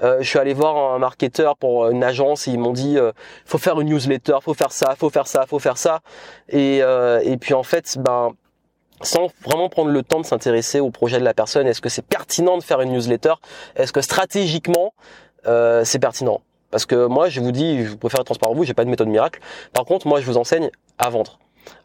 euh, 0.01 0.17
je 0.21 0.27
suis 0.27 0.39
allé 0.39 0.53
voir 0.53 0.93
un 0.93 0.99
marketeur 0.99 1.55
pour 1.57 1.89
une 1.89 2.03
agence 2.03 2.47
et 2.47 2.51
ils 2.51 2.59
m'ont 2.59 2.73
dit 2.73 2.97
euh, 2.97 3.11
faut 3.45 3.59
faire 3.59 3.79
une 3.79 3.89
newsletter, 3.89 4.37
faut 4.41 4.53
faire 4.53 4.71
ça, 4.71 4.95
faut 4.97 5.09
faire 5.09 5.27
ça, 5.27 5.45
faut 5.45 5.59
faire 5.59 5.77
ça 5.77 6.01
et 6.49 6.79
euh, 6.81 7.21
et 7.23 7.37
puis 7.37 7.53
en 7.53 7.63
fait 7.63 7.97
ben 7.99 8.33
sans 9.03 9.27
vraiment 9.43 9.69
prendre 9.69 9.91
le 9.91 10.01
temps 10.01 10.21
de 10.21 10.25
s'intéresser 10.25 10.79
au 10.79 10.89
projet 10.89 11.19
de 11.19 11.25
la 11.25 11.33
personne. 11.33 11.67
Est-ce 11.67 11.81
que 11.81 11.89
c'est 11.89 12.05
pertinent 12.05 12.57
de 12.57 12.63
faire 12.63 12.81
une 12.81 12.93
newsletter? 12.93 13.33
Est-ce 13.75 13.91
que 13.91 14.01
stratégiquement 14.01 14.93
euh, 15.45 15.83
c'est 15.83 15.99
pertinent? 15.99 16.41
Parce 16.73 16.87
que 16.87 17.05
moi, 17.05 17.29
je 17.29 17.39
vous 17.39 17.51
dis, 17.51 17.85
je 17.85 17.93
préfère 17.93 18.21
être 18.21 18.25
transparent 18.25 18.55
vous, 18.55 18.63
j'ai 18.63 18.73
pas 18.73 18.83
de 18.83 18.89
méthode 18.89 19.07
miracle. 19.07 19.39
Par 19.73 19.85
contre, 19.85 20.07
moi, 20.07 20.19
je 20.19 20.25
vous 20.25 20.37
enseigne 20.37 20.71
à 20.97 21.11
vendre, 21.11 21.37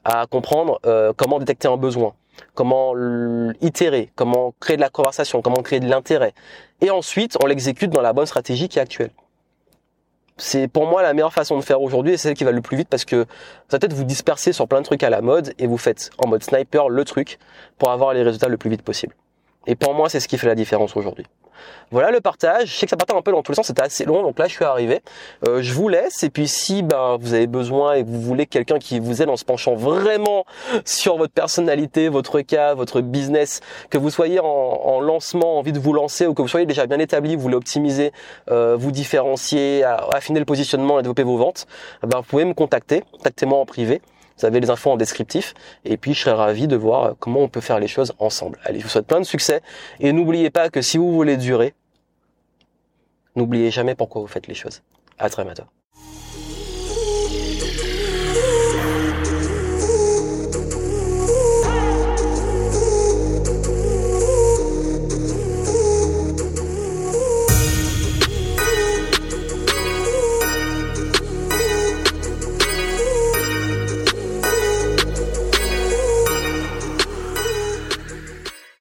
à 0.02 0.26
comprendre 0.26 0.80
euh, 0.86 1.12
comment 1.14 1.38
détecter 1.38 1.68
un 1.68 1.76
besoin, 1.76 2.14
comment 2.54 2.94
itérer, 3.60 4.10
comment 4.16 4.54
créer 4.60 4.76
de 4.76 4.80
la 4.80 4.88
conversation, 4.88 5.42
comment 5.42 5.60
créer 5.62 5.80
de 5.80 5.88
l'intérêt. 5.90 6.32
Et 6.80 6.90
ensuite, 6.90 7.36
on 7.42 7.46
l'exécute 7.46 7.90
dans 7.90 8.00
la 8.00 8.14
bonne 8.14 8.24
stratégie 8.24 8.70
qui 8.70 8.78
est 8.78 8.82
actuelle 8.82 9.10
c'est 10.40 10.68
pour 10.68 10.86
moi 10.86 11.02
la 11.02 11.14
meilleure 11.14 11.32
façon 11.32 11.56
de 11.56 11.62
faire 11.62 11.82
aujourd'hui 11.82 12.12
et 12.12 12.16
c'est 12.16 12.28
celle 12.28 12.36
qui 12.36 12.44
va 12.44 12.52
le 12.52 12.60
plus 12.60 12.76
vite 12.76 12.88
parce 12.88 13.04
que 13.04 13.26
ça 13.68 13.80
peut-être 13.80 13.92
vous 13.92 14.04
disperser 14.04 14.52
sur 14.52 14.68
plein 14.68 14.78
de 14.78 14.84
trucs 14.84 15.02
à 15.02 15.10
la 15.10 15.20
mode 15.20 15.52
et 15.58 15.66
vous 15.66 15.78
faites 15.78 16.10
en 16.18 16.28
mode 16.28 16.44
sniper 16.44 16.88
le 16.88 17.04
truc 17.04 17.40
pour 17.76 17.90
avoir 17.90 18.14
les 18.14 18.22
résultats 18.22 18.46
le 18.46 18.56
plus 18.56 18.70
vite 18.70 18.82
possible. 18.82 19.16
Et 19.66 19.74
pour 19.74 19.94
moi, 19.94 20.08
c'est 20.08 20.20
ce 20.20 20.28
qui 20.28 20.38
fait 20.38 20.46
la 20.46 20.54
différence 20.54 20.96
aujourd'hui. 20.96 21.26
Voilà 21.90 22.10
le 22.10 22.20
partage. 22.20 22.68
Je 22.68 22.74
sais 22.74 22.86
que 22.86 22.90
ça 22.90 22.96
partait 22.96 23.14
un 23.14 23.22
peu 23.22 23.32
dans 23.32 23.42
tous 23.42 23.52
les 23.52 23.56
sens, 23.56 23.66
c'était 23.66 23.82
assez 23.82 24.04
long, 24.04 24.22
donc 24.22 24.38
là 24.38 24.46
je 24.46 24.52
suis 24.52 24.64
arrivé. 24.64 25.00
Euh, 25.46 25.62
je 25.62 25.72
vous 25.72 25.88
laisse 25.88 26.22
et 26.22 26.30
puis 26.30 26.48
si 26.48 26.82
ben 26.82 27.16
vous 27.20 27.34
avez 27.34 27.46
besoin 27.46 27.94
et 27.94 28.04
que 28.04 28.08
vous 28.08 28.20
voulez 28.20 28.46
quelqu'un 28.46 28.78
qui 28.78 29.00
vous 29.00 29.22
aide 29.22 29.28
en 29.28 29.36
se 29.36 29.44
penchant 29.44 29.74
vraiment 29.74 30.44
sur 30.84 31.16
votre 31.16 31.32
personnalité, 31.32 32.08
votre 32.08 32.40
cas, 32.40 32.74
votre 32.74 33.00
business, 33.00 33.60
que 33.90 33.98
vous 33.98 34.10
soyez 34.10 34.40
en, 34.40 35.00
lancement, 35.00 35.58
envie 35.58 35.72
de 35.72 35.78
vous 35.78 35.92
lancer 35.92 36.26
ou 36.26 36.34
que 36.34 36.42
vous 36.42 36.48
soyez 36.48 36.66
déjà 36.66 36.86
bien 36.86 36.98
établi, 36.98 37.36
vous 37.36 37.42
voulez 37.42 37.56
optimiser, 37.56 38.12
euh, 38.50 38.76
vous 38.76 38.90
différencier, 38.90 39.84
affiner 39.84 40.40
le 40.40 40.44
positionnement 40.44 40.98
et 40.98 41.02
développer 41.02 41.22
vos 41.22 41.36
ventes, 41.36 41.66
ben 42.02 42.18
vous 42.18 42.24
pouvez 42.24 42.44
me 42.44 42.54
contacter, 42.54 43.04
contactez-moi 43.12 43.58
en 43.58 43.64
privé. 43.64 44.02
Vous 44.38 44.46
avez 44.46 44.60
les 44.60 44.70
infos 44.70 44.90
en 44.90 44.96
descriptif. 44.96 45.54
Et 45.84 45.96
puis, 45.96 46.14
je 46.14 46.20
serais 46.20 46.36
ravi 46.36 46.68
de 46.68 46.76
voir 46.76 47.14
comment 47.18 47.40
on 47.40 47.48
peut 47.48 47.60
faire 47.60 47.78
les 47.78 47.88
choses 47.88 48.12
ensemble. 48.18 48.58
Allez, 48.64 48.78
je 48.78 48.84
vous 48.84 48.90
souhaite 48.90 49.06
plein 49.06 49.20
de 49.20 49.24
succès. 49.24 49.62
Et 50.00 50.12
n'oubliez 50.12 50.50
pas 50.50 50.70
que 50.70 50.82
si 50.82 50.98
vous 50.98 51.12
voulez 51.12 51.36
durer, 51.36 51.74
n'oubliez 53.36 53.70
jamais 53.70 53.94
pourquoi 53.94 54.20
vous 54.20 54.28
faites 54.28 54.46
les 54.46 54.54
choses. 54.54 54.82
À 55.18 55.28
très 55.28 55.44
bientôt. 55.44 55.64